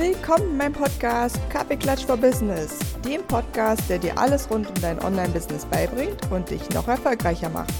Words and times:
Willkommen 0.00 0.52
in 0.52 0.56
meinem 0.56 0.72
Podcast 0.72 1.38
Kaffeeklatsch 1.50 2.06
for 2.06 2.16
Business, 2.16 2.78
dem 3.04 3.22
Podcast, 3.24 3.82
der 3.90 3.98
dir 3.98 4.16
alles 4.16 4.50
rund 4.50 4.66
um 4.66 4.74
dein 4.80 4.98
Online-Business 4.98 5.66
beibringt 5.66 6.16
und 6.30 6.48
dich 6.48 6.66
noch 6.70 6.88
erfolgreicher 6.88 7.50
macht. 7.50 7.74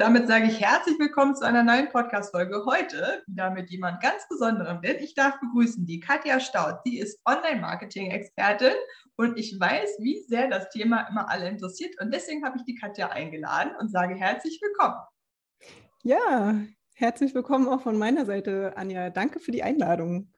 Damit 0.00 0.28
sage 0.28 0.46
ich 0.46 0.58
herzlich 0.58 0.98
willkommen 0.98 1.36
zu 1.36 1.44
einer 1.44 1.62
neuen 1.62 1.90
Podcast-Folge. 1.90 2.64
Heute 2.64 3.22
wieder 3.26 3.50
mit 3.50 3.68
jemand 3.68 4.00
ganz 4.00 4.26
Besonderem, 4.30 4.80
denn 4.80 4.96
ich 4.96 5.12
darf 5.12 5.38
begrüßen 5.40 5.84
die 5.84 6.00
Katja 6.00 6.40
Staud. 6.40 6.76
Sie 6.86 6.98
ist 6.98 7.20
Online-Marketing-Expertin 7.26 8.72
und 9.16 9.38
ich 9.38 9.60
weiß, 9.60 9.98
wie 9.98 10.22
sehr 10.22 10.48
das 10.48 10.70
Thema 10.70 11.06
immer 11.10 11.28
alle 11.28 11.50
interessiert. 11.50 12.00
Und 12.00 12.14
deswegen 12.14 12.46
habe 12.46 12.56
ich 12.56 12.64
die 12.64 12.76
Katja 12.76 13.10
eingeladen 13.10 13.72
und 13.78 13.90
sage 13.90 14.14
herzlich 14.14 14.58
willkommen. 14.62 14.96
Ja, 16.02 16.54
herzlich 16.94 17.34
willkommen 17.34 17.68
auch 17.68 17.82
von 17.82 17.98
meiner 17.98 18.24
Seite, 18.24 18.72
Anja. 18.76 19.10
Danke 19.10 19.38
für 19.38 19.50
die 19.52 19.62
Einladung. 19.62 20.32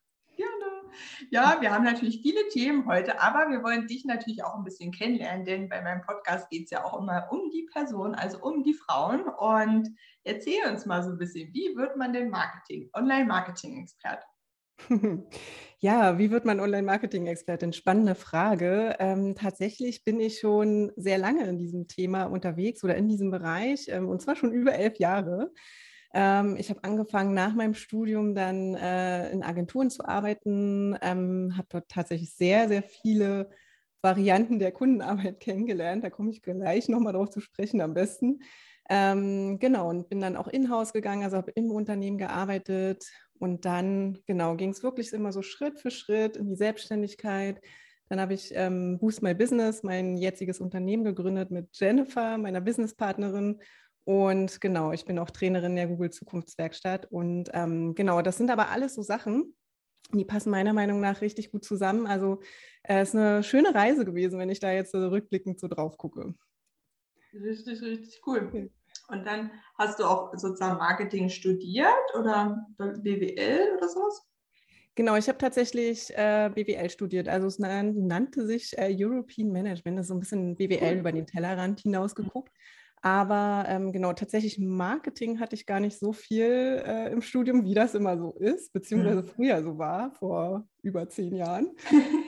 Ja, 1.30 1.58
wir 1.60 1.70
haben 1.70 1.84
natürlich 1.84 2.22
viele 2.22 2.48
Themen 2.48 2.86
heute, 2.86 3.20
aber 3.20 3.50
wir 3.50 3.62
wollen 3.62 3.86
dich 3.86 4.04
natürlich 4.04 4.44
auch 4.44 4.56
ein 4.56 4.64
bisschen 4.64 4.92
kennenlernen, 4.92 5.44
denn 5.44 5.68
bei 5.68 5.82
meinem 5.82 6.02
Podcast 6.02 6.50
geht 6.50 6.64
es 6.64 6.70
ja 6.70 6.84
auch 6.84 6.98
immer 6.98 7.28
um 7.30 7.50
die 7.50 7.68
Person, 7.72 8.14
also 8.14 8.38
um 8.38 8.62
die 8.62 8.74
Frauen. 8.74 9.22
Und 9.22 9.88
erzähl 10.24 10.70
uns 10.70 10.86
mal 10.86 11.02
so 11.02 11.10
ein 11.10 11.18
bisschen, 11.18 11.52
wie 11.52 11.76
wird 11.76 11.96
man 11.96 12.12
denn 12.12 12.30
Marketing, 12.30 12.90
Online-Marketing-Experte? 12.94 14.24
Ja, 15.84 16.16
wie 16.16 16.30
wird 16.30 16.44
man 16.44 16.60
Online-Marketing-Expertin? 16.60 17.72
Spannende 17.72 18.14
Frage. 18.14 18.94
Ähm, 19.00 19.34
tatsächlich 19.34 20.04
bin 20.04 20.20
ich 20.20 20.38
schon 20.38 20.92
sehr 20.94 21.18
lange 21.18 21.44
in 21.48 21.58
diesem 21.58 21.88
Thema 21.88 22.26
unterwegs 22.26 22.84
oder 22.84 22.94
in 22.94 23.08
diesem 23.08 23.32
Bereich 23.32 23.88
ähm, 23.88 24.08
und 24.08 24.22
zwar 24.22 24.36
schon 24.36 24.52
über 24.52 24.74
elf 24.74 25.00
Jahre. 25.00 25.50
Ähm, 26.14 26.56
ich 26.58 26.70
habe 26.70 26.84
angefangen 26.84 27.34
nach 27.34 27.54
meinem 27.54 27.74
Studium 27.74 28.34
dann 28.34 28.74
äh, 28.74 29.30
in 29.30 29.42
Agenturen 29.42 29.90
zu 29.90 30.04
arbeiten, 30.04 30.96
ähm, 31.00 31.54
habe 31.56 31.68
dort 31.70 31.88
tatsächlich 31.88 32.34
sehr, 32.34 32.68
sehr 32.68 32.82
viele 32.82 33.50
Varianten 34.02 34.58
der 34.58 34.72
Kundenarbeit 34.72 35.40
kennengelernt. 35.40 36.04
Da 36.04 36.10
komme 36.10 36.30
ich 36.30 36.42
gleich 36.42 36.88
nochmal 36.88 37.14
drauf 37.14 37.30
zu 37.30 37.40
sprechen 37.40 37.80
am 37.80 37.94
besten. 37.94 38.40
Ähm, 38.90 39.58
genau, 39.58 39.88
und 39.88 40.08
bin 40.08 40.20
dann 40.20 40.36
auch 40.36 40.48
in-house 40.48 40.92
gegangen, 40.92 41.22
also 41.22 41.36
habe 41.36 41.52
im 41.52 41.70
Unternehmen 41.70 42.18
gearbeitet 42.18 43.04
und 43.38 43.64
dann, 43.64 44.18
genau, 44.26 44.56
ging 44.56 44.70
es 44.70 44.82
wirklich 44.82 45.12
immer 45.12 45.32
so 45.32 45.40
Schritt 45.42 45.80
für 45.80 45.90
Schritt 45.90 46.36
in 46.36 46.48
die 46.48 46.56
Selbstständigkeit. 46.56 47.60
Dann 48.08 48.20
habe 48.20 48.34
ich 48.34 48.52
ähm, 48.54 48.98
Boost 48.98 49.22
My 49.22 49.34
Business, 49.34 49.82
mein 49.82 50.16
jetziges 50.16 50.60
Unternehmen 50.60 51.04
gegründet 51.04 51.50
mit 51.50 51.68
Jennifer, 51.72 52.36
meiner 52.36 52.60
Businesspartnerin. 52.60 53.60
Und 54.04 54.60
genau, 54.60 54.92
ich 54.92 55.04
bin 55.04 55.18
auch 55.18 55.30
Trainerin 55.30 55.76
der 55.76 55.86
Google 55.86 56.10
Zukunftswerkstatt. 56.10 57.06
Und 57.10 57.50
ähm, 57.52 57.94
genau, 57.94 58.22
das 58.22 58.36
sind 58.36 58.50
aber 58.50 58.70
alles 58.70 58.94
so 58.94 59.02
Sachen, 59.02 59.54
die 60.12 60.24
passen 60.24 60.50
meiner 60.50 60.72
Meinung 60.72 61.00
nach 61.00 61.20
richtig 61.20 61.52
gut 61.52 61.64
zusammen. 61.64 62.06
Also 62.06 62.40
es 62.82 62.96
äh, 62.96 63.02
ist 63.02 63.14
eine 63.14 63.42
schöne 63.42 63.74
Reise 63.74 64.04
gewesen, 64.04 64.38
wenn 64.38 64.50
ich 64.50 64.60
da 64.60 64.72
jetzt 64.72 64.92
so 64.92 65.08
rückblickend 65.08 65.60
so 65.60 65.68
drauf 65.68 65.96
gucke. 65.96 66.34
Richtig, 67.32 67.80
richtig 67.80 68.20
cool. 68.26 68.70
Und 69.08 69.26
dann 69.26 69.50
hast 69.78 69.98
du 69.98 70.04
auch 70.04 70.32
sozusagen 70.36 70.78
Marketing 70.78 71.28
studiert 71.28 71.94
oder 72.18 72.66
BWL 72.78 73.76
oder 73.76 73.88
sowas? 73.88 74.22
Genau, 74.94 75.16
ich 75.16 75.28
habe 75.28 75.38
tatsächlich 75.38 76.10
äh, 76.16 76.50
BWL 76.54 76.90
studiert. 76.90 77.28
Also 77.28 77.46
es 77.46 77.58
nannte 77.58 78.46
sich 78.46 78.76
äh, 78.76 78.94
European 78.94 79.50
Management. 79.50 79.98
Das 79.98 80.04
ist 80.04 80.08
so 80.08 80.14
ein 80.14 80.20
bisschen 80.20 80.56
BWL 80.56 80.92
cool. 80.92 80.98
über 80.98 81.12
den 81.12 81.26
Tellerrand 81.26 81.80
hinausgeguckt. 81.80 82.52
Aber 83.04 83.64
ähm, 83.68 83.90
genau, 83.90 84.12
tatsächlich 84.12 84.60
Marketing 84.60 85.40
hatte 85.40 85.56
ich 85.56 85.66
gar 85.66 85.80
nicht 85.80 85.98
so 85.98 86.12
viel 86.12 86.82
äh, 86.86 87.10
im 87.10 87.20
Studium, 87.20 87.64
wie 87.64 87.74
das 87.74 87.96
immer 87.96 88.16
so 88.16 88.32
ist, 88.38 88.72
beziehungsweise 88.72 89.22
mhm. 89.22 89.26
früher 89.26 89.62
so 89.62 89.76
war, 89.76 90.12
vor 90.12 90.68
über 90.82 91.08
zehn 91.08 91.34
Jahren. 91.34 91.70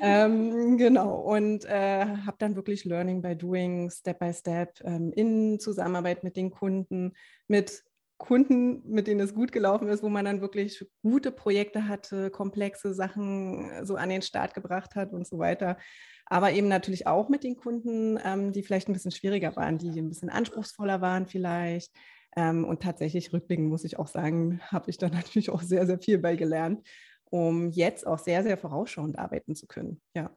ähm, 0.02 0.76
genau, 0.76 1.20
und 1.20 1.64
äh, 1.64 2.04
habe 2.04 2.36
dann 2.40 2.56
wirklich 2.56 2.84
Learning 2.84 3.22
by 3.22 3.36
Doing, 3.36 3.88
Step 3.88 4.18
by 4.18 4.32
Step, 4.32 4.80
ähm, 4.82 5.12
in 5.14 5.60
Zusammenarbeit 5.60 6.24
mit 6.24 6.36
den 6.36 6.50
Kunden, 6.50 7.12
mit 7.46 7.84
Kunden, 8.18 8.82
mit 8.88 9.06
denen 9.06 9.20
es 9.20 9.34
gut 9.34 9.52
gelaufen 9.52 9.88
ist, 9.88 10.02
wo 10.02 10.08
man 10.08 10.24
dann 10.24 10.40
wirklich 10.40 10.84
gute 11.02 11.30
Projekte 11.30 11.86
hatte, 11.86 12.30
komplexe 12.30 12.94
Sachen 12.94 13.70
äh, 13.70 13.86
so 13.86 13.94
an 13.94 14.08
den 14.08 14.22
Start 14.22 14.54
gebracht 14.54 14.96
hat 14.96 15.12
und 15.12 15.24
so 15.24 15.38
weiter 15.38 15.76
aber 16.26 16.52
eben 16.52 16.68
natürlich 16.68 17.06
auch 17.06 17.28
mit 17.28 17.44
den 17.44 17.56
Kunden, 17.56 18.18
ähm, 18.24 18.52
die 18.52 18.62
vielleicht 18.62 18.88
ein 18.88 18.92
bisschen 18.92 19.10
schwieriger 19.10 19.54
waren, 19.56 19.78
die 19.78 19.98
ein 19.98 20.08
bisschen 20.08 20.30
anspruchsvoller 20.30 21.00
waren 21.00 21.26
vielleicht. 21.26 21.92
Ähm, 22.36 22.64
und 22.64 22.82
tatsächlich 22.82 23.32
rückblickend 23.32 23.68
muss 23.68 23.84
ich 23.84 23.98
auch 23.98 24.08
sagen, 24.08 24.60
habe 24.68 24.90
ich 24.90 24.98
da 24.98 25.08
natürlich 25.10 25.50
auch 25.50 25.62
sehr, 25.62 25.86
sehr 25.86 25.98
viel 25.98 26.18
bei 26.18 26.36
gelernt, 26.36 26.86
um 27.30 27.70
jetzt 27.70 28.06
auch 28.06 28.18
sehr, 28.18 28.42
sehr 28.42 28.58
vorausschauend 28.58 29.18
arbeiten 29.18 29.54
zu 29.54 29.66
können. 29.66 30.00
Ja. 30.14 30.30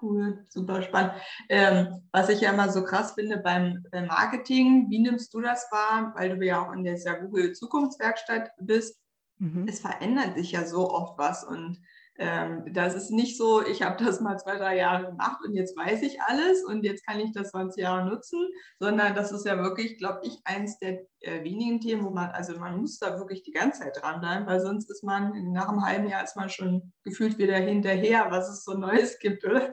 Cool, 0.00 0.46
super 0.48 0.82
spannend. 0.82 1.14
Ähm, 1.48 2.08
was 2.12 2.28
ich 2.28 2.40
ja 2.40 2.52
immer 2.52 2.70
so 2.70 2.84
krass 2.84 3.12
finde 3.12 3.38
beim, 3.38 3.84
Marketing, 3.92 4.86
wie 4.90 5.00
nimmst 5.00 5.34
du 5.34 5.40
das 5.40 5.66
wahr, 5.72 6.14
weil 6.16 6.36
du 6.38 6.46
ja 6.46 6.64
auch 6.64 6.72
in 6.72 6.84
der 6.84 6.96
Google 7.20 7.52
Zukunftswerkstatt 7.52 8.50
bist? 8.60 9.00
Mhm. 9.38 9.66
Es 9.68 9.80
verändert 9.80 10.36
sich 10.36 10.52
ja 10.52 10.64
so 10.64 10.90
oft 10.90 11.18
was 11.18 11.42
und 11.42 11.80
ähm, 12.18 12.64
das 12.72 12.96
ist 12.96 13.10
nicht 13.10 13.36
so, 13.36 13.64
ich 13.64 13.82
habe 13.82 14.02
das 14.04 14.20
mal 14.20 14.36
zwei, 14.38 14.56
drei 14.56 14.76
Jahre 14.76 15.06
gemacht 15.06 15.38
und 15.46 15.54
jetzt 15.54 15.76
weiß 15.76 16.02
ich 16.02 16.20
alles 16.20 16.64
und 16.64 16.84
jetzt 16.84 17.06
kann 17.06 17.20
ich 17.20 17.32
das 17.32 17.52
20 17.52 17.82
Jahre 17.82 18.08
nutzen, 18.08 18.44
sondern 18.80 19.14
das 19.14 19.30
ist 19.30 19.46
ja 19.46 19.56
wirklich, 19.62 19.98
glaube 19.98 20.20
ich, 20.24 20.40
eins 20.44 20.78
der 20.80 21.06
äh, 21.20 21.44
wenigen 21.44 21.80
Themen, 21.80 22.04
wo 22.04 22.10
man, 22.10 22.30
also 22.30 22.58
man 22.58 22.80
muss 22.80 22.98
da 22.98 23.18
wirklich 23.18 23.44
die 23.44 23.52
ganze 23.52 23.82
Zeit 23.82 23.98
dranbleiben, 24.02 24.48
weil 24.48 24.60
sonst 24.60 24.90
ist 24.90 25.04
man, 25.04 25.52
nach 25.52 25.68
einem 25.68 25.84
halben 25.84 26.08
Jahr 26.08 26.24
ist 26.24 26.36
man 26.36 26.50
schon 26.50 26.92
gefühlt 27.04 27.38
wieder 27.38 27.56
hinterher, 27.56 28.26
was 28.30 28.48
es 28.48 28.64
so 28.64 28.74
Neues 28.74 29.20
gibt, 29.20 29.44
oder? 29.44 29.70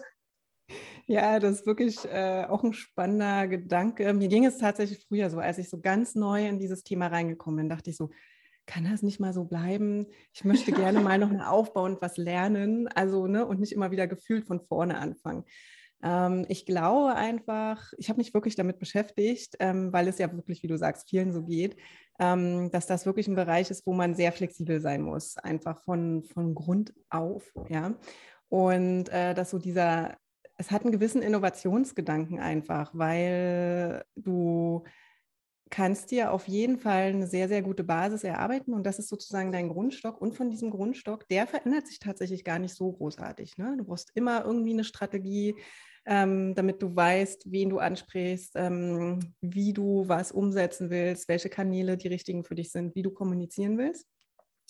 Ja, 1.07 1.39
das 1.39 1.59
ist 1.59 1.65
wirklich 1.67 2.05
äh, 2.05 2.45
auch 2.47 2.63
ein 2.63 2.73
spannender 2.73 3.47
Gedanke. 3.47 4.11
Mir 4.13 4.27
ging 4.27 4.45
es 4.45 4.57
tatsächlich 4.57 5.05
früher 5.07 5.29
so, 5.29 5.39
als 5.39 5.57
ich 5.57 5.69
so 5.69 5.79
ganz 5.79 6.15
neu 6.15 6.47
in 6.47 6.59
dieses 6.59 6.83
Thema 6.83 7.07
reingekommen 7.07 7.57
bin, 7.57 7.69
dachte 7.69 7.91
ich 7.91 7.97
so, 7.97 8.09
kann 8.65 8.85
das 8.85 9.01
nicht 9.01 9.19
mal 9.19 9.33
so 9.33 9.45
bleiben? 9.45 10.07
Ich 10.33 10.43
möchte 10.43 10.71
gerne 10.71 10.99
mal 10.99 11.17
noch 11.17 11.31
mal 11.31 11.47
aufbauen, 11.47 11.97
was 12.01 12.17
lernen, 12.17 12.87
also 12.87 13.27
ne, 13.27 13.45
und 13.45 13.59
nicht 13.59 13.71
immer 13.71 13.91
wieder 13.91 14.07
gefühlt 14.07 14.45
von 14.45 14.61
vorne 14.61 14.97
anfangen. 14.97 15.45
Ähm, 16.03 16.45
ich 16.49 16.65
glaube 16.65 17.15
einfach, 17.15 17.91
ich 17.97 18.09
habe 18.09 18.17
mich 18.17 18.33
wirklich 18.33 18.55
damit 18.55 18.79
beschäftigt, 18.79 19.55
ähm, 19.59 19.91
weil 19.93 20.07
es 20.07 20.17
ja 20.17 20.31
wirklich, 20.33 20.61
wie 20.63 20.67
du 20.67 20.77
sagst, 20.77 21.09
vielen 21.09 21.33
so 21.33 21.43
geht, 21.43 21.77
ähm, 22.19 22.69
dass 22.71 22.87
das 22.87 23.05
wirklich 23.05 23.27
ein 23.27 23.35
Bereich 23.35 23.71
ist, 23.71 23.85
wo 23.85 23.93
man 23.93 24.15
sehr 24.15 24.31
flexibel 24.31 24.79
sein 24.81 25.01
muss, 25.01 25.37
einfach 25.37 25.81
von, 25.83 26.23
von 26.23 26.55
Grund 26.55 26.93
auf, 27.09 27.51
ja. 27.69 27.95
Und 28.49 29.09
äh, 29.09 29.33
dass 29.33 29.49
so 29.49 29.57
dieser, 29.57 30.17
es 30.57 30.71
hat 30.71 30.83
einen 30.83 30.91
gewissen 30.91 31.21
Innovationsgedanken 31.21 32.39
einfach, 32.39 32.91
weil 32.93 34.03
du 34.15 34.83
kannst 35.69 36.11
dir 36.11 36.31
auf 36.31 36.47
jeden 36.47 36.77
Fall 36.77 37.09
eine 37.09 37.27
sehr, 37.27 37.47
sehr 37.47 37.61
gute 37.61 37.83
Basis 37.83 38.23
erarbeiten 38.23 38.73
und 38.73 38.85
das 38.85 38.99
ist 38.99 39.09
sozusagen 39.09 39.51
dein 39.51 39.69
Grundstock. 39.69 40.21
Und 40.21 40.35
von 40.35 40.49
diesem 40.49 40.69
Grundstock, 40.69 41.27
der 41.27 41.47
verändert 41.47 41.87
sich 41.87 41.99
tatsächlich 41.99 42.43
gar 42.43 42.59
nicht 42.59 42.75
so 42.75 42.91
großartig. 42.91 43.57
Ne? 43.57 43.75
Du 43.77 43.85
brauchst 43.85 44.11
immer 44.13 44.45
irgendwie 44.45 44.73
eine 44.73 44.83
Strategie, 44.83 45.55
ähm, 46.05 46.53
damit 46.53 46.81
du 46.81 46.95
weißt, 46.95 47.51
wen 47.51 47.69
du 47.69 47.79
ansprichst, 47.79 48.53
ähm, 48.55 49.19
wie 49.41 49.73
du 49.73 50.07
was 50.07 50.31
umsetzen 50.31 50.91
willst, 50.91 51.27
welche 51.27 51.49
Kanäle 51.49 51.97
die 51.97 52.09
richtigen 52.09 52.43
für 52.43 52.55
dich 52.55 52.71
sind, 52.71 52.95
wie 52.95 53.01
du 53.01 53.11
kommunizieren 53.11 53.77
willst. 53.77 54.07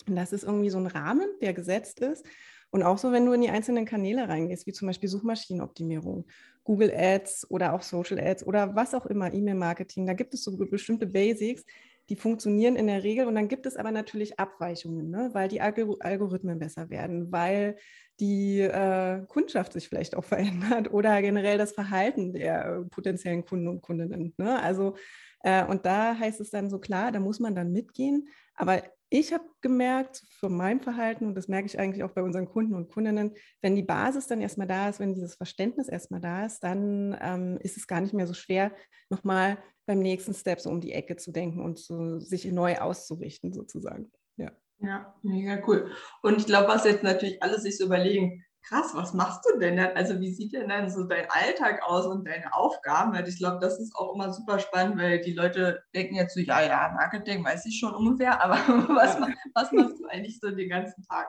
Und 0.08 0.16
das 0.16 0.32
ist 0.32 0.44
irgendwie 0.44 0.70
so 0.70 0.78
ein 0.78 0.86
Rahmen, 0.86 1.28
der 1.42 1.52
gesetzt 1.52 2.00
ist. 2.00 2.24
Und 2.70 2.82
auch 2.82 2.98
so, 2.98 3.12
wenn 3.12 3.24
du 3.24 3.32
in 3.32 3.40
die 3.40 3.50
einzelnen 3.50 3.84
Kanäle 3.84 4.28
reingehst, 4.28 4.66
wie 4.66 4.72
zum 4.72 4.86
Beispiel 4.86 5.08
Suchmaschinenoptimierung, 5.08 6.26
Google 6.64 6.92
Ads 6.94 7.50
oder 7.50 7.72
auch 7.72 7.82
Social 7.82 8.18
Ads 8.18 8.46
oder 8.46 8.74
was 8.74 8.94
auch 8.94 9.06
immer, 9.06 9.32
E-Mail-Marketing, 9.32 10.06
da 10.06 10.14
gibt 10.14 10.34
es 10.34 10.42
so 10.42 10.56
bestimmte 10.56 11.06
Basics, 11.06 11.64
die 12.08 12.16
funktionieren 12.16 12.76
in 12.76 12.86
der 12.86 13.02
Regel. 13.02 13.26
Und 13.26 13.34
dann 13.34 13.48
gibt 13.48 13.66
es 13.66 13.76
aber 13.76 13.90
natürlich 13.90 14.38
Abweichungen, 14.38 15.10
ne? 15.10 15.30
weil 15.32 15.48
die 15.48 15.60
Algorithmen 15.60 16.58
besser 16.58 16.90
werden, 16.90 17.32
weil 17.32 17.76
die 18.20 18.60
äh, 18.60 19.22
Kundschaft 19.26 19.72
sich 19.72 19.88
vielleicht 19.88 20.16
auch 20.16 20.24
verändert 20.24 20.92
oder 20.92 21.20
generell 21.22 21.58
das 21.58 21.72
Verhalten 21.72 22.32
der 22.32 22.66
äh, 22.66 22.84
potenziellen 22.84 23.44
Kunden 23.44 23.68
und 23.68 23.82
Kundinnen. 23.82 24.34
Ne? 24.36 24.60
Also, 24.60 24.96
äh, 25.40 25.64
und 25.64 25.86
da 25.86 26.16
heißt 26.18 26.40
es 26.40 26.50
dann 26.50 26.70
so 26.70 26.78
klar, 26.78 27.12
da 27.12 27.20
muss 27.20 27.40
man 27.40 27.54
dann 27.54 27.72
mitgehen. 27.72 28.28
Aber 28.56 28.82
ich 29.08 29.32
habe 29.32 29.44
gemerkt, 29.60 30.22
von 30.40 30.56
meinem 30.56 30.80
Verhalten, 30.80 31.26
und 31.26 31.34
das 31.36 31.46
merke 31.46 31.66
ich 31.66 31.78
eigentlich 31.78 32.02
auch 32.02 32.10
bei 32.10 32.22
unseren 32.22 32.46
Kunden 32.46 32.74
und 32.74 32.88
Kundinnen, 32.88 33.34
wenn 33.62 33.76
die 33.76 33.82
Basis 33.82 34.26
dann 34.26 34.40
erstmal 34.40 34.66
da 34.66 34.88
ist, 34.88 34.98
wenn 34.98 35.14
dieses 35.14 35.36
Verständnis 35.36 35.88
erstmal 35.88 36.20
da 36.20 36.44
ist, 36.44 36.60
dann 36.64 37.16
ähm, 37.20 37.58
ist 37.60 37.76
es 37.76 37.86
gar 37.86 38.00
nicht 38.00 38.14
mehr 38.14 38.26
so 38.26 38.34
schwer, 38.34 38.72
nochmal 39.08 39.58
beim 39.86 40.00
nächsten 40.00 40.34
Step 40.34 40.60
so 40.60 40.70
um 40.70 40.80
die 40.80 40.92
Ecke 40.92 41.16
zu 41.16 41.30
denken 41.30 41.62
und 41.62 41.78
so, 41.78 42.18
sich 42.18 42.44
neu 42.46 42.78
auszurichten, 42.78 43.52
sozusagen. 43.52 44.10
Ja. 44.36 44.50
Ja, 44.78 45.14
mega 45.22 45.62
cool. 45.66 45.90
Und 46.22 46.38
ich 46.38 46.46
glaube, 46.46 46.68
was 46.68 46.84
jetzt 46.84 47.04
natürlich 47.04 47.42
alle 47.42 47.60
sich 47.60 47.78
so 47.78 47.86
überlegen, 47.86 48.44
krass, 48.68 48.90
was 48.94 49.14
machst 49.14 49.48
du 49.48 49.58
denn 49.58 49.76
dann? 49.76 49.96
Also 49.96 50.20
wie 50.20 50.32
sieht 50.32 50.52
denn 50.52 50.68
dann 50.68 50.90
so 50.90 51.04
dein 51.04 51.26
Alltag 51.30 51.82
aus 51.84 52.06
und 52.06 52.26
deine 52.26 52.52
Aufgaben? 52.52 53.12
Weil 53.12 53.28
ich 53.28 53.38
glaube, 53.38 53.58
das 53.60 53.78
ist 53.78 53.94
auch 53.94 54.14
immer 54.14 54.32
super 54.32 54.58
spannend, 54.58 54.98
weil 54.98 55.20
die 55.20 55.34
Leute 55.34 55.82
denken 55.94 56.16
jetzt 56.16 56.34
so, 56.34 56.40
ja, 56.40 56.62
ja, 56.62 56.92
Marketing 56.94 57.44
weiß 57.44 57.66
ich 57.66 57.78
schon 57.78 57.94
ungefähr, 57.94 58.42
aber 58.44 58.56
was, 58.94 59.20
was 59.54 59.72
machst 59.72 60.00
du 60.00 60.06
eigentlich 60.06 60.38
so 60.40 60.50
den 60.50 60.68
ganzen 60.68 61.02
Tag? 61.04 61.28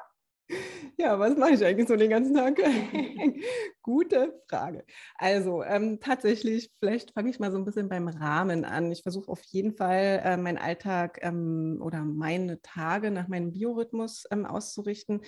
Ja, 0.97 1.19
was 1.19 1.35
mache 1.37 1.51
ich 1.51 1.65
eigentlich 1.65 1.89
so 1.89 1.97
den 1.97 2.09
ganzen 2.09 2.33
Tag? 2.33 2.57
Gute 3.81 4.41
Frage. 4.49 4.85
Also 5.17 5.61
ähm, 5.61 5.99
tatsächlich, 5.99 6.71
vielleicht 6.79 7.11
fange 7.11 7.29
ich 7.29 7.39
mal 7.39 7.51
so 7.51 7.57
ein 7.57 7.65
bisschen 7.65 7.89
beim 7.89 8.07
Rahmen 8.07 8.63
an. 8.63 8.91
Ich 8.91 9.03
versuche 9.03 9.29
auf 9.29 9.43
jeden 9.43 9.73
Fall, 9.73 10.21
äh, 10.23 10.37
meinen 10.37 10.57
Alltag 10.57 11.19
ähm, 11.21 11.79
oder 11.83 12.03
meine 12.03 12.61
Tage 12.61 13.11
nach 13.11 13.27
meinem 13.27 13.51
Biorhythmus 13.51 14.25
ähm, 14.31 14.45
auszurichten 14.45 15.21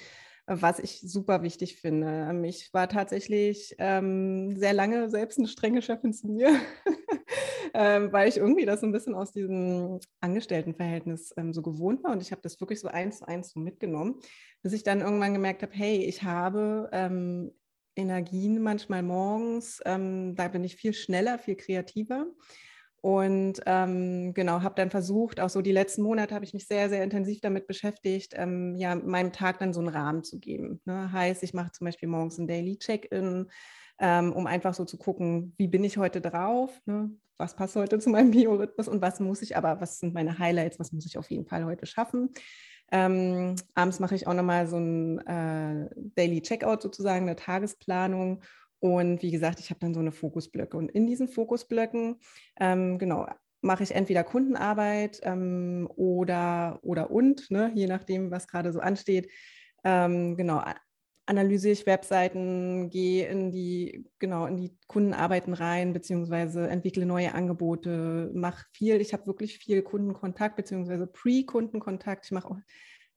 was 0.50 0.80
ich 0.80 1.00
super 1.02 1.44
wichtig 1.44 1.78
finde. 1.78 2.28
Ähm, 2.30 2.44
ich 2.44 2.74
war 2.74 2.90
tatsächlich 2.90 3.76
ähm, 3.78 4.58
sehr 4.58 4.74
lange 4.74 5.10
selbst 5.10 5.38
eine 5.38 5.48
strenge 5.48 5.82
Chefin 5.82 6.12
zu 6.12 6.28
mir, 6.28 6.60
ähm, 7.74 8.12
weil 8.12 8.28
ich 8.28 8.38
irgendwie 8.38 8.66
das 8.66 8.82
so 8.82 8.88
ein 8.88 8.92
bisschen 8.92 9.14
aus 9.14 9.32
diesem 9.32 10.00
Angestelltenverhältnis 10.22 11.34
ähm, 11.38 11.54
so 11.54 11.62
gewohnt 11.62 12.04
war 12.04 12.12
und 12.12 12.22
ich 12.22 12.32
habe 12.32 12.42
das 12.42 12.60
wirklich 12.60 12.80
so 12.80 12.88
eins 12.88 13.20
zu 13.20 13.28
eins 13.28 13.52
so 13.52 13.60
mitgenommen, 13.60 14.20
bis 14.64 14.74
ich 14.74 14.84
dann 14.84 15.02
irgendwann 15.02 15.34
gemerkt 15.34 15.62
habe, 15.62 15.74
hey, 15.74 16.04
ich 16.04 16.24
habe 16.24 16.90
ähm, 16.92 17.52
Energien 17.96 18.62
manchmal 18.62 19.04
morgens, 19.04 19.82
ähm, 19.86 20.36
da 20.36 20.48
bin 20.48 20.64
ich 20.64 20.76
viel 20.76 20.94
schneller, 20.94 21.38
viel 21.38 21.56
kreativer. 21.56 22.26
Und 23.02 23.62
ähm, 23.66 24.34
genau, 24.34 24.62
habe 24.62 24.76
dann 24.76 24.90
versucht, 24.90 25.40
auch 25.40 25.50
so 25.50 25.62
die 25.62 25.72
letzten 25.72 26.02
Monate 26.02 26.36
habe 26.36 26.44
ich 26.44 26.54
mich 26.54 26.68
sehr, 26.68 26.90
sehr 26.90 27.04
intensiv 27.04 27.40
damit 27.40 27.66
beschäftigt, 27.66 28.34
ähm, 28.36 28.76
ja, 28.76 28.96
meinem 28.96 29.32
Tag 29.32 29.60
dann 29.60 29.74
so 29.74 29.80
einen 29.80 29.90
Rahmen 29.90 30.24
zu 30.24 30.40
geben. 30.40 30.82
Ne? 30.86 31.12
Heißt, 31.12 31.44
ich 31.44 31.54
mache 31.54 31.72
zum 31.72 31.86
Beispiel 31.86 32.10
morgens 32.10 32.38
ein 32.38 32.48
Daily 32.48 32.78
Check-in, 32.78 33.50
ähm, 34.00 34.34
um 34.34 34.48
einfach 34.48 34.74
so 34.74 34.84
zu 34.84 34.98
gucken, 34.98 35.54
wie 35.58 35.68
bin 35.68 35.84
ich 35.84 35.98
heute 35.98 36.20
drauf, 36.20 36.78
ne? 36.86 37.12
was 37.38 37.56
passt 37.56 37.78
heute 37.78 38.00
zu 38.00 38.10
meinem 38.10 38.32
Biorhythmus 38.32 38.90
und 38.90 39.02
was 39.02 39.20
muss 39.22 39.42
ich 39.42 39.56
aber, 39.56 39.80
was 39.80 40.00
sind 40.00 40.14
meine 40.14 40.38
Highlights, 40.38 40.80
was 40.80 40.92
muss 40.92 41.06
ich 41.06 41.18
auf 41.18 41.32
jeden 41.32 41.46
Fall 41.46 41.66
heute 41.66 41.86
schaffen. 41.86 42.32
Ähm, 42.92 43.56
abends 43.76 44.00
mache 44.00 44.16
ich 44.16 44.28
auch 44.28 44.34
nochmal 44.34 44.68
so 44.68 44.78
ein 44.78 45.20
äh, 45.20 45.90
Daily 46.16 46.42
Checkout 46.42 46.82
sozusagen, 46.82 47.28
eine 47.28 47.36
Tagesplanung 47.36 48.42
und 48.80 49.22
wie 49.22 49.32
gesagt, 49.32 49.60
ich 49.60 49.70
habe 49.70 49.80
dann 49.80 49.94
so 49.94 50.00
eine 50.00 50.12
Fokusblöcke. 50.12 50.78
Und 50.78 50.90
in 50.92 51.06
diesen 51.08 51.28
Fokusblöcken, 51.28 52.18
ähm, 52.60 52.98
genau, 52.98 53.28
mache 53.62 53.84
ich 53.84 53.94
entweder 53.94 54.24
Kundenarbeit 54.24 55.20
ähm, 55.24 55.90
oder, 55.96 56.80
oder 56.82 57.12
und, 57.12 57.52
ne, 57.52 57.72
je 57.76 57.88
nachdem, 57.88 58.32
was 58.32 58.48
gerade 58.48 58.72
so 58.72 58.80
ansteht. 58.80 59.30
Ähm, 59.84 60.38
genau, 60.38 60.64
analysiere 61.26 61.74
ich 61.74 61.86
Webseiten, 61.86 62.90
gehe 62.90 63.28
in 63.28 63.52
die, 63.52 64.06
genau, 64.18 64.48
in 64.48 64.58
die 64.58 64.78
Kundenarbeiten 64.88 65.54
rein, 65.54 65.94
beziehungsweise 65.94 66.68
entwickle 66.68 67.06
neue 67.06 67.34
Angebote, 67.34 68.32
mache 68.34 68.66
viel, 68.74 69.00
ich 69.00 69.14
habe 69.14 69.28
wirklich 69.28 69.60
viel 69.60 69.84
Kundenkontakt, 69.84 70.56
beziehungsweise 70.56 71.06
Pre-Kundenkontakt. 71.06 72.26
Ich 72.26 72.32
mache 72.32 72.50
auch 72.50 72.58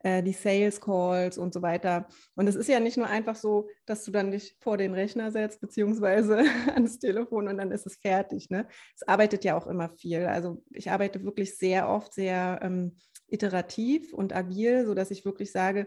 äh, 0.02 0.22
die 0.22 0.32
Sales 0.32 0.81
Calls 0.81 1.38
und 1.38 1.54
so 1.54 1.62
weiter. 1.62 2.06
Und 2.34 2.49
es 2.49 2.56
ist 2.56 2.69
ja 2.69 2.81
nicht 2.81 2.96
nur 2.96 3.06
einfach 3.06 3.37
so, 3.37 3.69
dass 3.87 4.04
du 4.04 4.10
dann 4.10 4.31
dich 4.31 4.56
vor 4.60 4.76
den 4.76 4.94
Rechner 4.94 5.31
setzt, 5.31 5.60
beziehungsweise 5.60 6.38
ans 6.75 6.99
Telefon 6.99 7.49
und 7.49 7.58
dann 7.58 7.70
ist 7.70 7.87
es 7.87 7.96
fertig. 7.96 8.50
Ne? 8.50 8.66
Es 8.94 9.06
arbeitet 9.06 9.44
ja 9.44 9.56
auch 9.56 9.66
immer 9.66 9.90
viel. 9.90 10.26
Also 10.26 10.62
ich 10.70 10.90
arbeite 10.90 11.25
wirklich 11.25 11.56
sehr 11.56 11.88
oft 11.88 12.14
sehr 12.14 12.60
ähm, 12.62 12.96
iterativ 13.28 14.12
und 14.12 14.34
agil, 14.34 14.87
sodass 14.87 15.10
ich 15.10 15.25
wirklich 15.25 15.52
sage, 15.52 15.87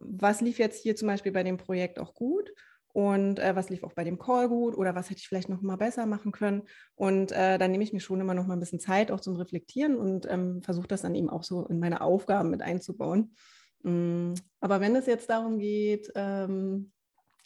was 0.00 0.40
lief 0.40 0.58
jetzt 0.58 0.82
hier 0.82 0.96
zum 0.96 1.08
Beispiel 1.08 1.32
bei 1.32 1.42
dem 1.42 1.56
Projekt 1.56 1.98
auch 1.98 2.14
gut 2.14 2.52
und 2.98 3.38
äh, 3.38 3.54
was 3.54 3.70
lief 3.70 3.84
auch 3.84 3.92
bei 3.92 4.02
dem 4.02 4.18
Call 4.18 4.48
gut 4.48 4.76
oder 4.76 4.96
was 4.96 5.08
hätte 5.08 5.20
ich 5.20 5.28
vielleicht 5.28 5.48
noch 5.48 5.62
mal 5.62 5.76
besser 5.76 6.04
machen 6.04 6.32
können. 6.32 6.64
Und 6.96 7.30
äh, 7.30 7.56
dann 7.56 7.70
nehme 7.70 7.84
ich 7.84 7.92
mir 7.92 8.00
schon 8.00 8.20
immer 8.20 8.34
noch 8.34 8.48
mal 8.48 8.54
ein 8.54 8.58
bisschen 8.60 8.80
Zeit 8.80 9.12
auch 9.12 9.20
zum 9.20 9.36
Reflektieren 9.36 9.96
und 9.96 10.26
ähm, 10.28 10.62
versuche 10.64 10.88
das 10.88 11.02
dann 11.02 11.14
eben 11.14 11.30
auch 11.30 11.44
so 11.44 11.64
in 11.68 11.78
meine 11.78 12.00
Aufgaben 12.00 12.50
mit 12.50 12.60
einzubauen. 12.60 13.36
Mm, 13.84 14.32
aber 14.58 14.80
wenn 14.80 14.96
es 14.96 15.06
jetzt 15.06 15.30
darum 15.30 15.60
geht, 15.60 16.10
ähm, 16.16 16.90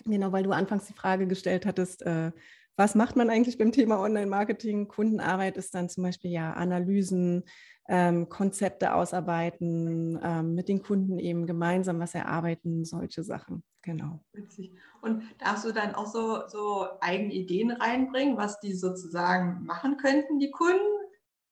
genau, 0.07 0.33
weil 0.33 0.43
du 0.43 0.53
anfangs 0.53 0.87
die 0.87 0.95
Frage 0.95 1.27
gestellt 1.27 1.67
hattest, 1.67 2.01
äh, 2.01 2.33
was 2.77 2.95
macht 2.95 3.17
man 3.17 3.29
eigentlich 3.29 3.59
beim 3.59 3.73
Thema 3.73 4.01
Online-Marketing? 4.01 4.89
Kundenarbeit 4.89 5.59
ist 5.59 5.75
dann 5.75 5.91
zum 5.91 6.03
Beispiel 6.05 6.31
ja 6.31 6.55
Analysen, 6.55 7.45
ähm, 7.89 8.29
Konzepte 8.29 8.95
ausarbeiten, 8.95 10.19
ähm, 10.23 10.55
mit 10.55 10.69
den 10.69 10.83
Kunden 10.83 11.19
eben 11.19 11.47
gemeinsam 11.47 11.99
was 11.99 12.15
erarbeiten, 12.15 12.85
solche 12.85 13.23
Sachen. 13.23 13.65
Genau. 13.83 14.21
Witzig. 14.33 14.73
Und 15.01 15.25
darfst 15.39 15.65
du 15.65 15.73
dann 15.73 15.95
auch 15.95 16.07
so, 16.07 16.47
so 16.47 16.87
eigene 17.01 17.33
Ideen 17.35 17.73
reinbringen, 17.73 18.37
was 18.37 18.61
die 18.61 18.75
sozusagen 18.75 19.65
machen 19.65 19.97
könnten, 19.97 20.39
die 20.39 20.53
Kunden? 20.53 20.81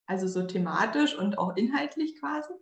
Also 0.07 0.29
so 0.29 0.43
thematisch 0.43 1.19
und 1.19 1.39
auch 1.39 1.57
inhaltlich 1.57 2.19
quasi? 2.19 2.53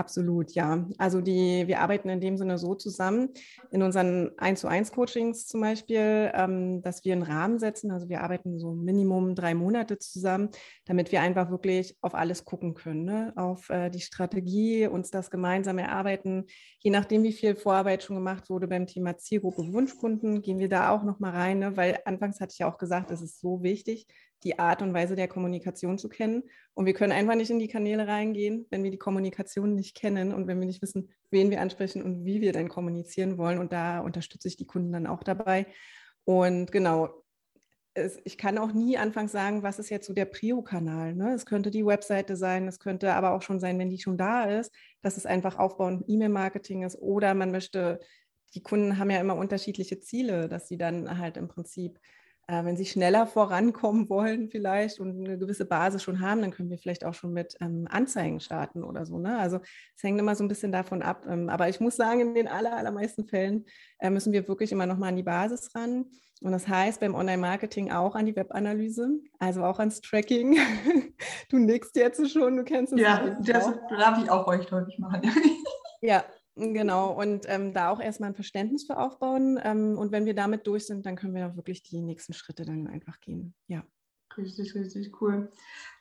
Absolut, 0.00 0.52
ja. 0.52 0.86
Also 0.96 1.20
die, 1.20 1.64
wir 1.66 1.80
arbeiten 1.80 2.08
in 2.08 2.20
dem 2.20 2.38
Sinne 2.38 2.56
so 2.56 2.74
zusammen, 2.74 3.28
in 3.70 3.82
unseren 3.82 4.30
1 4.38 4.60
zu 4.60 4.66
1 4.66 4.92
Coachings 4.92 5.46
zum 5.46 5.60
Beispiel, 5.60 6.30
ähm, 6.32 6.80
dass 6.80 7.04
wir 7.04 7.12
einen 7.12 7.22
Rahmen 7.22 7.58
setzen. 7.58 7.90
Also 7.90 8.08
wir 8.08 8.22
arbeiten 8.22 8.58
so 8.58 8.72
Minimum 8.72 9.34
drei 9.34 9.54
Monate 9.54 9.98
zusammen, 9.98 10.48
damit 10.86 11.12
wir 11.12 11.20
einfach 11.20 11.50
wirklich 11.50 11.98
auf 12.00 12.14
alles 12.14 12.46
gucken 12.46 12.72
können, 12.72 13.04
ne? 13.04 13.34
auf 13.36 13.68
äh, 13.68 13.90
die 13.90 14.00
Strategie, 14.00 14.86
uns 14.86 15.10
das 15.10 15.30
gemeinsam 15.30 15.76
erarbeiten. 15.76 16.46
Je 16.78 16.90
nachdem, 16.90 17.22
wie 17.22 17.34
viel 17.34 17.54
Vorarbeit 17.54 18.02
schon 18.02 18.16
gemacht 18.16 18.48
wurde 18.48 18.68
beim 18.68 18.86
Thema 18.86 19.18
Zielgruppe 19.18 19.70
Wunschkunden, 19.70 20.40
gehen 20.40 20.60
wir 20.60 20.70
da 20.70 20.90
auch 20.92 21.02
nochmal 21.02 21.32
rein, 21.32 21.58
ne? 21.58 21.76
weil 21.76 21.98
anfangs 22.06 22.40
hatte 22.40 22.52
ich 22.52 22.60
ja 22.60 22.72
auch 22.72 22.78
gesagt, 22.78 23.10
es 23.10 23.20
ist 23.20 23.38
so 23.40 23.62
wichtig, 23.62 24.06
die 24.44 24.58
Art 24.58 24.82
und 24.82 24.94
Weise 24.94 25.16
der 25.16 25.28
Kommunikation 25.28 25.98
zu 25.98 26.08
kennen. 26.08 26.44
Und 26.74 26.86
wir 26.86 26.94
können 26.94 27.12
einfach 27.12 27.34
nicht 27.34 27.50
in 27.50 27.58
die 27.58 27.68
Kanäle 27.68 28.08
reingehen, 28.08 28.66
wenn 28.70 28.82
wir 28.82 28.90
die 28.90 28.98
Kommunikation 28.98 29.74
nicht 29.74 29.96
kennen 29.96 30.32
und 30.32 30.46
wenn 30.46 30.58
wir 30.60 30.66
nicht 30.66 30.82
wissen, 30.82 31.10
wen 31.30 31.50
wir 31.50 31.60
ansprechen 31.60 32.02
und 32.02 32.24
wie 32.24 32.40
wir 32.40 32.52
denn 32.52 32.68
kommunizieren 32.68 33.38
wollen. 33.38 33.58
Und 33.58 33.72
da 33.72 34.00
unterstütze 34.00 34.48
ich 34.48 34.56
die 34.56 34.66
Kunden 34.66 34.92
dann 34.92 35.06
auch 35.06 35.22
dabei. 35.22 35.66
Und 36.24 36.72
genau, 36.72 37.22
es, 37.94 38.18
ich 38.24 38.38
kann 38.38 38.58
auch 38.58 38.72
nie 38.72 38.96
anfangs 38.96 39.32
sagen, 39.32 39.62
was 39.62 39.78
ist 39.78 39.90
jetzt 39.90 40.06
so 40.06 40.12
der 40.12 40.24
Prio-Kanal. 40.24 41.14
Ne? 41.14 41.34
Es 41.34 41.46
könnte 41.46 41.70
die 41.70 41.84
Webseite 41.84 42.36
sein, 42.36 42.68
es 42.68 42.78
könnte 42.78 43.14
aber 43.14 43.32
auch 43.32 43.42
schon 43.42 43.60
sein, 43.60 43.78
wenn 43.78 43.90
die 43.90 44.00
schon 44.00 44.16
da 44.16 44.44
ist, 44.44 44.72
dass 45.02 45.16
es 45.16 45.26
einfach 45.26 45.58
aufbauend 45.58 46.04
E-Mail-Marketing 46.06 46.82
ist 46.84 46.96
oder 46.96 47.34
man 47.34 47.50
möchte, 47.50 48.00
die 48.54 48.62
Kunden 48.62 48.98
haben 48.98 49.10
ja 49.10 49.20
immer 49.20 49.36
unterschiedliche 49.36 50.00
Ziele, 50.00 50.48
dass 50.48 50.68
sie 50.68 50.78
dann 50.78 51.18
halt 51.18 51.36
im 51.36 51.48
Prinzip 51.48 51.98
äh, 52.50 52.64
wenn 52.64 52.76
sie 52.76 52.84
schneller 52.84 53.26
vorankommen 53.26 54.08
wollen 54.08 54.48
vielleicht 54.48 54.98
und 54.98 55.24
eine 55.24 55.38
gewisse 55.38 55.64
Basis 55.64 56.02
schon 56.02 56.20
haben, 56.20 56.40
dann 56.40 56.50
können 56.50 56.68
wir 56.68 56.78
vielleicht 56.78 57.04
auch 57.04 57.14
schon 57.14 57.32
mit 57.32 57.56
ähm, 57.60 57.86
Anzeigen 57.88 58.40
starten 58.40 58.82
oder 58.82 59.06
so. 59.06 59.18
Ne? 59.18 59.38
Also 59.38 59.60
es 59.96 60.02
hängt 60.02 60.18
immer 60.18 60.34
so 60.34 60.42
ein 60.42 60.48
bisschen 60.48 60.72
davon 60.72 61.00
ab. 61.02 61.24
Ähm, 61.28 61.48
aber 61.48 61.68
ich 61.68 61.78
muss 61.78 61.94
sagen, 61.94 62.20
in 62.20 62.34
den 62.34 62.48
aller, 62.48 62.76
allermeisten 62.76 63.24
Fällen 63.24 63.66
äh, 64.00 64.10
müssen 64.10 64.32
wir 64.32 64.48
wirklich 64.48 64.72
immer 64.72 64.86
noch 64.86 64.98
mal 64.98 65.08
an 65.08 65.16
die 65.16 65.22
Basis 65.22 65.72
ran. 65.76 66.06
Und 66.42 66.52
das 66.52 66.66
heißt 66.66 67.00
beim 67.00 67.14
Online-Marketing 67.14 67.92
auch 67.92 68.16
an 68.16 68.26
die 68.26 68.34
Webanalyse, 68.34 69.10
also 69.38 69.62
auch 69.62 69.78
ans 69.78 70.00
Tracking. 70.00 70.56
du 71.50 71.58
nickst 71.58 71.94
jetzt 71.94 72.30
schon, 72.30 72.56
du 72.56 72.64
kennst 72.64 72.94
es. 72.94 73.00
Ja, 73.00 73.36
das 73.40 73.70
darf 73.90 74.20
ich 74.22 74.30
auch 74.30 74.46
euch 74.48 74.66
deutlich 74.66 74.98
machen. 74.98 75.20
ja, 76.00 76.24
Genau, 76.60 77.12
und 77.12 77.46
ähm, 77.48 77.72
da 77.72 77.90
auch 77.90 78.00
erstmal 78.00 78.30
ein 78.30 78.34
Verständnis 78.34 78.84
für 78.84 78.98
aufbauen. 78.98 79.58
Ähm, 79.64 79.96
und 79.96 80.12
wenn 80.12 80.26
wir 80.26 80.34
damit 80.34 80.66
durch 80.66 80.86
sind, 80.86 81.06
dann 81.06 81.16
können 81.16 81.34
wir 81.34 81.46
auch 81.46 81.56
wirklich 81.56 81.82
die 81.82 82.02
nächsten 82.02 82.34
Schritte 82.34 82.66
dann 82.66 82.86
einfach 82.86 83.18
gehen. 83.20 83.54
Ja. 83.66 83.82
Richtig, 84.36 84.74
richtig 84.74 85.20
cool. 85.22 85.50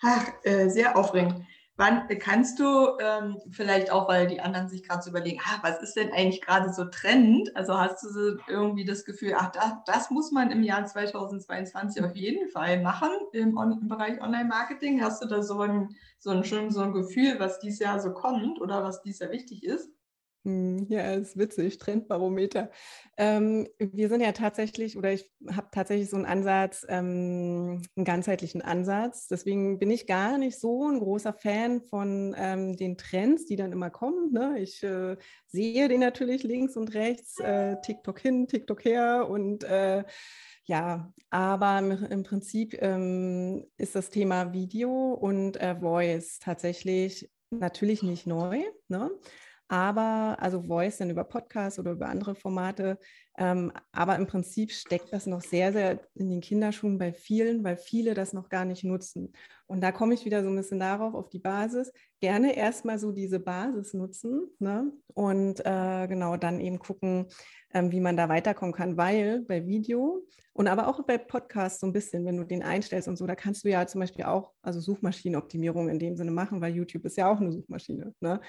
Ach, 0.02 0.28
äh, 0.44 0.68
sehr 0.68 0.98
aufregend. 0.98 1.46
Wann 1.78 2.10
kannst 2.20 2.60
du 2.60 2.98
ähm, 3.00 3.38
vielleicht 3.52 3.90
auch, 3.90 4.10
weil 4.10 4.28
die 4.28 4.42
anderen 4.42 4.68
sich 4.68 4.84
gerade 4.84 5.02
so 5.02 5.12
überlegen, 5.12 5.40
ah, 5.46 5.60
was 5.62 5.82
ist 5.82 5.96
denn 5.96 6.12
eigentlich 6.12 6.42
gerade 6.42 6.74
so 6.74 6.84
Trend? 6.84 7.56
Also 7.56 7.80
hast 7.80 8.04
du 8.04 8.10
so 8.10 8.38
irgendwie 8.50 8.84
das 8.84 9.06
Gefühl, 9.06 9.34
ach, 9.38 9.54
das, 9.54 9.72
das 9.86 10.12
muss 10.12 10.34
man 10.34 10.52
im 10.52 10.62
Jahr 10.62 10.86
2022 10.86 12.04
auf 12.04 12.18
jeden 12.18 12.50
Fall 12.50 12.82
machen 12.82 13.12
im, 13.32 13.58
im 13.58 13.88
Bereich 13.88 14.20
Online-Marketing? 14.22 15.02
Hast 15.02 15.24
du 15.24 15.28
da 15.30 15.42
so 15.42 15.62
ein, 15.62 15.96
so, 16.18 16.32
ein, 16.32 16.44
schon 16.44 16.70
so 16.70 16.82
ein 16.82 16.92
Gefühl, 16.92 17.40
was 17.40 17.62
dieses 17.62 17.80
Jahr 17.80 18.02
so 18.02 18.12
kommt 18.14 18.60
oder 18.60 18.84
was 18.84 19.02
dieses 19.02 19.20
Jahr 19.20 19.32
wichtig 19.32 19.64
ist? 19.64 19.90
Hm, 20.46 20.86
ja, 20.88 21.14
ist 21.16 21.38
witzig, 21.38 21.80
Trendbarometer. 21.80 22.72
Ähm, 23.18 23.68
wir 23.78 24.08
sind 24.08 24.22
ja 24.22 24.32
tatsächlich, 24.32 24.98
oder 24.98 25.12
ich 25.12 25.30
habe 25.52 25.68
tatsächlich 25.72 26.10
so 26.10 26.16
einen 26.16 26.26
Ansatz, 26.26 26.86
ähm, 26.88 27.82
einen 27.98 28.06
ganzheitlichen 28.06 28.62
Ansatz. 28.62 29.28
Deswegen 29.28 29.80
bin 29.80 29.92
ich 29.92 30.08
gar 30.08 30.38
nicht 30.38 30.58
so 30.58 30.88
ein 30.88 31.00
großer 31.00 31.34
Fan 31.34 31.82
von 31.82 32.34
ähm, 32.38 32.78
den 32.78 32.98
Trends, 32.98 33.48
die 33.48 33.58
dann 33.58 33.74
immer 33.74 33.90
kommen. 33.90 34.32
Ne? 34.32 34.60
Ich 34.60 34.82
äh, 34.82 35.18
sehe 35.48 35.90
den 35.90 36.00
natürlich 36.00 36.44
links 36.44 36.78
und 36.78 36.94
rechts, 36.94 37.38
äh, 37.40 37.76
TikTok 37.82 38.20
hin, 38.20 38.48
TikTok 38.48 38.86
her 38.86 39.28
und 39.30 39.66
äh, 39.66 40.06
ja, 40.64 41.12
aber 41.32 41.80
im 41.80 42.24
Prinzip 42.24 42.80
ähm, 42.80 43.66
ist 43.78 43.96
das 43.96 44.10
Thema 44.10 44.54
Video 44.54 45.14
und 45.14 45.58
äh, 45.58 45.76
Voice 45.76 46.40
tatsächlich 46.40 47.30
natürlich 47.50 48.04
nicht 48.04 48.28
neu. 48.28 48.62
Ne? 48.88 49.12
Aber 49.70 50.36
also 50.40 50.64
Voice 50.64 50.98
dann 50.98 51.12
über 51.12 51.24
Podcasts 51.24 51.80
oder 51.80 51.92
über 51.92 52.10
andere 52.10 52.36
Formate, 52.36 52.98
Ähm, 53.38 53.72
aber 53.94 54.18
im 54.18 54.28
Prinzip 54.28 54.72
steckt 54.72 55.14
das 55.14 55.26
noch 55.26 55.40
sehr, 55.42 55.72
sehr 55.72 56.02
in 56.16 56.30
den 56.30 56.42
Kinderschuhen 56.42 56.98
bei 56.98 57.14
vielen, 57.14 57.64
weil 57.64 57.78
viele 57.78 58.14
das 58.14 58.34
noch 58.34 58.50
gar 58.50 58.66
nicht 58.66 58.84
nutzen. 58.84 59.32
Und 59.66 59.82
da 59.82 59.94
komme 59.94 60.14
ich 60.14 60.26
wieder 60.26 60.44
so 60.44 60.50
ein 60.50 60.56
bisschen 60.58 60.80
darauf, 60.80 61.14
auf 61.14 61.30
die 61.30 61.40
Basis. 61.40 61.94
Gerne 62.20 62.58
erstmal 62.58 63.00
so 63.00 63.14
diese 63.14 63.40
Basis 63.40 63.94
nutzen 63.94 64.50
ne? 64.60 64.92
und 65.14 65.66
äh, 65.66 66.08
genau 66.08 66.36
dann 66.36 66.60
eben 66.60 66.80
gucken, 66.80 67.28
ähm, 67.74 67.92
wie 67.92 68.00
man 68.00 68.18
da 68.18 68.30
weiterkommen 68.30 68.74
kann, 68.74 68.98
weil 68.98 69.42
bei 69.42 69.66
Video 69.66 70.24
und 70.60 70.68
aber 70.68 70.90
auch 70.90 71.02
bei 71.04 71.18
Podcasts 71.18 71.80
so 71.80 71.88
ein 71.88 71.94
bisschen, 71.94 72.26
wenn 72.26 72.36
du 72.36 72.44
den 72.44 72.64
einstellst 72.64 73.08
und 73.08 73.16
so, 73.16 73.26
da 73.26 73.36
kannst 73.36 73.64
du 73.64 73.70
ja 73.70 73.88
zum 73.88 74.02
Beispiel 74.02 74.26
auch 74.26 74.52
also 74.62 74.82
Suchmaschinenoptimierung 74.82 75.88
in 75.88 76.00
dem 76.00 76.18
Sinne 76.18 76.32
machen, 76.32 76.60
weil 76.60 76.76
YouTube 76.76 77.06
ist 77.06 77.16
ja 77.16 77.32
auch 77.32 77.40
eine 77.40 77.54
Suchmaschine. 77.54 78.14
Ne? 78.20 78.42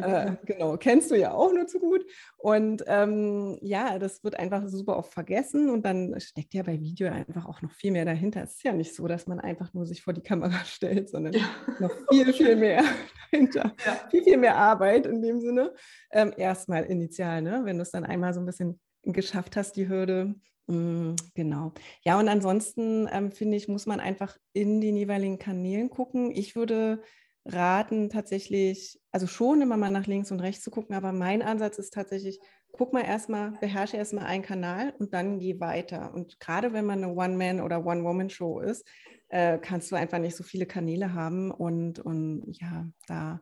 Äh. 0.00 0.32
Genau, 0.46 0.78
kennst 0.78 1.10
du 1.10 1.14
ja 1.14 1.32
auch 1.32 1.52
nur 1.52 1.66
zu 1.66 1.78
gut. 1.78 2.06
Und 2.38 2.84
ähm, 2.86 3.58
ja, 3.60 3.98
das 3.98 4.24
wird 4.24 4.38
einfach 4.38 4.66
super 4.66 4.96
oft 4.96 5.12
vergessen 5.12 5.68
und 5.68 5.84
dann 5.84 6.18
steckt 6.20 6.54
ja 6.54 6.62
bei 6.62 6.80
Video 6.80 7.10
einfach 7.10 7.44
auch 7.44 7.60
noch 7.60 7.72
viel 7.72 7.90
mehr 7.90 8.06
dahinter. 8.06 8.44
Es 8.44 8.54
ist 8.54 8.64
ja 8.64 8.72
nicht 8.72 8.94
so, 8.94 9.06
dass 9.06 9.26
man 9.26 9.38
einfach 9.38 9.74
nur 9.74 9.84
sich 9.84 10.02
vor 10.02 10.14
die 10.14 10.22
Kamera 10.22 10.58
stellt, 10.64 11.10
sondern 11.10 11.34
ja. 11.34 11.50
noch 11.80 11.92
viel, 12.10 12.32
viel 12.32 12.56
mehr 12.56 12.82
dahinter. 13.30 13.74
Ja. 13.84 14.08
Viel, 14.10 14.24
viel 14.24 14.36
mehr 14.36 14.56
Arbeit 14.56 15.06
in 15.06 15.22
dem 15.22 15.40
Sinne. 15.40 15.74
Ähm, 16.10 16.32
erstmal 16.36 16.84
initial, 16.84 17.42
ne? 17.42 17.60
wenn 17.64 17.76
du 17.76 17.82
es 17.82 17.90
dann 17.90 18.04
einmal 18.04 18.34
so 18.34 18.40
ein 18.40 18.46
bisschen 18.46 18.80
geschafft 19.02 19.56
hast, 19.56 19.76
die 19.76 19.88
Hürde. 19.88 20.34
Mm, 20.66 21.14
genau. 21.34 21.72
Ja, 22.02 22.18
und 22.18 22.28
ansonsten 22.28 23.08
ähm, 23.10 23.32
finde 23.32 23.56
ich, 23.56 23.68
muss 23.68 23.86
man 23.86 24.00
einfach 24.00 24.36
in 24.52 24.80
den 24.80 24.96
jeweiligen 24.96 25.38
Kanälen 25.38 25.90
gucken. 25.90 26.30
Ich 26.30 26.56
würde 26.56 27.02
raten, 27.44 28.10
tatsächlich, 28.10 29.00
also 29.10 29.26
schon 29.26 29.62
immer 29.62 29.76
mal 29.76 29.90
nach 29.90 30.06
links 30.06 30.30
und 30.30 30.40
rechts 30.40 30.62
zu 30.62 30.70
gucken, 30.70 30.94
aber 30.94 31.12
mein 31.12 31.40
Ansatz 31.42 31.78
ist 31.78 31.94
tatsächlich, 31.94 32.38
guck 32.72 32.92
mal 32.92 33.04
erstmal, 33.04 33.52
beherrsche 33.60 33.96
erstmal 33.96 34.26
einen 34.26 34.42
Kanal 34.42 34.94
und 34.98 35.14
dann 35.14 35.38
geh 35.38 35.60
weiter. 35.60 36.14
Und 36.14 36.38
gerade 36.40 36.72
wenn 36.72 36.86
man 36.86 37.02
eine 37.02 37.12
One-Man- 37.12 37.60
oder 37.60 37.84
One-Woman-Show 37.84 38.60
ist, 38.60 38.86
äh, 39.28 39.58
kannst 39.58 39.90
du 39.90 39.96
einfach 39.96 40.18
nicht 40.18 40.36
so 40.36 40.44
viele 40.44 40.66
Kanäle 40.66 41.12
haben 41.14 41.50
und, 41.50 41.98
und 41.98 42.44
ja, 42.60 42.86
da 43.06 43.40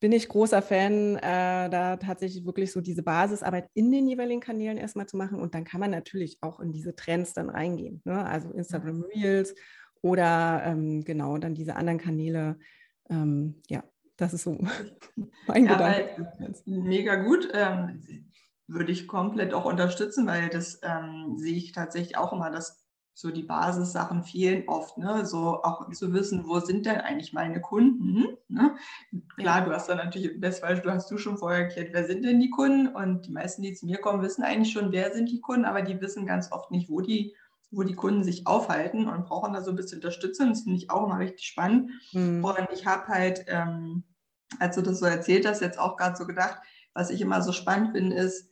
bin 0.00 0.12
ich 0.12 0.28
großer 0.28 0.60
Fan, 0.60 1.16
äh, 1.16 1.70
da 1.70 1.96
tatsächlich 1.96 2.44
wirklich 2.44 2.72
so 2.72 2.82
diese 2.82 3.02
Basisarbeit 3.02 3.68
in 3.72 3.90
den 3.90 4.06
jeweiligen 4.06 4.40
Kanälen 4.40 4.76
erstmal 4.76 5.06
zu 5.06 5.16
machen. 5.16 5.40
Und 5.40 5.54
dann 5.54 5.64
kann 5.64 5.80
man 5.80 5.92
natürlich 5.92 6.36
auch 6.42 6.60
in 6.60 6.72
diese 6.72 6.94
Trends 6.94 7.32
dann 7.32 7.48
reingehen. 7.48 8.02
Ne? 8.04 8.22
Also 8.26 8.50
Instagram 8.50 9.02
Reels 9.14 9.54
oder 10.02 10.62
ähm, 10.66 11.04
genau 11.04 11.38
dann 11.38 11.54
diese 11.54 11.76
anderen 11.76 11.98
Kanäle. 11.98 12.58
Ähm, 13.08 13.62
ja, 13.68 13.82
das 14.18 14.34
ist 14.34 14.42
so 14.42 14.58
mein 15.46 15.64
ja, 15.64 15.72
Gedanke. 15.72 16.32
Mega 16.66 17.14
gut. 17.14 17.48
Ähm, 17.54 18.02
würde 18.66 18.92
ich 18.92 19.06
komplett 19.06 19.52
auch 19.52 19.64
unterstützen, 19.64 20.26
weil 20.26 20.48
das 20.48 20.80
ähm, 20.82 21.36
sehe 21.36 21.56
ich 21.56 21.72
tatsächlich 21.72 22.16
auch 22.16 22.32
immer, 22.32 22.50
dass 22.50 22.84
so 23.16 23.30
die 23.30 23.44
Basissachen 23.44 24.24
fehlen 24.24 24.64
oft, 24.66 24.98
ne? 24.98 25.24
So 25.24 25.62
auch 25.62 25.88
zu 25.92 26.12
wissen, 26.12 26.46
wo 26.46 26.58
sind 26.58 26.84
denn 26.84 27.00
eigentlich 27.00 27.32
meine 27.32 27.60
Kunden? 27.60 28.36
Ne? 28.48 28.74
Klar, 29.36 29.64
du 29.64 29.72
hast 29.72 29.88
dann 29.88 29.98
natürlich, 29.98 30.40
das 30.40 30.60
du, 30.60 30.90
hast 30.90 31.10
du 31.10 31.16
schon 31.16 31.38
vorher 31.38 31.66
erklärt, 31.66 31.90
wer 31.92 32.06
sind 32.06 32.24
denn 32.24 32.40
die 32.40 32.50
Kunden? 32.50 32.88
Und 32.88 33.26
die 33.26 33.30
meisten, 33.30 33.62
die 33.62 33.72
zu 33.72 33.86
mir 33.86 33.98
kommen, 33.98 34.20
wissen 34.22 34.42
eigentlich 34.42 34.72
schon, 34.72 34.90
wer 34.90 35.14
sind 35.14 35.30
die 35.30 35.40
Kunden, 35.40 35.64
aber 35.64 35.82
die 35.82 36.00
wissen 36.00 36.26
ganz 36.26 36.50
oft 36.50 36.72
nicht, 36.72 36.90
wo 36.90 37.00
die, 37.00 37.36
wo 37.70 37.84
die 37.84 37.94
Kunden 37.94 38.24
sich 38.24 38.48
aufhalten 38.48 39.06
und 39.06 39.26
brauchen 39.26 39.52
da 39.52 39.62
so 39.62 39.70
ein 39.70 39.76
bisschen 39.76 39.98
Unterstützung. 39.98 40.48
Das 40.48 40.62
finde 40.62 40.78
ich 40.78 40.90
auch 40.90 41.06
immer 41.06 41.20
richtig 41.20 41.46
spannend. 41.46 41.92
Mhm. 42.12 42.44
Und 42.44 42.68
ich 42.72 42.84
habe 42.84 43.06
halt, 43.06 43.44
ähm, 43.46 44.02
als 44.58 44.74
du 44.74 44.82
das 44.82 44.98
so 44.98 45.06
erzählt 45.06 45.46
hast, 45.46 45.60
jetzt 45.60 45.78
auch 45.78 45.96
gerade 45.96 46.16
so 46.16 46.26
gedacht, 46.26 46.58
was 46.94 47.10
ich 47.10 47.20
immer 47.20 47.42
so 47.42 47.52
spannend 47.52 47.92
finde, 47.92 48.16
ist, 48.16 48.50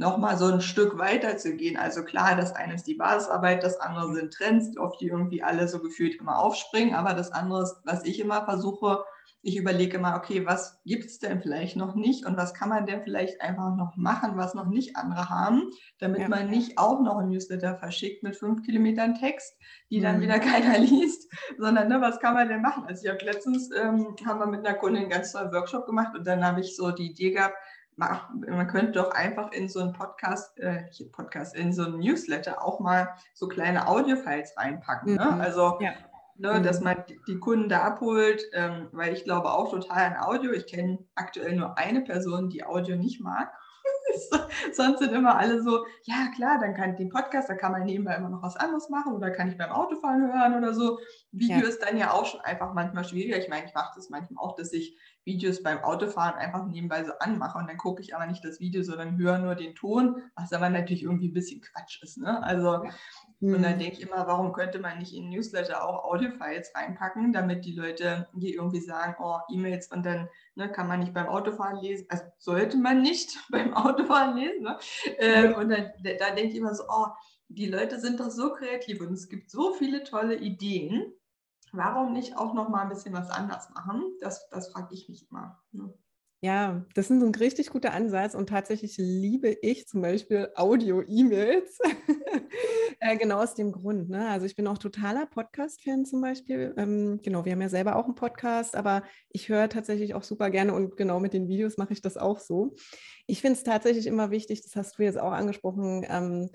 nochmal 0.00 0.38
so 0.38 0.46
ein 0.46 0.62
Stück 0.62 0.98
weiter 0.98 1.36
zu 1.36 1.54
gehen. 1.54 1.76
Also 1.76 2.02
klar, 2.02 2.34
das 2.34 2.56
eine 2.56 2.74
ist 2.74 2.86
die 2.86 2.94
Basisarbeit, 2.94 3.62
das 3.62 3.78
andere 3.78 4.14
sind 4.14 4.32
Trends, 4.32 4.76
auf 4.78 4.96
die 4.96 5.08
irgendwie 5.08 5.42
alle 5.42 5.68
so 5.68 5.78
gefühlt 5.78 6.18
immer 6.18 6.38
aufspringen. 6.38 6.94
Aber 6.94 7.12
das 7.12 7.30
andere 7.30 7.62
ist, 7.62 7.76
was 7.84 8.04
ich 8.04 8.18
immer 8.18 8.44
versuche, 8.46 9.04
ich 9.42 9.56
überlege 9.56 9.96
immer, 9.96 10.16
okay, 10.16 10.44
was 10.44 10.80
gibt 10.84 11.04
es 11.04 11.18
denn 11.18 11.40
vielleicht 11.40 11.76
noch 11.76 11.94
nicht 11.94 12.26
und 12.26 12.36
was 12.36 12.52
kann 12.52 12.68
man 12.68 12.84
denn 12.84 13.02
vielleicht 13.02 13.40
einfach 13.40 13.74
noch 13.74 13.96
machen, 13.96 14.36
was 14.36 14.54
noch 14.54 14.66
nicht 14.66 14.96
andere 14.96 15.30
haben, 15.30 15.70
damit 15.98 16.20
ja. 16.20 16.28
man 16.28 16.50
nicht 16.50 16.78
auch 16.78 17.00
noch 17.00 17.18
ein 17.18 17.28
Newsletter 17.28 17.76
verschickt 17.76 18.22
mit 18.22 18.36
fünf 18.36 18.62
Kilometern 18.64 19.14
Text, 19.14 19.56
die 19.90 19.98
mhm. 19.98 20.02
dann 20.02 20.20
wieder 20.20 20.38
keiner 20.40 20.78
liest, 20.78 21.30
sondern 21.58 21.88
ne, 21.88 22.00
was 22.00 22.20
kann 22.20 22.34
man 22.34 22.48
denn 22.48 22.62
machen? 22.62 22.84
Also 22.86 23.04
ich 23.04 23.10
habe 23.10 23.24
letztens, 23.24 23.70
ähm, 23.74 24.14
haben 24.26 24.40
wir 24.40 24.46
mit 24.46 24.66
einer 24.66 24.76
Kundin 24.76 25.02
einen 25.02 25.10
ganz 25.10 25.32
tollen 25.32 25.52
Workshop 25.52 25.86
gemacht 25.86 26.14
und 26.16 26.26
dann 26.26 26.44
habe 26.44 26.60
ich 26.60 26.76
so 26.76 26.90
die 26.90 27.10
Idee 27.10 27.32
gehabt, 27.32 27.56
man 28.00 28.66
könnte 28.68 28.92
doch 28.92 29.12
einfach 29.12 29.52
in 29.52 29.68
so 29.68 29.80
einen 29.80 29.92
Podcast, 29.92 30.58
äh, 30.58 30.84
Podcast, 31.12 31.54
in 31.54 31.72
so 31.72 31.84
einen 31.84 31.98
Newsletter 31.98 32.64
auch 32.64 32.80
mal 32.80 33.14
so 33.34 33.46
kleine 33.46 33.86
Audiofiles 33.86 34.54
reinpacken. 34.56 35.16
Ne? 35.16 35.24
Mhm. 35.24 35.40
Also, 35.40 35.78
ja. 35.80 35.92
ne, 36.36 36.54
mhm. 36.54 36.62
dass 36.62 36.80
man 36.80 37.04
die 37.28 37.38
Kunden 37.38 37.68
da 37.68 37.82
abholt, 37.82 38.42
ähm, 38.52 38.88
weil 38.92 39.12
ich 39.12 39.24
glaube 39.24 39.52
auch 39.52 39.70
total 39.70 40.06
an 40.06 40.16
Audio. 40.16 40.52
Ich 40.52 40.66
kenne 40.66 40.98
aktuell 41.14 41.54
nur 41.54 41.76
eine 41.78 42.00
Person, 42.00 42.48
die 42.48 42.64
Audio 42.64 42.96
nicht 42.96 43.20
mag. 43.20 43.52
Sonst 44.72 44.98
sind 44.98 45.12
immer 45.12 45.36
alle 45.36 45.62
so, 45.62 45.84
ja 46.02 46.28
klar, 46.34 46.58
dann 46.60 46.74
kann 46.74 46.90
ich 46.90 46.96
den 46.96 47.10
Podcast, 47.10 47.48
da 47.48 47.54
kann 47.54 47.72
man 47.72 47.84
nebenbei 47.84 48.14
immer 48.14 48.28
noch 48.28 48.42
was 48.42 48.56
anderes 48.56 48.88
machen 48.88 49.14
oder 49.14 49.30
kann 49.30 49.48
ich 49.48 49.56
beim 49.56 49.70
Autofahren 49.70 50.32
hören 50.32 50.56
oder 50.56 50.74
so. 50.74 50.98
Video 51.32 51.58
ja. 51.58 51.68
ist 51.68 51.82
dann 51.82 51.96
ja 51.96 52.12
auch 52.12 52.26
schon 52.26 52.40
einfach 52.40 52.74
manchmal 52.74 53.04
schwieriger. 53.04 53.38
Ich 53.38 53.48
meine, 53.48 53.66
ich 53.66 53.74
mache 53.74 53.92
das 53.94 54.10
manchmal 54.10 54.44
auch, 54.44 54.56
dass 54.56 54.72
ich 54.72 54.96
Videos 55.30 55.62
beim 55.62 55.78
Autofahren 55.78 56.34
einfach 56.34 56.66
nebenbei 56.66 57.04
so 57.04 57.12
anmache 57.20 57.58
und 57.58 57.68
dann 57.68 57.76
gucke 57.76 58.02
ich 58.02 58.14
aber 58.14 58.26
nicht 58.26 58.44
das 58.44 58.58
Video, 58.58 58.82
sondern 58.82 59.16
höre 59.16 59.38
nur 59.38 59.54
den 59.54 59.74
Ton, 59.76 60.22
was 60.34 60.52
aber 60.52 60.68
natürlich 60.68 61.04
irgendwie 61.04 61.28
ein 61.28 61.34
bisschen 61.34 61.60
Quatsch 61.60 62.02
ist. 62.02 62.18
Ne? 62.18 62.42
Also, 62.42 62.84
ja. 62.84 62.90
und 63.40 63.62
dann 63.62 63.74
mhm. 63.74 63.78
denke 63.78 63.92
ich 63.92 64.02
immer, 64.02 64.26
warum 64.26 64.52
könnte 64.52 64.80
man 64.80 64.98
nicht 64.98 65.14
in 65.14 65.30
Newsletter 65.30 65.84
auch 65.84 66.04
Audiofiles 66.04 66.72
reinpacken, 66.74 67.32
damit 67.32 67.64
die 67.64 67.74
Leute 67.74 68.28
hier 68.38 68.54
irgendwie 68.54 68.80
sagen, 68.80 69.14
oh, 69.20 69.38
E-Mails 69.50 69.92
und 69.92 70.04
dann 70.04 70.28
ne, 70.56 70.70
kann 70.70 70.88
man 70.88 71.00
nicht 71.00 71.14
beim 71.14 71.28
Autofahren 71.28 71.80
lesen, 71.80 72.06
also 72.08 72.24
sollte 72.38 72.76
man 72.76 73.02
nicht 73.02 73.38
beim 73.50 73.72
Autofahren 73.72 74.36
lesen. 74.36 74.64
Ne? 74.64 74.78
Ähm, 75.18 75.54
und 75.54 75.68
dann 75.68 75.92
da 76.02 76.34
denke 76.34 76.48
ich 76.48 76.56
immer 76.56 76.74
so, 76.74 76.84
oh, 76.88 77.06
die 77.48 77.66
Leute 77.66 77.98
sind 78.00 78.20
doch 78.20 78.30
so 78.30 78.52
kreativ 78.52 79.00
und 79.00 79.12
es 79.12 79.28
gibt 79.28 79.50
so 79.50 79.72
viele 79.72 80.04
tolle 80.04 80.36
Ideen 80.36 81.12
warum 81.72 82.12
nicht 82.12 82.36
auch 82.36 82.54
noch 82.54 82.68
mal 82.68 82.82
ein 82.82 82.88
bisschen 82.88 83.14
was 83.14 83.30
anders 83.30 83.70
machen? 83.70 84.02
Das, 84.20 84.48
das 84.50 84.72
frage 84.72 84.94
ich 84.94 85.08
mich 85.08 85.30
immer. 85.30 85.58
Ne? 85.72 85.92
Ja, 86.42 86.86
das 86.94 87.10
ist 87.10 87.22
ein 87.22 87.34
richtig 87.34 87.68
guter 87.68 87.92
Ansatz 87.92 88.34
und 88.34 88.48
tatsächlich 88.48 88.96
liebe 88.96 89.50
ich 89.60 89.86
zum 89.86 90.00
Beispiel 90.00 90.48
Audio-E-Mails. 90.54 91.78
äh, 93.00 93.18
genau 93.18 93.42
aus 93.42 93.54
dem 93.54 93.72
Grund. 93.72 94.08
Ne? 94.08 94.26
Also 94.26 94.46
ich 94.46 94.56
bin 94.56 94.66
auch 94.66 94.78
totaler 94.78 95.26
Podcast-Fan 95.26 96.06
zum 96.06 96.22
Beispiel. 96.22 96.72
Ähm, 96.78 97.20
genau, 97.22 97.44
wir 97.44 97.52
haben 97.52 97.60
ja 97.60 97.68
selber 97.68 97.96
auch 97.96 98.06
einen 98.06 98.14
Podcast, 98.14 98.74
aber 98.74 99.02
ich 99.28 99.50
höre 99.50 99.68
tatsächlich 99.68 100.14
auch 100.14 100.22
super 100.22 100.48
gerne 100.48 100.72
und 100.72 100.96
genau 100.96 101.20
mit 101.20 101.34
den 101.34 101.46
Videos 101.46 101.76
mache 101.76 101.92
ich 101.92 102.00
das 102.00 102.16
auch 102.16 102.38
so. 102.38 102.74
Ich 103.26 103.42
finde 103.42 103.58
es 103.58 103.64
tatsächlich 103.64 104.06
immer 104.06 104.30
wichtig, 104.30 104.62
das 104.62 104.74
hast 104.76 104.98
du 104.98 105.02
jetzt 105.02 105.18
auch 105.18 105.32
angesprochen, 105.32 106.06
ähm, 106.08 106.48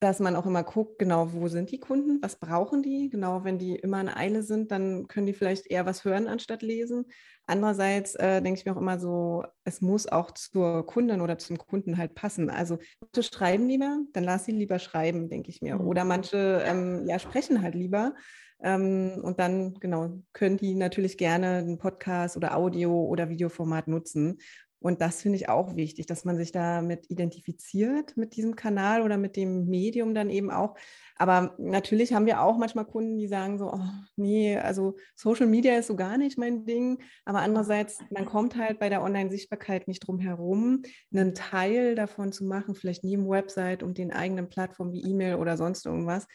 dass 0.00 0.20
man 0.20 0.36
auch 0.36 0.44
immer 0.44 0.62
guckt, 0.62 0.98
genau, 0.98 1.32
wo 1.32 1.48
sind 1.48 1.70
die 1.70 1.80
Kunden, 1.80 2.18
was 2.20 2.36
brauchen 2.36 2.82
die? 2.82 3.08
Genau, 3.08 3.44
wenn 3.44 3.58
die 3.58 3.76
immer 3.76 4.00
in 4.00 4.10
Eile 4.10 4.42
sind, 4.42 4.70
dann 4.70 5.08
können 5.08 5.26
die 5.26 5.32
vielleicht 5.32 5.70
eher 5.70 5.86
was 5.86 6.04
hören 6.04 6.28
anstatt 6.28 6.60
lesen. 6.62 7.06
Andererseits 7.46 8.14
äh, 8.16 8.42
denke 8.42 8.60
ich 8.60 8.66
mir 8.66 8.72
auch 8.76 8.80
immer 8.80 8.98
so, 8.98 9.44
es 9.64 9.80
muss 9.80 10.06
auch 10.06 10.32
zur 10.32 10.84
Kundin 10.84 11.22
oder 11.22 11.38
zum 11.38 11.56
Kunden 11.56 11.96
halt 11.96 12.14
passen. 12.14 12.50
Also 12.50 12.78
manche 13.00 13.22
schreiben 13.22 13.68
lieber, 13.68 13.98
dann 14.12 14.24
lass 14.24 14.44
sie 14.44 14.52
lieber 14.52 14.78
schreiben, 14.78 15.30
denke 15.30 15.48
ich 15.48 15.62
mir. 15.62 15.76
Mhm. 15.76 15.86
Oder 15.86 16.04
manche 16.04 16.62
ähm, 16.66 17.06
ja, 17.06 17.18
sprechen 17.18 17.62
halt 17.62 17.74
lieber. 17.74 18.14
Ähm, 18.62 19.20
und 19.22 19.38
dann, 19.38 19.74
genau, 19.74 20.22
können 20.32 20.56
die 20.56 20.74
natürlich 20.74 21.18
gerne 21.18 21.58
einen 21.58 21.78
Podcast 21.78 22.36
oder 22.36 22.56
Audio- 22.56 23.04
oder 23.04 23.28
Videoformat 23.28 23.86
nutzen. 23.86 24.38
Und 24.78 25.00
das 25.00 25.22
finde 25.22 25.36
ich 25.36 25.48
auch 25.48 25.74
wichtig, 25.74 26.06
dass 26.06 26.24
man 26.24 26.36
sich 26.36 26.52
damit 26.52 27.10
identifiziert 27.10 28.16
mit 28.16 28.36
diesem 28.36 28.56
Kanal 28.56 29.02
oder 29.02 29.16
mit 29.16 29.36
dem 29.36 29.66
Medium 29.66 30.14
dann 30.14 30.30
eben 30.30 30.50
auch. 30.50 30.76
Aber 31.16 31.54
natürlich 31.58 32.12
haben 32.12 32.26
wir 32.26 32.42
auch 32.42 32.58
manchmal 32.58 32.84
Kunden, 32.84 33.18
die 33.18 33.26
sagen 33.26 33.58
so, 33.58 33.72
oh, 33.72 33.80
nee, 34.16 34.56
also 34.56 34.96
Social 35.14 35.46
Media 35.46 35.76
ist 35.78 35.86
so 35.86 35.96
gar 35.96 36.18
nicht 36.18 36.36
mein 36.38 36.66
Ding. 36.66 37.02
Aber 37.24 37.40
andererseits, 37.40 37.98
man 38.10 38.26
kommt 38.26 38.56
halt 38.56 38.78
bei 38.78 38.88
der 38.90 39.02
Online-Sichtbarkeit 39.02 39.88
nicht 39.88 40.06
drum 40.06 40.18
herum, 40.18 40.82
einen 41.12 41.34
Teil 41.34 41.94
davon 41.94 42.32
zu 42.32 42.44
machen, 42.44 42.74
vielleicht 42.74 43.02
neben 43.02 43.28
Website 43.28 43.82
und 43.82 43.96
den 43.96 44.12
eigenen 44.12 44.48
Plattformen 44.48 44.92
wie 44.92 45.10
E-Mail 45.10 45.36
oder 45.36 45.56
sonst 45.56 45.86
irgendwas. 45.86 46.26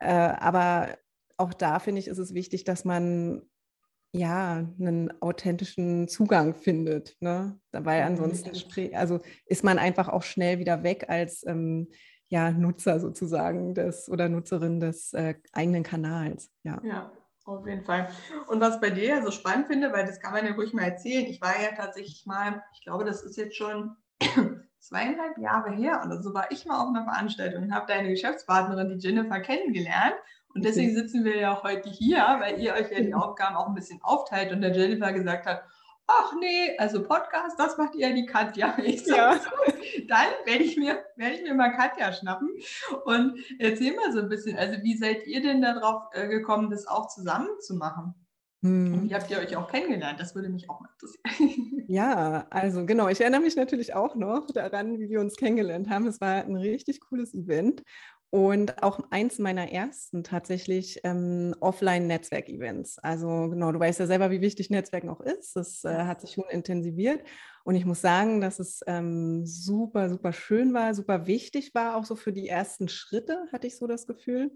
Äh, 0.00 0.08
aber 0.08 0.98
auch 1.36 1.54
da 1.54 1.78
finde 1.78 2.00
ich, 2.00 2.08
ist 2.08 2.18
es 2.18 2.34
wichtig, 2.34 2.64
dass 2.64 2.84
man 2.84 3.42
ja, 4.14 4.64
einen 4.78 5.12
authentischen 5.20 6.06
Zugang 6.06 6.54
findet. 6.54 7.16
Ne? 7.20 7.58
Weil 7.72 8.02
ansonsten 8.02 8.94
also 8.94 9.20
ist 9.46 9.64
man 9.64 9.78
einfach 9.78 10.08
auch 10.08 10.22
schnell 10.22 10.60
wieder 10.60 10.84
weg 10.84 11.06
als 11.08 11.44
ähm, 11.46 11.88
ja, 12.28 12.52
Nutzer 12.52 13.00
sozusagen 13.00 13.74
des 13.74 14.08
oder 14.08 14.28
Nutzerin 14.28 14.78
des 14.78 15.12
äh, 15.14 15.34
eigenen 15.52 15.82
Kanals. 15.82 16.50
Ja. 16.62 16.80
ja, 16.84 17.12
auf 17.44 17.66
jeden 17.66 17.84
Fall. 17.84 18.08
Und 18.46 18.60
was 18.60 18.80
bei 18.80 18.90
dir 18.90 19.20
so 19.24 19.32
spannend 19.32 19.66
finde, 19.66 19.92
weil 19.92 20.06
das 20.06 20.20
kann 20.20 20.32
man 20.32 20.46
ja 20.46 20.52
ruhig 20.52 20.72
mal 20.72 20.84
erzählen, 20.84 21.26
ich 21.26 21.40
war 21.40 21.60
ja 21.60 21.74
tatsächlich 21.76 22.24
mal, 22.24 22.62
ich 22.72 22.84
glaube, 22.84 23.04
das 23.04 23.22
ist 23.22 23.36
jetzt 23.36 23.56
schon 23.56 23.96
zweieinhalb 24.78 25.38
Jahre 25.38 25.72
her 25.72 26.02
oder 26.06 26.22
so 26.22 26.32
war 26.34 26.52
ich 26.52 26.66
mal 26.66 26.80
auf 26.80 26.88
einer 26.88 27.04
Veranstaltung 27.04 27.64
und 27.64 27.74
habe 27.74 27.86
deine 27.88 28.10
Geschäftspartnerin, 28.10 28.96
die 28.96 29.04
Jennifer, 29.04 29.40
kennengelernt. 29.40 30.14
Und 30.54 30.64
deswegen 30.64 30.94
sitzen 30.94 31.24
wir 31.24 31.36
ja 31.36 31.62
heute 31.62 31.90
hier, 31.90 32.18
weil 32.40 32.60
ihr 32.60 32.74
euch 32.74 32.90
ja 32.90 33.00
die 33.00 33.14
Aufgaben 33.14 33.56
auch 33.56 33.66
ein 33.66 33.74
bisschen 33.74 34.00
aufteilt 34.02 34.52
und 34.52 34.60
der 34.60 34.72
Jennifer 34.72 35.12
gesagt 35.12 35.46
hat, 35.46 35.64
ach 36.06 36.32
nee, 36.40 36.76
also 36.78 37.02
Podcast, 37.02 37.58
das 37.58 37.76
macht 37.76 37.94
ihr 37.94 38.08
ja 38.08 38.14
die 38.14 38.26
Katja. 38.26 38.76
Ich 38.84 39.04
so, 39.04 39.14
ja. 39.14 39.40
dann 40.08 40.26
werde 40.44 40.64
ich, 40.64 40.76
mir, 40.76 41.04
werde 41.16 41.36
ich 41.36 41.42
mir 41.42 41.54
mal 41.54 41.70
Katja 41.70 42.12
schnappen 42.12 42.50
und 43.04 43.38
erzähl 43.58 43.94
mal 43.96 44.12
so 44.12 44.20
ein 44.20 44.28
bisschen, 44.28 44.56
also 44.56 44.82
wie 44.82 44.96
seid 44.96 45.26
ihr 45.26 45.42
denn 45.42 45.62
darauf 45.62 46.04
äh, 46.12 46.28
gekommen, 46.28 46.70
das 46.70 46.86
auch 46.86 47.08
zusammen 47.08 47.48
zu 47.60 47.74
machen? 47.74 48.14
Und 48.62 48.92
hm. 48.94 49.10
wie 49.10 49.14
habt 49.14 49.30
ihr 49.30 49.38
euch 49.38 49.54
auch 49.56 49.70
kennengelernt? 49.70 50.18
Das 50.18 50.34
würde 50.34 50.48
mich 50.48 50.70
auch 50.70 50.80
mal 50.80 50.88
interessieren. 50.94 51.84
Ja, 51.86 52.46
also 52.48 52.86
genau, 52.86 53.08
ich 53.08 53.20
erinnere 53.20 53.42
mich 53.42 53.56
natürlich 53.56 53.92
auch 53.92 54.14
noch 54.14 54.46
daran, 54.46 54.98
wie 54.98 55.10
wir 55.10 55.20
uns 55.20 55.36
kennengelernt 55.36 55.90
haben. 55.90 56.06
Es 56.06 56.18
war 56.18 56.42
ein 56.42 56.56
richtig 56.56 57.00
cooles 57.00 57.34
Event 57.34 57.82
und 58.34 58.82
auch 58.82 58.98
eins 59.10 59.38
meiner 59.38 59.70
ersten 59.70 60.24
tatsächlich 60.24 60.98
ähm, 61.04 61.54
Offline-Netzwerk-Events. 61.60 62.98
Also 62.98 63.48
genau, 63.48 63.70
du 63.70 63.78
weißt 63.78 64.00
ja 64.00 64.08
selber, 64.08 64.32
wie 64.32 64.40
wichtig 64.40 64.70
Netzwerken 64.70 65.08
auch 65.08 65.20
ist. 65.20 65.54
Das 65.54 65.84
äh, 65.84 65.98
hat 65.98 66.20
sich 66.20 66.32
schon 66.32 66.46
intensiviert. 66.50 67.22
Und 67.62 67.76
ich 67.76 67.84
muss 67.84 68.00
sagen, 68.00 68.40
dass 68.40 68.58
es 68.58 68.80
ähm, 68.88 69.46
super, 69.46 70.10
super 70.10 70.32
schön 70.32 70.74
war, 70.74 70.96
super 70.96 71.28
wichtig 71.28 71.76
war, 71.76 71.94
auch 71.94 72.04
so 72.04 72.16
für 72.16 72.32
die 72.32 72.48
ersten 72.48 72.88
Schritte, 72.88 73.46
hatte 73.52 73.68
ich 73.68 73.76
so 73.76 73.86
das 73.86 74.04
Gefühl. 74.04 74.50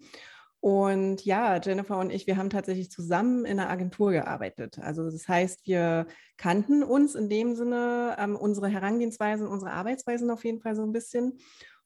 Und 0.59 1.25
ja, 1.25 1.61
Jennifer 1.61 1.99
und 1.99 2.11
ich, 2.11 2.27
wir 2.27 2.37
haben 2.37 2.51
tatsächlich 2.51 2.91
zusammen 2.91 3.45
in 3.45 3.61
einer 3.61 3.71
Agentur 3.71 4.11
gearbeitet. 4.11 4.81
Also 4.81 5.09
das 5.09 5.29
heißt, 5.29 5.69
wir 5.69 6.09
kannten 6.37 6.83
uns 6.83 7.15
in 7.15 7.29
dem 7.29 7.55
Sinne, 7.55 8.17
ähm, 8.19 8.35
unsere 8.35 8.67
Herangehensweisen, 8.67 9.47
unsere 9.47 9.71
Arbeitsweisen 9.71 10.33
auf 10.33 10.45
jeden 10.45 10.61
Fall 10.61 10.75
so 10.75 10.83
ein 10.83 10.93
bisschen. 10.93 11.39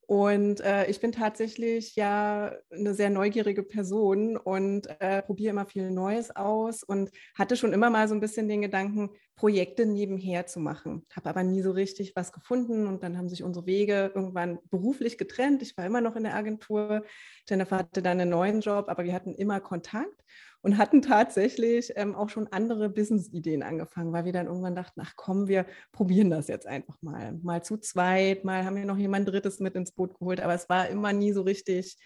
Und 0.07 0.61
äh, 0.61 0.87
ich 0.87 1.01
bin 1.01 1.13
tatsächlich 1.13 1.97
ja 1.97 2.53
eine 2.71 2.93
sehr 2.95 3.09
neugierige 3.09 3.63
Person 3.63 4.37
und 4.37 4.89
äh, 5.01 5.23
probiere 5.23 5.51
immer 5.51 5.65
viel 5.65 5.91
Neues 5.91 6.35
aus 6.35 6.83
und 6.83 7.11
hatte 7.35 7.57
schon 7.57 7.73
immer 7.73 7.89
mal 7.89 8.09
so 8.09 8.15
ein 8.15 8.21
bisschen 8.21 8.49
den 8.49 8.63
Gedanken, 8.63 9.11
Projekte 9.37 9.87
nebenher 9.87 10.47
zu 10.47 10.61
machen. 10.61 11.07
Habe 11.15 11.31
aber 11.31 11.43
nie 11.43 11.63
so 11.63 11.71
richtig 11.71 12.15
was 12.15 12.33
gefunden 12.33 12.87
und 12.87 13.03
dann 13.03 13.17
haben 13.17 13.29
sich 13.29 13.43
unsere 13.43 13.67
Wege 13.67 14.13
irgendwann 14.15 14.59
beruflich 14.71 15.19
getrennt. 15.19 15.63
Ich 15.63 15.77
war 15.77 15.87
immer 15.87 16.01
noch 16.01 16.17
in 16.17 16.25
der 16.25 16.35
Agentur. 16.35 17.05
Jennifer 17.49 17.79
hatte 17.79 18.03
dann 18.03 18.21
einen 18.21 18.31
neuen 18.31 18.61
Job, 18.61 18.87
aber 18.89 19.05
wir 19.05 19.15
hatten 19.15 19.35
immer 19.35 19.61
Kontakt 19.61 20.23
und 20.63 20.79
hatten 20.79 21.03
tatsächlich 21.03 21.93
ähm, 21.97 22.15
auch 22.15 22.29
schon 22.29 22.49
andere 22.49 22.89
Business-Ideen 22.89 23.63
angefangen, 23.63 24.13
weil 24.13 24.25
wir 24.25 24.33
dann 24.33 24.47
irgendwann 24.47 24.77
dachten, 24.77 25.01
ach 25.05 25.15
komm, 25.17 25.49
wir 25.49 25.67
probieren 25.93 26.31
das 26.31 26.49
jetzt 26.49 26.67
einfach 26.67 26.97
mal. 27.03 27.39
Mal 27.43 27.63
zu 27.63 27.77
zweit, 27.77 28.45
mal 28.45 28.65
haben 28.65 28.77
wir 28.77 28.85
noch 28.85 28.97
jemand 28.97 29.29
Drittes 29.29 29.61
mit 29.61 29.75
ins 29.75 29.93
Boot 29.93 30.19
geholt, 30.19 30.41
aber 30.41 30.55
es 30.55 30.69
war 30.69 30.89
immer 30.89 31.13
nie 31.13 31.33
so 31.33 31.43
richtig, 31.43 31.99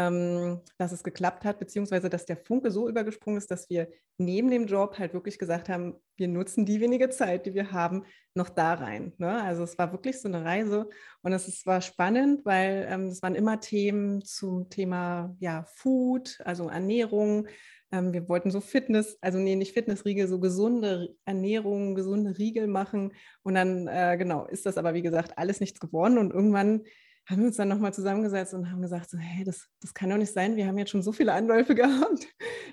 ähm, 0.00 0.60
dass 0.78 0.92
es 0.92 1.04
geklappt 1.04 1.44
hat, 1.44 1.58
beziehungsweise 1.58 2.08
dass 2.08 2.24
der 2.24 2.36
Funke 2.36 2.70
so 2.70 2.88
übergesprungen 2.88 3.38
ist, 3.38 3.50
dass 3.50 3.68
wir 3.68 3.88
neben 4.18 4.50
dem 4.50 4.66
Job 4.66 4.98
halt 4.98 5.14
wirklich 5.14 5.38
gesagt 5.38 5.68
haben, 5.68 5.94
wir 6.16 6.26
nutzen 6.26 6.64
die 6.64 6.80
wenige 6.80 7.10
Zeit, 7.10 7.46
die 7.46 7.54
wir 7.54 7.72
haben, 7.72 8.04
noch 8.34 8.48
da 8.48 8.74
rein. 8.74 9.12
Ne? 9.18 9.42
Also 9.42 9.62
es 9.62 9.76
war 9.78 9.92
wirklich 9.92 10.20
so 10.20 10.28
eine 10.28 10.44
Reise 10.44 10.88
und 11.22 11.32
es 11.32 11.48
ist, 11.48 11.66
war 11.66 11.80
spannend, 11.80 12.44
weil 12.44 12.86
ähm, 12.88 13.06
es 13.06 13.22
waren 13.22 13.34
immer 13.34 13.60
Themen 13.60 14.24
zum 14.24 14.70
Thema 14.70 15.36
ja, 15.38 15.64
Food, 15.64 16.38
also 16.44 16.68
Ernährung, 16.68 17.46
ähm, 17.92 18.12
wir 18.12 18.28
wollten 18.28 18.50
so 18.50 18.60
Fitness, 18.60 19.18
also 19.20 19.38
nee, 19.38 19.56
nicht 19.56 19.72
Fitnessriegel, 19.72 20.28
so 20.28 20.38
gesunde 20.38 21.16
Ernährung, 21.24 21.94
gesunde 21.94 22.38
Riegel 22.38 22.66
machen. 22.66 23.12
Und 23.42 23.54
dann, 23.54 23.88
äh, 23.88 24.16
genau, 24.18 24.46
ist 24.46 24.66
das 24.66 24.78
aber, 24.78 24.94
wie 24.94 25.02
gesagt, 25.02 25.36
alles 25.38 25.60
nichts 25.60 25.80
geworden. 25.80 26.18
Und 26.18 26.32
irgendwann 26.32 26.84
haben 27.26 27.40
wir 27.40 27.46
uns 27.46 27.56
dann 27.56 27.68
nochmal 27.68 27.94
zusammengesetzt 27.94 28.54
und 28.54 28.70
haben 28.70 28.82
gesagt, 28.82 29.10
so, 29.10 29.18
hey, 29.18 29.44
das, 29.44 29.68
das 29.80 29.94
kann 29.94 30.10
doch 30.10 30.16
nicht 30.16 30.32
sein, 30.32 30.56
wir 30.56 30.66
haben 30.66 30.78
jetzt 30.78 30.90
schon 30.90 31.02
so 31.02 31.12
viele 31.12 31.32
Anläufe 31.32 31.74
gehabt. 31.76 32.26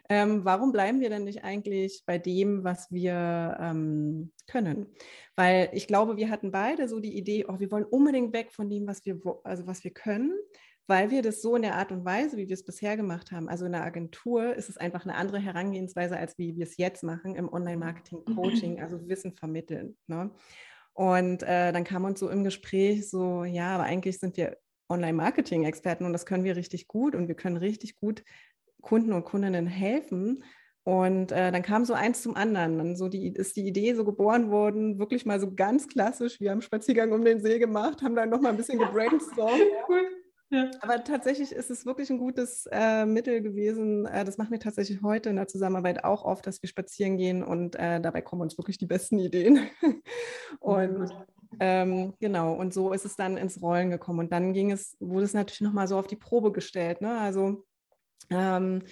Ähm, 0.09 0.45
warum 0.45 0.71
bleiben 0.71 0.99
wir 0.99 1.09
denn 1.09 1.25
nicht 1.25 1.43
eigentlich 1.43 2.03
bei 2.05 2.17
dem, 2.17 2.63
was 2.63 2.91
wir 2.91 3.57
ähm, 3.59 4.31
können? 4.47 4.87
Weil 5.35 5.69
ich 5.73 5.87
glaube, 5.87 6.17
wir 6.17 6.29
hatten 6.29 6.51
beide 6.51 6.87
so 6.87 6.99
die 6.99 7.17
Idee, 7.17 7.45
oh, 7.47 7.59
wir 7.59 7.71
wollen 7.71 7.85
unbedingt 7.85 8.33
weg 8.33 8.51
von 8.51 8.69
dem, 8.69 8.87
was 8.87 9.05
wir, 9.05 9.19
also 9.43 9.67
was 9.67 9.83
wir 9.83 9.91
können 9.91 10.33
weil 10.87 11.11
wir 11.11 11.21
das 11.21 11.41
so 11.41 11.55
in 11.55 11.61
der 11.61 11.75
Art 11.75 11.91
und 11.91 12.05
Weise, 12.05 12.37
wie 12.37 12.47
wir 12.47 12.53
es 12.53 12.65
bisher 12.65 12.95
gemacht 12.95 13.31
haben, 13.31 13.49
also 13.49 13.65
in 13.65 13.73
der 13.73 13.83
Agentur, 13.83 14.55
ist 14.55 14.69
es 14.69 14.77
einfach 14.77 15.03
eine 15.03 15.15
andere 15.15 15.39
Herangehensweise, 15.39 16.17
als 16.17 16.37
wie 16.37 16.55
wir 16.55 16.63
es 16.63 16.77
jetzt 16.77 17.03
machen 17.03 17.35
im 17.35 17.51
Online-Marketing-Coaching, 17.51 18.81
also 18.81 19.07
Wissen 19.07 19.33
vermitteln. 19.33 19.97
Ne? 20.07 20.31
Und 20.93 21.43
äh, 21.43 21.71
dann 21.71 21.83
kam 21.83 22.05
uns 22.05 22.19
so 22.19 22.29
im 22.29 22.43
Gespräch 22.43 23.09
so, 23.09 23.43
ja, 23.43 23.75
aber 23.75 23.83
eigentlich 23.83 24.17
sind 24.17 24.37
wir 24.37 24.57
Online-Marketing-Experten 24.89 26.05
und 26.05 26.13
das 26.13 26.25
können 26.25 26.43
wir 26.43 26.55
richtig 26.55 26.87
gut 26.87 27.13
und 27.13 27.27
wir 27.27 27.35
können 27.35 27.57
richtig 27.57 27.95
gut 27.95 28.23
Kunden 28.81 29.11
und 29.11 29.25
Kundinnen 29.25 29.67
helfen. 29.67 30.43
Und 30.83 31.33
äh, 31.33 31.51
dann 31.51 31.63
kam 31.63 31.83
so 31.83 31.93
eins 31.93 32.21
zum 32.21 32.37
anderen. 32.37 32.77
Dann 32.77 32.95
so 32.95 33.09
die, 33.09 33.27
ist 33.27 33.57
die 33.57 33.67
Idee 33.67 33.93
so 33.93 34.05
geboren 34.05 34.49
worden, 34.49 34.97
wirklich 34.99 35.25
mal 35.25 35.37
so 35.37 35.53
ganz 35.53 35.89
klassisch. 35.89 36.39
Wir 36.39 36.51
haben 36.51 36.61
Spaziergang 36.61 37.11
um 37.11 37.25
den 37.25 37.41
See 37.41 37.59
gemacht, 37.59 38.01
haben 38.01 38.15
dann 38.15 38.29
noch 38.29 38.39
mal 38.39 38.49
ein 38.49 38.57
bisschen 38.57 38.79
gebrainstormt. 38.79 39.61
cool. 39.89 40.07
Ja. 40.49 40.71
Aber 40.79 41.03
tatsächlich 41.03 41.51
ist 41.51 41.69
es 41.69 41.85
wirklich 41.85 42.09
ein 42.09 42.19
gutes 42.19 42.67
äh, 42.71 43.05
Mittel 43.05 43.41
gewesen. 43.41 44.05
Äh, 44.05 44.23
das 44.23 44.37
machen 44.37 44.51
wir 44.51 44.59
tatsächlich 44.59 45.01
heute 45.01 45.29
in 45.29 45.35
der 45.35 45.47
Zusammenarbeit 45.47 46.05
auch 46.05 46.23
oft, 46.23 46.47
dass 46.47 46.61
wir 46.61 46.69
spazieren 46.69 47.17
gehen 47.17 47.43
und 47.43 47.75
äh, 47.75 47.99
dabei 47.99 48.21
kommen 48.21 48.43
uns 48.43 48.57
wirklich 48.57 48.77
die 48.77 48.85
besten 48.85 49.19
Ideen. 49.19 49.67
und 50.59 51.09
ähm, 51.59 52.13
genau, 52.19 52.53
und 52.53 52.73
so 52.73 52.93
ist 52.93 53.05
es 53.05 53.15
dann 53.15 53.35
ins 53.35 53.61
Rollen 53.61 53.89
gekommen. 53.89 54.19
Und 54.19 54.31
dann 54.31 54.53
ging 54.53 54.71
es, 54.71 54.95
wurde 54.99 55.25
es 55.25 55.33
natürlich 55.33 55.61
nochmal 55.61 55.87
so 55.87 55.97
auf 55.97 56.07
die 56.07 56.15
Probe 56.15 56.53
gestellt. 56.53 57.01
Ne? 57.01 57.19
Also 57.19 57.65
ähm, 58.29 58.83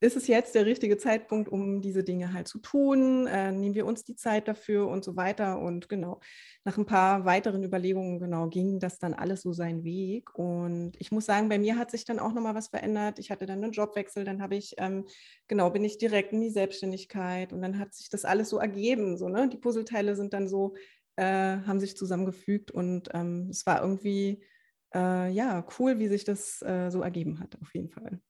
ist 0.00 0.16
es 0.16 0.28
jetzt 0.28 0.54
der 0.54 0.64
richtige 0.64 0.96
Zeitpunkt, 0.96 1.48
um 1.48 1.80
diese 1.80 2.04
Dinge 2.04 2.32
halt 2.32 2.46
zu 2.46 2.58
tun? 2.60 3.26
Äh, 3.26 3.50
nehmen 3.50 3.74
wir 3.74 3.84
uns 3.86 4.04
die 4.04 4.14
Zeit 4.14 4.46
dafür 4.46 4.86
und 4.86 5.04
so 5.04 5.16
weiter? 5.16 5.58
Und 5.58 5.88
genau, 5.88 6.20
nach 6.64 6.78
ein 6.78 6.86
paar 6.86 7.24
weiteren 7.24 7.64
Überlegungen, 7.64 8.20
genau, 8.20 8.48
ging 8.48 8.78
das 8.78 8.98
dann 8.98 9.12
alles 9.14 9.42
so 9.42 9.52
seinen 9.52 9.82
Weg. 9.82 10.32
Und 10.38 10.92
ich 10.98 11.10
muss 11.10 11.26
sagen, 11.26 11.48
bei 11.48 11.58
mir 11.58 11.76
hat 11.76 11.90
sich 11.90 12.04
dann 12.04 12.20
auch 12.20 12.32
nochmal 12.32 12.54
was 12.54 12.68
verändert. 12.68 13.18
Ich 13.18 13.30
hatte 13.30 13.46
dann 13.46 13.62
einen 13.62 13.72
Jobwechsel, 13.72 14.24
dann 14.24 14.40
habe 14.40 14.54
ich, 14.54 14.74
ähm, 14.78 15.04
genau, 15.48 15.70
bin 15.70 15.84
ich 15.84 15.98
direkt 15.98 16.32
in 16.32 16.40
die 16.40 16.50
Selbstständigkeit 16.50 17.52
und 17.52 17.60
dann 17.60 17.78
hat 17.78 17.94
sich 17.94 18.08
das 18.08 18.24
alles 18.24 18.50
so 18.50 18.58
ergeben. 18.58 19.16
So, 19.16 19.28
ne? 19.28 19.48
Die 19.48 19.58
Puzzleteile 19.58 20.14
sind 20.14 20.32
dann 20.32 20.48
so, 20.48 20.74
äh, 21.16 21.24
haben 21.24 21.80
sich 21.80 21.96
zusammengefügt 21.96 22.70
und 22.70 23.08
ähm, 23.14 23.48
es 23.50 23.66
war 23.66 23.82
irgendwie, 23.82 24.44
äh, 24.94 25.30
ja, 25.32 25.66
cool, 25.78 25.98
wie 25.98 26.08
sich 26.08 26.24
das 26.24 26.62
äh, 26.62 26.90
so 26.90 27.02
ergeben 27.02 27.40
hat, 27.40 27.58
auf 27.60 27.74
jeden 27.74 27.90
Fall. 27.90 28.20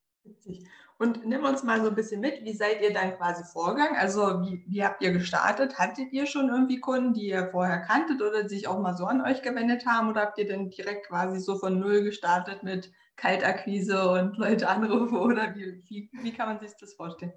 Und 1.01 1.25
nimm 1.25 1.45
uns 1.45 1.63
mal 1.63 1.81
so 1.81 1.91
ein 1.91 1.95
bisschen 1.95 2.21
mit, 2.21 2.43
wie 2.43 2.55
seid 2.55 2.83
ihr 2.83 2.93
dann 2.93 3.17
quasi 3.17 3.45
vorgegangen? 3.45 3.97
Also 3.97 4.41
wie, 4.43 4.65
wie 4.67 4.85
habt 4.85 5.01
ihr 5.01 5.13
gestartet? 5.13 5.79
Hattet 5.79 6.13
ihr 6.13 6.27
schon 6.27 6.49
irgendwie 6.49 6.81
Kunden, 6.81 7.15
die 7.15 7.29
ihr 7.29 7.51
vorher 7.53 7.79
kanntet 7.79 8.21
oder 8.21 8.49
sich 8.49 8.67
auch 8.67 8.81
mal 8.81 8.97
so 8.97 9.05
an 9.05 9.21
euch 9.21 9.43
gewendet 9.43 9.87
haben? 9.87 10.11
Oder 10.11 10.23
habt 10.23 10.39
ihr 10.39 10.49
dann 10.49 10.71
direkt 10.71 11.07
quasi 11.07 11.39
so 11.39 11.57
von 11.57 11.79
Null 11.79 12.03
gestartet 12.03 12.65
mit 12.65 12.91
Kaltakquise 13.15 14.11
und 14.11 14.39
Leute 14.39 14.69
anrufen? 14.69 15.17
Oder 15.19 15.55
wie, 15.55 15.81
wie, 15.89 16.11
wie 16.21 16.33
kann 16.33 16.49
man 16.49 16.59
sich 16.59 16.77
das 16.81 16.95
vorstellen? 16.95 17.33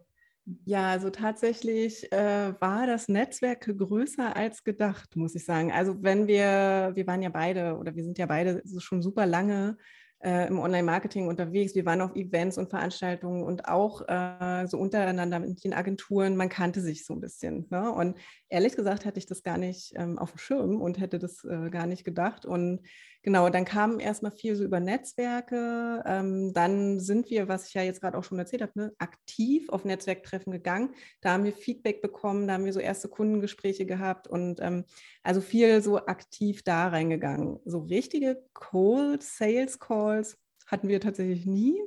Ja, 0.65 0.89
also 0.89 1.11
tatsächlich 1.11 2.11
äh, 2.11 2.59
war 2.59 2.87
das 2.87 3.07
Netzwerk 3.07 3.61
größer 3.77 4.35
als 4.35 4.63
gedacht, 4.63 5.15
muss 5.15 5.35
ich 5.35 5.45
sagen. 5.45 5.71
Also 5.71 6.01
wenn 6.01 6.27
wir, 6.27 6.91
wir 6.95 7.05
waren 7.05 7.21
ja 7.21 7.29
beide 7.29 7.77
oder 7.77 7.95
wir 7.95 8.03
sind 8.03 8.17
ja 8.17 8.25
beide 8.25 8.63
schon 8.79 9.03
super 9.03 9.27
lange 9.27 9.77
äh, 10.23 10.47
im 10.47 10.59
Online-Marketing 10.59 11.27
unterwegs. 11.27 11.75
Wir 11.75 11.85
waren 11.85 12.01
auf 12.01 12.15
Events 12.15 12.57
und 12.57 12.69
Veranstaltungen 12.69 13.43
und 13.43 13.67
auch 13.67 14.07
äh, 14.07 14.67
so 14.67 14.77
untereinander 14.77 15.39
mit 15.39 15.63
den 15.63 15.73
Agenturen. 15.73 16.35
Man 16.35 16.49
kannte 16.49 16.81
sich 16.81 17.05
so 17.05 17.13
ein 17.13 17.21
bisschen. 17.21 17.67
Ne? 17.69 17.91
Und 17.91 18.17
ehrlich 18.49 18.75
gesagt 18.75 19.05
hatte 19.05 19.19
ich 19.19 19.25
das 19.25 19.43
gar 19.43 19.57
nicht 19.57 19.93
ähm, 19.95 20.17
auf 20.19 20.31
dem 20.31 20.37
Schirm 20.37 20.81
und 20.81 20.99
hätte 20.99 21.19
das 21.19 21.43
äh, 21.43 21.69
gar 21.69 21.87
nicht 21.87 22.03
gedacht. 22.03 22.45
Und 22.45 22.81
genau, 23.21 23.49
dann 23.49 23.65
kam 23.65 23.99
erstmal 23.99 24.31
viel 24.31 24.55
so 24.55 24.63
über 24.63 24.79
Netzwerke. 24.79 26.03
Ähm, 26.05 26.53
dann 26.53 26.99
sind 26.99 27.29
wir, 27.29 27.47
was 27.47 27.67
ich 27.67 27.73
ja 27.73 27.83
jetzt 27.83 28.01
gerade 28.01 28.17
auch 28.17 28.23
schon 28.23 28.39
erzählt 28.39 28.61
habe, 28.61 28.71
ne, 28.75 28.93
aktiv 28.97 29.69
auf 29.69 29.85
Netzwerktreffen 29.85 30.51
gegangen. 30.51 30.93
Da 31.21 31.31
haben 31.33 31.43
wir 31.43 31.53
Feedback 31.53 32.01
bekommen, 32.01 32.47
da 32.47 32.53
haben 32.53 32.65
wir 32.65 32.73
so 32.73 32.79
erste 32.79 33.09
Kundengespräche 33.09 33.85
gehabt 33.85 34.27
und 34.27 34.59
ähm, 34.61 34.85
also 35.23 35.41
viel 35.41 35.81
so 35.81 36.05
aktiv 36.05 36.63
da 36.63 36.87
reingegangen. 36.87 37.59
So 37.65 37.79
richtige 37.79 38.43
Cold 38.53 39.23
Sales 39.23 39.79
Calls 39.79 40.37
hatten 40.67 40.87
wir 40.87 40.99
tatsächlich 40.99 41.45
nie. 41.45 41.79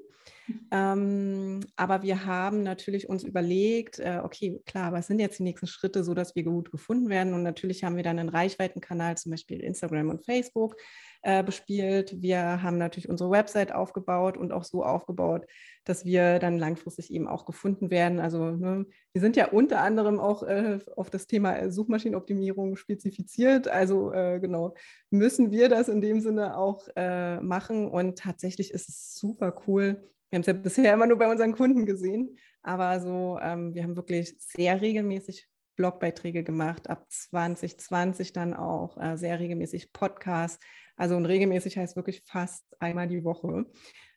Ähm, 0.70 1.61
aber 1.77 2.03
wir 2.03 2.27
haben 2.27 2.62
natürlich 2.62 3.09
uns 3.09 3.25
überlegt, 3.25 3.99
äh, 3.99 4.20
okay, 4.23 4.61
klar, 4.66 4.92
was 4.92 5.07
sind 5.07 5.18
jetzt 5.18 5.38
die 5.38 5.42
nächsten 5.42 5.66
Schritte, 5.66 6.05
so 6.05 6.14
dass 6.14 6.35
wir 6.35 6.44
gut 6.44 6.70
gefunden 6.70 7.09
werden? 7.09 7.35
Und 7.35 7.42
natürlich 7.42 7.85
haben 7.85 7.97
wir 7.97 8.03
dann 8.03 8.18
einen 8.18 8.29
Reichweitenkanal, 8.29 9.16
zum 9.16 9.31
Beispiel 9.31 9.61
Instagram 9.61 10.11
und 10.11 10.25
Facebook. 10.25 10.77
Äh, 11.24 11.42
bespielt. 11.42 12.20
Wir 12.20 12.62
haben 12.62 12.76
natürlich 12.76 13.08
unsere 13.08 13.30
Website 13.30 13.72
aufgebaut 13.72 14.37
und 14.37 14.52
auch 14.52 14.62
so 14.62 14.84
aufgebaut, 14.84 15.46
dass 15.84 16.04
wir 16.04 16.38
dann 16.38 16.58
langfristig 16.58 17.10
eben 17.10 17.26
auch 17.26 17.46
gefunden 17.46 17.90
werden. 17.90 18.20
Also 18.20 18.50
ne, 18.50 18.84
wir 19.12 19.20
sind 19.22 19.34
ja 19.34 19.48
unter 19.48 19.80
anderem 19.80 20.20
auch 20.20 20.42
äh, 20.42 20.80
auf 20.96 21.08
das 21.08 21.26
Thema 21.26 21.70
Suchmaschinenoptimierung 21.70 22.76
spezifiziert. 22.76 23.68
Also 23.68 24.12
äh, 24.12 24.38
genau, 24.38 24.74
müssen 25.10 25.50
wir 25.50 25.70
das 25.70 25.88
in 25.88 26.02
dem 26.02 26.20
Sinne 26.20 26.58
auch 26.58 26.87
äh, 26.94 27.40
machen. 27.40 27.88
Und 27.88 28.18
tatsächlich 28.18 28.70
ist 28.72 28.90
es 28.90 29.14
super 29.14 29.54
cool. 29.66 30.02
Wir 30.28 30.37
haben 30.37 30.42
es 30.42 30.46
ja 30.46 30.52
bisher 30.52 30.92
immer 30.92 31.06
nur 31.06 31.16
bei 31.16 31.30
unseren 31.30 31.54
Kunden 31.54 31.87
gesehen, 31.87 32.37
aber 32.62 33.00
so, 33.00 33.38
ähm, 33.40 33.74
wir 33.74 33.82
haben 33.82 33.96
wirklich 33.96 34.34
sehr 34.38 34.80
regelmäßig 34.82 35.48
Blogbeiträge 35.76 36.44
gemacht, 36.44 36.88
ab 36.88 37.06
2020 37.08 38.32
dann 38.32 38.54
auch 38.54 38.96
äh, 38.96 39.16
sehr 39.16 39.40
regelmäßig 39.40 39.92
Podcasts. 39.92 40.58
Also 40.96 41.16
und 41.16 41.26
regelmäßig 41.26 41.76
heißt 41.76 41.96
wirklich 41.96 42.22
fast 42.24 42.64
einmal 42.78 43.09
die 43.09 43.24
Woche. 43.24 43.66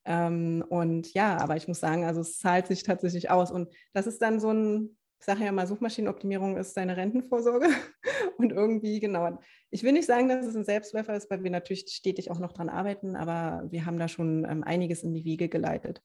Ähm, 0.05 0.63
und 0.69 1.13
ja, 1.13 1.37
aber 1.37 1.57
ich 1.57 1.67
muss 1.67 1.79
sagen, 1.79 2.05
also 2.05 2.21
es 2.21 2.39
zahlt 2.39 2.67
sich 2.67 2.83
tatsächlich 2.83 3.29
aus. 3.29 3.51
Und 3.51 3.73
das 3.93 4.07
ist 4.07 4.21
dann 4.21 4.39
so 4.39 4.51
ein, 4.51 4.97
ich 5.19 5.25
sage 5.25 5.43
ja 5.43 5.51
mal, 5.51 5.67
Suchmaschinenoptimierung 5.67 6.57
ist 6.57 6.77
deine 6.77 6.95
Rentenvorsorge. 6.95 7.67
und 8.37 8.51
irgendwie, 8.51 8.99
genau, 8.99 9.39
ich 9.69 9.83
will 9.83 9.91
nicht 9.91 10.05
sagen, 10.05 10.29
dass 10.29 10.45
es 10.45 10.55
ein 10.55 10.63
Selbstläufer 10.63 11.15
ist, 11.15 11.29
weil 11.29 11.43
wir 11.43 11.51
natürlich 11.51 11.85
stetig 11.89 12.31
auch 12.31 12.39
noch 12.39 12.53
dran 12.53 12.69
arbeiten, 12.69 13.15
aber 13.15 13.65
wir 13.69 13.85
haben 13.85 13.99
da 13.99 14.07
schon 14.07 14.45
ähm, 14.49 14.63
einiges 14.63 15.03
in 15.03 15.13
die 15.13 15.25
Wege 15.25 15.49
geleitet. 15.49 16.01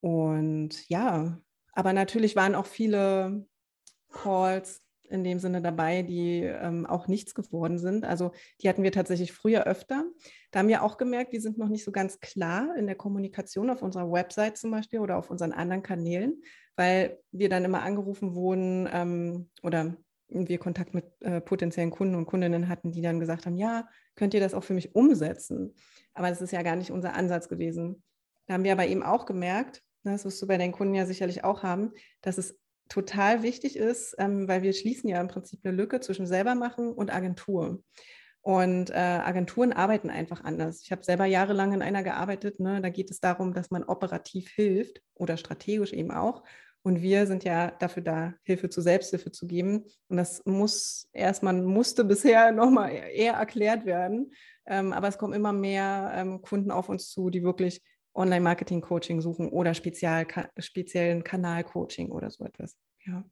Und 0.00 0.88
ja, 0.88 1.40
aber 1.72 1.92
natürlich 1.92 2.36
waren 2.36 2.54
auch 2.54 2.66
viele 2.66 3.46
Calls 4.10 4.83
in 5.08 5.24
dem 5.24 5.38
Sinne 5.38 5.60
dabei, 5.62 6.02
die 6.02 6.40
ähm, 6.42 6.86
auch 6.86 7.08
nichts 7.08 7.34
geworden 7.34 7.78
sind. 7.78 8.04
Also 8.04 8.32
die 8.60 8.68
hatten 8.68 8.82
wir 8.82 8.92
tatsächlich 8.92 9.32
früher 9.32 9.64
öfter. 9.64 10.04
Da 10.50 10.60
haben 10.60 10.68
wir 10.68 10.82
auch 10.82 10.96
gemerkt, 10.96 11.32
wir 11.32 11.40
sind 11.40 11.58
noch 11.58 11.68
nicht 11.68 11.84
so 11.84 11.92
ganz 11.92 12.20
klar 12.20 12.74
in 12.76 12.86
der 12.86 12.96
Kommunikation 12.96 13.70
auf 13.70 13.82
unserer 13.82 14.10
Website 14.10 14.56
zum 14.56 14.70
Beispiel 14.70 15.00
oder 15.00 15.16
auf 15.16 15.30
unseren 15.30 15.52
anderen 15.52 15.82
Kanälen, 15.82 16.42
weil 16.76 17.18
wir 17.32 17.48
dann 17.48 17.64
immer 17.64 17.82
angerufen 17.82 18.34
wurden 18.34 18.88
ähm, 18.92 19.50
oder 19.62 19.96
wir 20.28 20.58
Kontakt 20.58 20.94
mit 20.94 21.04
äh, 21.20 21.40
potenziellen 21.40 21.90
Kunden 21.90 22.14
und 22.14 22.26
Kundinnen 22.26 22.68
hatten, 22.68 22.92
die 22.92 23.02
dann 23.02 23.20
gesagt 23.20 23.46
haben, 23.46 23.56
ja, 23.56 23.88
könnt 24.16 24.34
ihr 24.34 24.40
das 24.40 24.54
auch 24.54 24.64
für 24.64 24.74
mich 24.74 24.94
umsetzen? 24.94 25.74
Aber 26.14 26.28
das 26.28 26.40
ist 26.40 26.52
ja 26.52 26.62
gar 26.62 26.76
nicht 26.76 26.90
unser 26.90 27.14
Ansatz 27.14 27.48
gewesen. 27.48 28.02
Da 28.46 28.54
haben 28.54 28.64
wir 28.64 28.72
aber 28.72 28.86
eben 28.86 29.02
auch 29.02 29.26
gemerkt, 29.26 29.82
ne, 30.02 30.12
das 30.12 30.24
wirst 30.24 30.40
du 30.40 30.46
bei 30.46 30.58
deinen 30.58 30.72
Kunden 30.72 30.94
ja 30.94 31.06
sicherlich 31.06 31.44
auch 31.44 31.62
haben, 31.62 31.92
dass 32.20 32.38
es 32.38 32.58
total 32.88 33.42
wichtig 33.42 33.76
ist, 33.76 34.14
ähm, 34.18 34.48
weil 34.48 34.62
wir 34.62 34.72
schließen 34.72 35.08
ja 35.08 35.20
im 35.20 35.28
Prinzip 35.28 35.60
eine 35.64 35.74
Lücke 35.74 36.00
zwischen 36.00 36.26
selber 36.26 36.54
machen 36.54 36.92
und 36.92 37.12
Agentur. 37.12 37.82
Und 38.44 38.90
äh, 38.90 38.94
Agenturen 38.94 39.72
arbeiten 39.72 40.10
einfach 40.10 40.44
anders. 40.44 40.82
Ich 40.82 40.92
habe 40.92 41.02
selber 41.02 41.24
jahrelang 41.24 41.72
in 41.72 41.80
einer 41.80 42.02
gearbeitet. 42.02 42.60
Ne? 42.60 42.82
Da 42.82 42.90
geht 42.90 43.10
es 43.10 43.18
darum, 43.18 43.54
dass 43.54 43.70
man 43.70 43.84
operativ 43.84 44.50
hilft 44.50 45.00
oder 45.14 45.38
strategisch 45.38 45.94
eben 45.94 46.10
auch. 46.10 46.42
Und 46.82 47.00
wir 47.00 47.26
sind 47.26 47.44
ja 47.44 47.70
dafür 47.70 48.02
da, 48.02 48.34
Hilfe 48.42 48.68
zur 48.68 48.82
Selbsthilfe 48.82 49.32
zu 49.32 49.46
geben. 49.46 49.86
Und 50.08 50.18
das 50.18 50.44
muss 50.44 51.08
erstmal, 51.14 51.54
musste 51.54 52.04
bisher 52.04 52.52
nochmal 52.52 52.92
eher 52.92 53.32
erklärt 53.32 53.86
werden. 53.86 54.34
Ähm, 54.66 54.92
aber 54.92 55.08
es 55.08 55.16
kommen 55.16 55.32
immer 55.32 55.54
mehr 55.54 56.12
ähm, 56.14 56.42
Kunden 56.42 56.70
auf 56.70 56.90
uns 56.90 57.08
zu, 57.08 57.30
die 57.30 57.42
wirklich 57.42 57.82
Online-Marketing-Coaching 58.14 59.20
suchen 59.20 59.48
oder 59.48 59.74
spezial, 59.74 60.26
speziellen 60.58 61.24
Kanal-Coaching 61.24 62.10
oder 62.10 62.30
so 62.30 62.44
etwas. 62.44 62.76
Ja. 63.04 63.24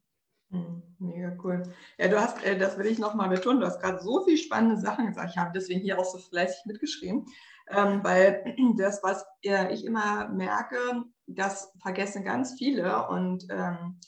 Hm, 0.50 0.82
mega 0.98 1.36
cool. 1.42 1.62
Ja, 1.98 2.08
du 2.08 2.20
hast, 2.20 2.44
äh, 2.44 2.58
das 2.58 2.76
will 2.78 2.86
ich 2.86 2.98
nochmal 2.98 3.30
betonen, 3.30 3.60
du 3.60 3.66
hast 3.66 3.80
gerade 3.80 4.02
so 4.02 4.24
viele 4.24 4.36
spannende 4.36 4.80
Sachen 4.80 5.06
gesagt. 5.06 5.30
Ich 5.30 5.38
habe 5.38 5.52
deswegen 5.54 5.80
hier 5.80 5.98
auch 5.98 6.04
so 6.04 6.18
fleißig 6.18 6.66
mitgeschrieben, 6.66 7.26
ähm, 7.70 8.04
weil 8.04 8.44
das, 8.76 9.02
was 9.02 9.24
ich 9.42 9.84
immer 9.84 10.28
merke, 10.28 11.04
das 11.26 11.72
vergessen 11.80 12.24
ganz 12.24 12.54
viele. 12.58 13.08
Und 13.08 13.46
ähm, 13.50 13.98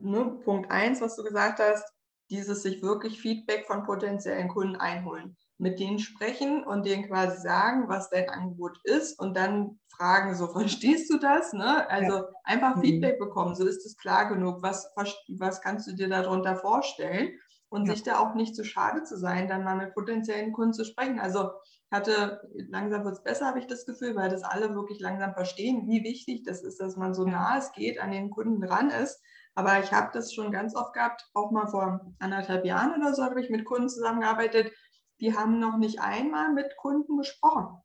ne, 0.00 0.38
Punkt 0.44 0.70
eins, 0.70 1.00
was 1.00 1.16
du 1.16 1.24
gesagt 1.24 1.60
hast, 1.60 1.84
dieses 2.30 2.62
sich 2.62 2.82
wirklich 2.82 3.20
Feedback 3.20 3.66
von 3.66 3.84
potenziellen 3.84 4.48
Kunden 4.48 4.76
einholen 4.76 5.36
mit 5.58 5.80
denen 5.80 5.98
sprechen 5.98 6.64
und 6.64 6.84
denen 6.84 7.06
quasi 7.06 7.40
sagen, 7.40 7.88
was 7.88 8.10
dein 8.10 8.28
Angebot 8.28 8.78
ist 8.84 9.18
und 9.18 9.36
dann 9.36 9.78
fragen, 9.88 10.34
so 10.34 10.46
verstehst 10.52 11.10
du 11.10 11.18
das? 11.18 11.52
Ne? 11.52 11.88
Also 11.88 12.16
ja. 12.16 12.28
einfach 12.44 12.76
mhm. 12.76 12.82
Feedback 12.82 13.18
bekommen, 13.18 13.54
so 13.54 13.66
ist 13.66 13.84
es 13.86 13.96
klar 13.96 14.28
genug, 14.28 14.62
was, 14.62 14.92
was 15.28 15.60
kannst 15.60 15.86
du 15.86 15.94
dir 15.94 16.08
darunter 16.08 16.56
vorstellen 16.56 17.30
und 17.68 17.86
ja. 17.86 17.94
sich 17.94 18.02
da 18.02 18.18
auch 18.18 18.34
nicht 18.34 18.54
zu 18.54 18.64
schade 18.64 19.02
zu 19.02 19.16
sein, 19.18 19.48
dann 19.48 19.64
mal 19.64 19.76
mit 19.76 19.94
potenziellen 19.94 20.52
Kunden 20.52 20.74
zu 20.74 20.84
sprechen. 20.84 21.18
Also 21.18 21.50
hatte, 21.90 22.40
langsam 22.68 23.04
wird 23.04 23.16
es 23.16 23.22
besser, 23.22 23.46
habe 23.46 23.58
ich 23.58 23.66
das 23.66 23.86
Gefühl, 23.86 24.16
weil 24.16 24.28
das 24.28 24.42
alle 24.42 24.74
wirklich 24.74 25.00
langsam 25.00 25.32
verstehen, 25.34 25.86
wie 25.86 26.02
wichtig 26.02 26.42
das 26.44 26.62
ist, 26.62 26.80
dass 26.80 26.96
man 26.96 27.14
so 27.14 27.24
nah 27.24 27.58
es 27.58 27.72
geht 27.72 28.00
an 28.00 28.10
den 28.12 28.30
Kunden 28.30 28.60
dran 28.60 28.90
ist. 28.90 29.20
Aber 29.54 29.80
ich 29.80 29.90
habe 29.90 30.10
das 30.12 30.34
schon 30.34 30.52
ganz 30.52 30.76
oft 30.76 30.92
gehabt, 30.92 31.30
auch 31.32 31.50
mal 31.50 31.66
vor 31.66 32.12
anderthalb 32.18 32.66
Jahren 32.66 32.94
oder 33.00 33.14
so 33.14 33.24
habe 33.24 33.40
ich 33.40 33.48
mit 33.48 33.64
Kunden 33.64 33.88
zusammengearbeitet, 33.88 34.70
die 35.20 35.36
haben 35.36 35.58
noch 35.58 35.78
nicht 35.78 36.00
einmal 36.00 36.52
mit 36.52 36.76
Kunden 36.76 37.16
gesprochen. 37.16 37.80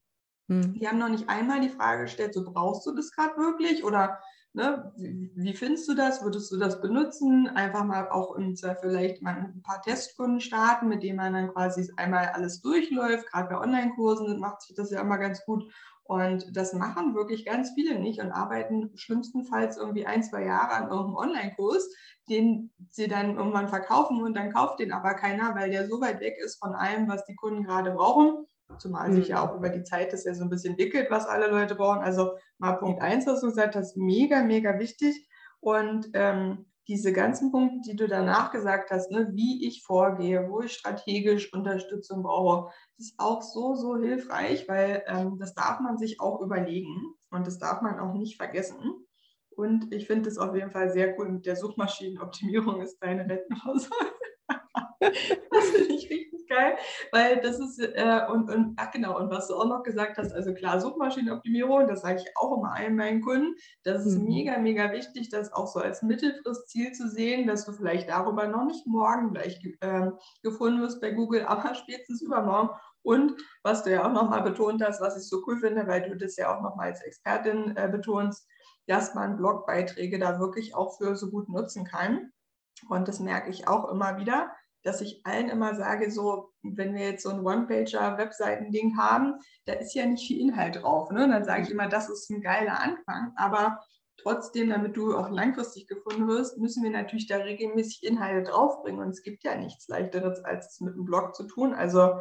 Hm. 0.47 0.73
Die 0.73 0.87
haben 0.87 0.97
noch 0.97 1.09
nicht 1.09 1.29
einmal 1.29 1.61
die 1.61 1.69
Frage 1.69 2.03
gestellt, 2.03 2.33
so 2.33 2.43
brauchst 2.43 2.85
du 2.85 2.93
das 2.93 3.11
gerade 3.11 3.37
wirklich 3.37 3.83
oder 3.83 4.19
ne, 4.53 4.91
wie, 4.97 5.31
wie, 5.35 5.53
findest 5.53 5.87
du 5.87 5.93
das? 5.93 6.23
Würdest 6.23 6.51
du 6.51 6.57
das 6.57 6.81
benutzen? 6.81 7.47
Einfach 7.47 7.85
mal 7.85 8.09
auch 8.09 8.35
im 8.35 8.55
vielleicht 8.55 9.21
mal 9.21 9.35
ein 9.35 9.61
paar 9.63 9.81
Testkunden 9.81 10.41
starten, 10.41 10.89
mit 10.89 11.03
denen 11.03 11.17
man 11.17 11.33
dann 11.33 11.53
quasi 11.53 11.89
einmal 11.97 12.29
alles 12.29 12.61
durchläuft. 12.61 13.27
Gerade 13.31 13.49
bei 13.49 13.61
Online-Kursen 13.61 14.39
macht 14.39 14.61
sich 14.61 14.75
das 14.75 14.91
ja 14.91 15.01
immer 15.01 15.17
ganz 15.17 15.45
gut. 15.45 15.71
Und 16.11 16.57
das 16.57 16.73
machen 16.73 17.15
wirklich 17.15 17.45
ganz 17.45 17.71
viele 17.73 17.97
nicht 17.97 18.19
und 18.19 18.33
arbeiten 18.33 18.91
schlimmstenfalls 18.95 19.77
irgendwie 19.77 20.05
ein, 20.05 20.23
zwei 20.23 20.43
Jahre 20.43 20.73
an 20.73 20.89
irgendeinem 20.89 21.15
Online-Kurs, 21.15 21.87
den 22.27 22.69
sie 22.89 23.07
dann 23.07 23.37
irgendwann 23.37 23.69
verkaufen 23.69 24.21
und 24.21 24.35
dann 24.35 24.51
kauft 24.51 24.81
den 24.81 24.91
aber 24.91 25.13
keiner, 25.13 25.55
weil 25.55 25.71
der 25.71 25.87
so 25.87 26.01
weit 26.01 26.19
weg 26.19 26.35
ist 26.43 26.59
von 26.59 26.75
allem, 26.75 27.07
was 27.07 27.23
die 27.23 27.35
Kunden 27.35 27.63
gerade 27.63 27.91
brauchen. 27.91 28.45
Zumal 28.77 29.13
sich 29.13 29.29
ja 29.29 29.41
auch 29.41 29.55
über 29.55 29.69
die 29.69 29.85
Zeit 29.85 30.11
das 30.11 30.25
ja 30.25 30.33
so 30.33 30.43
ein 30.43 30.49
bisschen 30.49 30.71
entwickelt, 30.71 31.09
was 31.09 31.27
alle 31.27 31.47
Leute 31.47 31.75
brauchen. 31.75 31.99
Also 31.99 32.31
mal 32.57 32.73
Punkt 32.73 33.01
eins, 33.01 33.25
was 33.25 33.39
du 33.39 33.47
gesagt 33.47 33.77
hast, 33.77 33.95
mega, 33.95 34.43
mega 34.43 34.79
wichtig. 34.79 35.29
Und 35.61 36.09
ähm, 36.13 36.65
diese 36.87 37.13
ganzen 37.13 37.51
Punkte, 37.51 37.91
die 37.91 37.95
du 37.95 38.07
danach 38.07 38.51
gesagt 38.51 38.91
hast, 38.91 39.11
ne, 39.11 39.29
wie 39.33 39.67
ich 39.67 39.83
vorgehe, 39.83 40.49
wo 40.49 40.61
ich 40.61 40.73
strategisch 40.73 41.53
Unterstützung 41.53 42.23
brauche, 42.23 42.71
ist 42.97 43.15
auch 43.17 43.41
so, 43.41 43.75
so 43.75 43.97
hilfreich, 43.97 44.67
weil 44.67 45.03
ähm, 45.07 45.37
das 45.39 45.53
darf 45.53 45.79
man 45.79 45.97
sich 45.97 46.19
auch 46.19 46.41
überlegen 46.41 47.13
und 47.29 47.47
das 47.47 47.59
darf 47.59 47.81
man 47.81 47.99
auch 47.99 48.13
nicht 48.13 48.37
vergessen. 48.37 49.05
Und 49.55 49.93
ich 49.93 50.07
finde 50.07 50.29
es 50.29 50.37
auf 50.37 50.55
jeden 50.55 50.71
Fall 50.71 50.89
sehr 50.91 51.17
cool 51.17 51.29
mit 51.29 51.45
der 51.45 51.55
Suchmaschinenoptimierung 51.55 52.81
ist 52.81 52.97
deine 52.99 53.29
Rentenvorsorge. 53.29 54.10
Das 55.01 55.69
finde 55.69 55.93
ich 55.93 56.09
richtig 56.09 56.47
geil, 56.47 56.77
weil 57.11 57.41
das 57.41 57.59
ist, 57.59 57.79
äh, 57.79 58.21
und, 58.29 58.49
und 58.49 58.73
ach 58.77 58.91
genau, 58.91 59.17
und 59.17 59.31
was 59.31 59.47
du 59.47 59.55
auch 59.55 59.65
noch 59.65 59.83
gesagt 59.83 60.17
hast, 60.17 60.31
also 60.31 60.53
klar, 60.53 60.79
Suchmaschinenoptimierung, 60.79 61.87
das 61.87 62.01
sage 62.01 62.21
ich 62.23 62.37
auch 62.37 62.57
immer 62.57 62.73
allen 62.73 62.95
meinen 62.95 63.21
Kunden, 63.21 63.55
das 63.83 64.05
ist 64.05 64.19
mhm. 64.19 64.25
mega, 64.25 64.57
mega 64.59 64.91
wichtig, 64.91 65.29
das 65.29 65.51
auch 65.53 65.67
so 65.67 65.79
als 65.79 66.03
Mittelfristziel 66.03 66.91
zu 66.91 67.09
sehen, 67.09 67.47
dass 67.47 67.65
du 67.65 67.71
vielleicht 67.71 68.09
darüber 68.09 68.47
noch 68.47 68.65
nicht 68.65 68.85
morgen 68.85 69.33
gleich 69.33 69.59
äh, 69.81 70.11
gefunden 70.43 70.81
wirst 70.81 71.01
bei 71.01 71.11
Google, 71.11 71.45
aber 71.47 71.73
spätestens 71.75 72.21
übermorgen. 72.21 72.69
Und 73.03 73.33
was 73.63 73.83
du 73.83 73.91
ja 73.91 74.05
auch 74.05 74.13
nochmal 74.13 74.43
betont 74.43 74.83
hast, 74.83 75.01
was 75.01 75.17
ich 75.17 75.27
so 75.27 75.41
cool 75.47 75.57
finde, 75.57 75.87
weil 75.87 76.07
du 76.07 76.15
das 76.15 76.35
ja 76.35 76.55
auch 76.55 76.61
nochmal 76.61 76.89
als 76.89 77.01
Expertin 77.01 77.75
äh, 77.75 77.89
betonst, 77.91 78.47
dass 78.85 79.15
man 79.15 79.37
Blogbeiträge 79.37 80.19
da 80.19 80.39
wirklich 80.39 80.75
auch 80.75 80.97
für 80.97 81.15
so 81.15 81.31
gut 81.31 81.49
nutzen 81.49 81.85
kann. 81.85 82.31
Und 82.89 83.07
das 83.07 83.19
merke 83.19 83.49
ich 83.49 83.67
auch 83.67 83.89
immer 83.89 84.17
wieder 84.17 84.51
dass 84.83 85.01
ich 85.01 85.25
allen 85.25 85.49
immer 85.49 85.75
sage, 85.75 86.11
so, 86.11 86.49
wenn 86.63 86.95
wir 86.95 87.05
jetzt 87.09 87.23
so 87.23 87.29
ein 87.29 87.45
One-Pager-Webseiten-Ding 87.45 88.97
haben, 88.97 89.35
da 89.65 89.73
ist 89.73 89.93
ja 89.93 90.05
nicht 90.05 90.25
viel 90.25 90.39
Inhalt 90.39 90.81
drauf. 90.81 91.11
Ne? 91.11 91.27
Dann 91.27 91.45
sage 91.45 91.63
ich 91.63 91.69
immer, 91.69 91.87
das 91.87 92.09
ist 92.09 92.29
ein 92.29 92.41
geiler 92.41 92.79
Anfang, 92.79 93.33
aber 93.35 93.79
trotzdem, 94.17 94.69
damit 94.69 94.97
du 94.97 95.15
auch 95.15 95.29
langfristig 95.29 95.87
gefunden 95.87 96.27
wirst, 96.27 96.57
müssen 96.57 96.83
wir 96.83 96.91
natürlich 96.91 97.27
da 97.27 97.37
regelmäßig 97.37 98.03
Inhalte 98.03 98.51
draufbringen. 98.51 99.01
Und 99.01 99.09
es 99.09 99.23
gibt 99.23 99.43
ja 99.43 99.55
nichts 99.55 99.87
leichteres, 99.87 100.43
als 100.43 100.73
es 100.73 100.81
mit 100.81 100.93
einem 100.93 101.05
Blog 101.05 101.35
zu 101.35 101.43
tun. 101.47 101.73
Also 101.73 102.15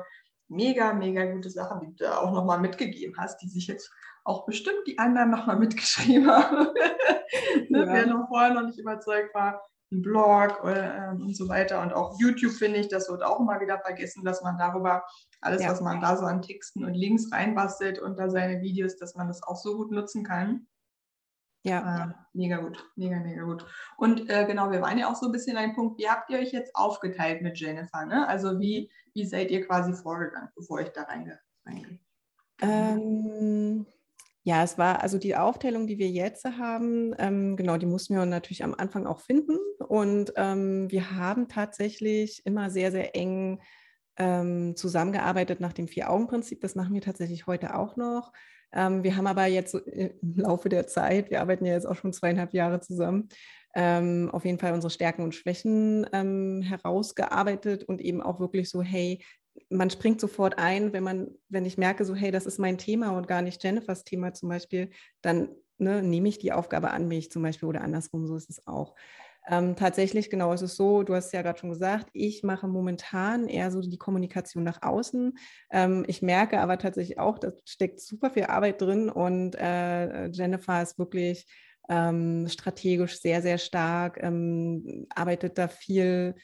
mega, 0.49 0.93
mega 0.93 1.25
gute 1.27 1.51
Sachen, 1.51 1.81
die 1.81 1.97
du 1.97 2.05
da 2.05 2.19
auch 2.19 2.33
nochmal 2.33 2.61
mitgegeben 2.61 3.17
hast, 3.19 3.39
die 3.39 3.49
sich 3.49 3.67
jetzt 3.67 3.91
auch 4.25 4.45
bestimmt 4.45 4.87
die 4.87 4.99
anderen 4.99 5.31
nochmal 5.31 5.57
mitgeschrieben 5.59 6.31
haben. 6.31 6.69
ne? 7.69 7.79
ja. 7.87 7.93
Wer 7.93 8.07
noch 8.07 8.29
vorher 8.29 8.55
noch 8.55 8.67
nicht 8.67 8.79
überzeugt 8.79 9.35
war, 9.35 9.63
ein 9.93 10.03
Blog 10.03 10.61
äh, 10.65 11.11
und 11.11 11.37
so 11.37 11.49
weiter. 11.49 11.83
Und 11.83 11.93
auch 11.93 12.19
YouTube 12.21 12.53
finde 12.53 12.79
ich, 12.79 12.89
das 12.89 13.09
wird 13.09 13.23
auch 13.23 13.41
immer 13.41 13.61
wieder 13.61 13.79
vergessen, 13.79 14.25
dass 14.25 14.43
man 14.43 14.57
darüber 14.59 15.05
alles, 15.41 15.63
ja. 15.63 15.71
was 15.71 15.81
man 15.81 16.01
da 16.01 16.17
so 16.17 16.25
an 16.25 16.43
Texten 16.43 16.85
und 16.85 16.95
Links 16.95 17.33
reinbastelt 17.33 17.99
unter 17.99 18.31
seine 18.31 18.61
Videos, 18.61 18.97
dass 18.97 19.15
man 19.15 19.29
das 19.29 19.43
auch 19.43 19.57
so 19.57 19.77
gut 19.77 19.91
nutzen 19.91 20.25
kann. 20.25 20.67
Ja. 21.63 22.05
Äh, 22.05 22.15
mega 22.33 22.57
gut, 22.59 22.85
mega, 22.97 23.19
mega 23.21 23.43
gut. 23.43 23.67
Und 23.97 24.31
äh, 24.31 24.47
genau, 24.47 24.71
wir 24.71 24.81
waren 24.81 24.99
ja 24.99 25.11
auch 25.11 25.17
so 25.17 25.27
ein 25.27 25.33
bisschen 25.33 25.57
ein 25.57 25.75
Punkt, 25.75 25.99
wie 25.99 26.09
habt 26.09 26.31
ihr 26.31 26.39
euch 26.39 26.53
jetzt 26.53 26.75
aufgeteilt 26.75 27.43
mit 27.43 27.59
Jennifer? 27.59 28.07
Ne? 28.07 28.27
Also 28.27 28.59
wie, 28.61 28.91
wie 29.13 29.27
seid 29.27 29.51
ihr 29.51 29.67
quasi 29.67 29.93
vorgegangen, 29.93 30.49
bevor 30.55 30.81
ich 30.81 30.91
da 30.91 31.03
reinge 31.03 31.39
Ähm, 32.63 33.87
ja, 34.43 34.63
es 34.65 34.79
war 34.79 35.03
also 35.03 35.19
die 35.19 35.37
Aufteilung, 35.37 35.87
die 35.87 35.99
wir 35.99 36.09
jetzt 36.09 36.45
haben, 36.45 37.15
ähm, 37.19 37.57
genau, 37.57 37.77
die 37.77 37.87
mussten 37.87 38.15
wir 38.15 38.25
natürlich 38.25 38.65
am 38.65 38.75
Anfang 38.75 39.07
auch 39.07 39.21
finden. 39.21 39.59
Und 39.87 40.33
ähm, 40.37 40.91
wir 40.91 41.11
haben 41.11 41.49
tatsächlich 41.49 42.43
immer 42.47 42.71
sehr, 42.71 42.91
sehr 42.91 43.15
eng 43.15 43.61
ähm, 44.17 44.77
zusammengearbeitet 44.77 45.61
nach 45.61 45.75
dem 45.75 45.89
Vier-Augen-Prinzip. 45.89 46.61
Das 46.61 46.75
machen 46.75 46.95
wir 46.95 47.03
tatsächlich 47.03 47.47
heute 47.47 47.77
auch 47.77 47.97
noch. 47.97 48.33
Ähm, 48.73 49.03
wir 49.03 49.17
haben 49.17 49.27
aber 49.27 49.47
jetzt 49.47 49.73
so 49.73 49.79
im 49.79 50.37
Laufe 50.37 50.69
der 50.69 50.87
Zeit, 50.87 51.31
wir 51.31 51.41
arbeiten 51.41 51.67
ja 51.67 51.75
jetzt 51.75 51.87
auch 51.87 51.97
schon 51.97 52.13
zweieinhalb 52.13 52.55
Jahre 52.55 52.81
zusammen, 52.81 53.29
ähm, 53.75 54.31
auf 54.33 54.45
jeden 54.45 54.59
Fall 54.59 54.73
unsere 54.73 54.91
Stärken 54.91 55.23
und 55.23 55.35
Schwächen 55.35 56.07
ähm, 56.13 56.63
herausgearbeitet 56.63 57.85
und 57.85 58.01
eben 58.01 58.23
auch 58.23 58.41
wirklich 58.41 58.71
so, 58.71 58.83
hey, 58.83 59.23
man 59.69 59.91
springt 59.91 60.21
sofort 60.21 60.59
ein, 60.59 60.93
wenn 60.93 61.05
man, 61.05 61.29
wenn 61.49 61.65
ich 61.65 61.79
merke, 61.79 62.05
so, 62.05 62.15
hey, 62.15 62.31
das 62.31 62.47
ist 62.47 62.59
mein 62.59 62.79
Thema 62.79 63.17
und 63.17 63.29
gar 63.29 63.43
nicht 63.43 63.63
Jennifers 63.63 64.05
Thema 64.05 64.33
zum 64.33 64.49
Beispiel, 64.49 64.91
dann 65.23 65.51
ne, 65.79 66.03
nehme 66.03 66.29
ich 66.29 66.39
die 66.39 66.53
Aufgabe 66.53 66.91
an 66.91 67.09
mich 67.09 67.31
zum 67.31 67.43
Beispiel 67.43 67.69
oder 67.69 67.83
andersrum, 67.83 68.27
so 68.27 68.37
ist 68.37 68.51
es 68.51 68.67
auch. 68.67 68.95
Ähm, 69.49 69.75
tatsächlich, 69.75 70.29
genau, 70.31 70.53
es 70.53 70.63
ist 70.63 70.77
so, 70.77 71.03
du 71.03 71.15
hast 71.15 71.33
ja 71.33 71.43
gerade 71.43 71.59
schon 71.59 71.71
gesagt, 71.71 72.11
ich 72.13 72.43
mache 72.43 72.69
momentan 72.69 73.49
eher 73.49 73.71
so 73.71 73.81
die 73.81 73.99
Kommunikation 73.99 74.63
nach 74.65 74.83
außen. 74.83 75.37
Ähm, 75.71 76.05
ich 76.07 76.21
merke 76.21 76.61
aber 76.61 76.79
tatsächlich 76.79 77.19
auch, 77.19 77.39
da 77.39 77.53
steckt 77.65 78.01
super 78.01 78.31
viel 78.31 78.45
Arbeit 78.45 78.81
drin 78.81 79.09
und 79.09 79.55
äh, 79.57 80.27
Jennifer 80.29 80.83
ist 80.83 80.99
wirklich 80.99 81.47
ähm, 81.89 82.47
strategisch 82.49 83.21
sehr, 83.21 83.43
sehr 83.43 83.59
stark, 83.59 84.23
ähm, 84.23 85.07
arbeitet 85.15 85.59
da 85.59 85.69
viel 85.69 86.37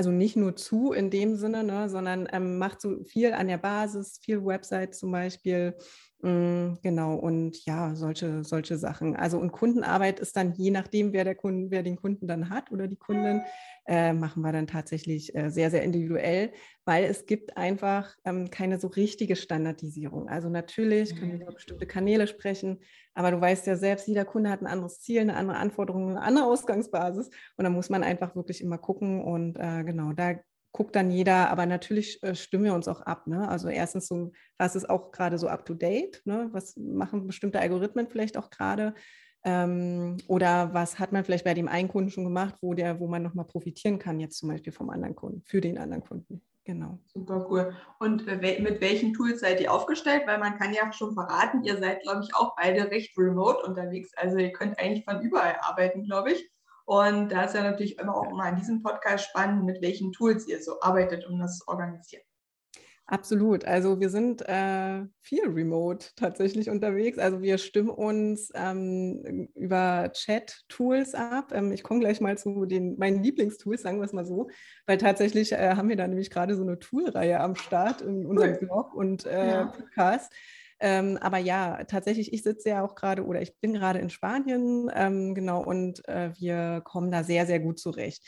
also 0.00 0.10
nicht 0.10 0.34
nur 0.34 0.56
zu 0.56 0.92
in 0.92 1.10
dem 1.10 1.36
Sinne, 1.36 1.62
ne, 1.62 1.90
sondern 1.90 2.26
ähm, 2.32 2.56
macht 2.56 2.80
so 2.80 3.04
viel 3.04 3.34
an 3.34 3.48
der 3.48 3.58
Basis, 3.58 4.18
viel 4.22 4.42
Website 4.42 4.94
zum 4.94 5.12
Beispiel, 5.12 5.76
genau, 6.22 7.14
und 7.14 7.64
ja, 7.64 7.94
solche, 7.94 8.44
solche 8.44 8.76
Sachen. 8.76 9.16
Also 9.16 9.38
und 9.38 9.52
Kundenarbeit 9.52 10.20
ist 10.20 10.36
dann 10.36 10.52
je 10.52 10.70
nachdem, 10.70 11.12
wer 11.12 11.24
der 11.24 11.34
Kunden, 11.34 11.70
wer 11.70 11.82
den 11.82 11.96
Kunden 11.96 12.26
dann 12.26 12.50
hat 12.50 12.70
oder 12.70 12.88
die 12.88 12.96
Kundin, 12.96 13.42
äh, 13.86 14.12
machen 14.12 14.42
wir 14.42 14.52
dann 14.52 14.66
tatsächlich 14.66 15.34
äh, 15.34 15.50
sehr, 15.50 15.70
sehr 15.70 15.82
individuell, 15.82 16.52
weil 16.84 17.04
es 17.04 17.24
gibt 17.24 17.56
einfach 17.56 18.14
ähm, 18.24 18.50
keine 18.50 18.78
so 18.78 18.88
richtige 18.88 19.34
Standardisierung. 19.34 20.28
Also 20.28 20.48
natürlich 20.50 21.16
können 21.16 21.32
wir 21.32 21.36
mhm. 21.36 21.42
über 21.42 21.52
bestimmte 21.52 21.86
Kanäle 21.86 22.26
sprechen, 22.26 22.80
aber 23.14 23.30
du 23.30 23.40
weißt 23.40 23.66
ja 23.66 23.76
selbst, 23.76 24.06
jeder 24.06 24.24
Kunde 24.24 24.50
hat 24.50 24.60
ein 24.60 24.66
anderes 24.66 25.00
Ziel, 25.00 25.20
eine 25.20 25.36
andere 25.36 25.56
Anforderung, 25.56 26.10
eine 26.10 26.22
andere 26.22 26.44
Ausgangsbasis 26.44 27.30
und 27.56 27.64
da 27.64 27.70
muss 27.70 27.88
man 27.88 28.02
einfach 28.02 28.36
wirklich 28.36 28.60
immer 28.60 28.78
gucken 28.78 29.22
und 29.22 29.56
äh, 29.56 29.82
genau, 29.84 30.12
da 30.12 30.34
guckt 30.72 30.94
dann 30.96 31.10
jeder, 31.10 31.50
aber 31.50 31.66
natürlich 31.66 32.22
äh, 32.22 32.34
stimmen 32.34 32.64
wir 32.64 32.74
uns 32.74 32.88
auch 32.88 33.00
ab. 33.02 33.26
Ne? 33.26 33.48
Also 33.48 33.68
erstens 33.68 34.06
so, 34.06 34.32
was 34.58 34.76
ist 34.76 34.88
auch 34.88 35.12
gerade 35.12 35.38
so 35.38 35.48
up 35.48 35.64
to 35.64 35.74
date? 35.74 36.22
Ne? 36.24 36.48
Was 36.52 36.76
machen 36.76 37.26
bestimmte 37.26 37.60
Algorithmen 37.60 38.08
vielleicht 38.08 38.36
auch 38.36 38.50
gerade? 38.50 38.94
Ähm, 39.42 40.18
oder 40.26 40.74
was 40.74 40.98
hat 40.98 41.12
man 41.12 41.24
vielleicht 41.24 41.44
bei 41.44 41.54
dem 41.54 41.68
einen 41.68 41.88
Kunden 41.88 42.10
schon 42.10 42.24
gemacht, 42.24 42.56
wo 42.60 42.74
der, 42.74 43.00
wo 43.00 43.08
man 43.08 43.22
nochmal 43.22 43.46
profitieren 43.46 43.98
kann, 43.98 44.20
jetzt 44.20 44.38
zum 44.38 44.50
Beispiel 44.50 44.72
vom 44.72 44.90
anderen 44.90 45.16
Kunden, 45.16 45.42
für 45.46 45.60
den 45.60 45.78
anderen 45.78 46.04
Kunden. 46.04 46.42
Genau. 46.64 46.98
Super 47.06 47.46
cool. 47.50 47.74
Und 47.98 48.28
äh, 48.28 48.60
mit 48.60 48.80
welchen 48.80 49.14
Tools 49.14 49.40
seid 49.40 49.60
ihr 49.60 49.72
aufgestellt? 49.72 50.22
Weil 50.26 50.38
man 50.38 50.58
kann 50.58 50.74
ja 50.74 50.92
schon 50.92 51.14
verraten, 51.14 51.64
ihr 51.64 51.78
seid, 51.78 52.02
glaube 52.02 52.22
ich, 52.22 52.34
auch 52.36 52.54
beide 52.54 52.90
recht 52.90 53.16
remote 53.16 53.66
unterwegs. 53.66 54.12
Also 54.16 54.36
ihr 54.36 54.52
könnt 54.52 54.78
eigentlich 54.78 55.04
von 55.04 55.22
überall 55.22 55.56
arbeiten, 55.62 56.04
glaube 56.04 56.32
ich. 56.32 56.50
Und 56.90 57.28
da 57.30 57.44
ist 57.44 57.54
ja 57.54 57.62
natürlich 57.62 58.00
immer 58.00 58.16
auch 58.16 58.28
immer 58.32 58.48
in 58.48 58.56
diesem 58.56 58.82
Podcast 58.82 59.26
spannend, 59.26 59.64
mit 59.64 59.80
welchen 59.80 60.10
Tools 60.10 60.48
ihr 60.48 60.60
so 60.60 60.80
arbeitet, 60.80 61.24
um 61.24 61.38
das 61.38 61.58
zu 61.58 61.68
organisieren. 61.68 62.24
Absolut. 63.06 63.64
Also 63.64 64.00
wir 64.00 64.10
sind 64.10 64.42
äh, 64.48 65.04
viel 65.20 65.48
remote 65.48 66.08
tatsächlich 66.16 66.68
unterwegs. 66.68 67.16
Also 67.16 67.42
wir 67.42 67.58
stimmen 67.58 67.90
uns 67.90 68.50
ähm, 68.56 69.48
über 69.54 70.10
Chat-Tools 70.12 71.14
ab. 71.14 71.52
Ähm, 71.54 71.70
ich 71.70 71.84
komme 71.84 72.00
gleich 72.00 72.20
mal 72.20 72.36
zu 72.36 72.66
den 72.66 72.98
meinen 72.98 73.22
Lieblingstools, 73.22 73.82
sagen 73.82 73.98
wir 73.98 74.06
es 74.06 74.12
mal 74.12 74.26
so, 74.26 74.48
weil 74.86 74.98
tatsächlich 74.98 75.52
äh, 75.52 75.76
haben 75.76 75.88
wir 75.88 75.96
da 75.96 76.08
nämlich 76.08 76.28
gerade 76.28 76.56
so 76.56 76.62
eine 76.62 76.80
Toolreihe 76.80 77.38
am 77.38 77.54
Start 77.54 78.02
in 78.02 78.26
unserem 78.26 78.54
cool. 78.54 78.58
Blog 78.66 78.94
und 78.94 79.26
äh, 79.26 79.48
ja. 79.48 79.66
Podcast. 79.66 80.32
Ähm, 80.80 81.18
aber 81.20 81.38
ja, 81.38 81.84
tatsächlich, 81.84 82.32
ich 82.32 82.42
sitze 82.42 82.70
ja 82.70 82.82
auch 82.82 82.94
gerade 82.94 83.24
oder 83.24 83.42
ich 83.42 83.58
bin 83.60 83.74
gerade 83.74 83.98
in 83.98 84.10
Spanien, 84.10 84.90
ähm, 84.94 85.34
genau, 85.34 85.62
und 85.62 86.06
äh, 86.08 86.30
wir 86.38 86.80
kommen 86.84 87.10
da 87.10 87.22
sehr, 87.22 87.46
sehr 87.46 87.60
gut 87.60 87.78
zurecht. 87.78 88.26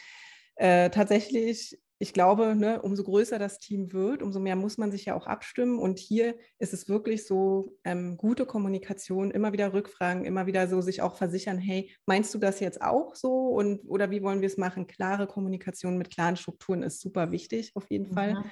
Äh, 0.57 0.91
tatsächlich, 0.91 1.79
ich 1.99 2.13
glaube, 2.13 2.57
ne, 2.57 2.83
umso 2.83 3.05
größer 3.05 3.39
das 3.39 3.59
Team 3.59 3.93
wird, 3.93 4.23
umso 4.23 4.41
mehr 4.41 4.57
muss 4.57 4.77
man 4.77 4.91
sich 4.91 5.05
ja 5.05 5.15
auch 5.15 5.27
abstimmen. 5.27 5.79
Und 5.79 6.01
hier 6.01 6.35
ist 6.59 6.75
es 6.75 6.89
wirklich 6.89 7.27
so, 7.27 7.79
ähm, 7.85 8.17
gute 8.17 8.45
Kommunikation, 8.45 9.31
immer 9.31 9.53
wieder 9.53 9.73
Rückfragen, 9.73 10.25
immer 10.25 10.47
wieder 10.47 10.67
so 10.67 10.81
sich 10.81 11.01
auch 11.01 11.15
versichern, 11.15 11.59
hey, 11.59 11.95
meinst 12.05 12.35
du 12.35 12.39
das 12.39 12.59
jetzt 12.59 12.83
auch 12.83 13.15
so? 13.15 13.49
Und 13.49 13.81
oder 13.87 14.11
wie 14.11 14.23
wollen 14.23 14.41
wir 14.41 14.49
es 14.49 14.57
machen? 14.57 14.89
Klare 14.89 15.29
Kommunikation 15.29 15.97
mit 15.97 16.11
klaren 16.11 16.37
Strukturen 16.37 16.83
ist 16.83 17.01
super 17.01 17.31
wichtig, 17.31 17.71
auf 17.77 17.89
jeden 17.89 18.09
mhm. 18.09 18.15
Fall. 18.15 18.45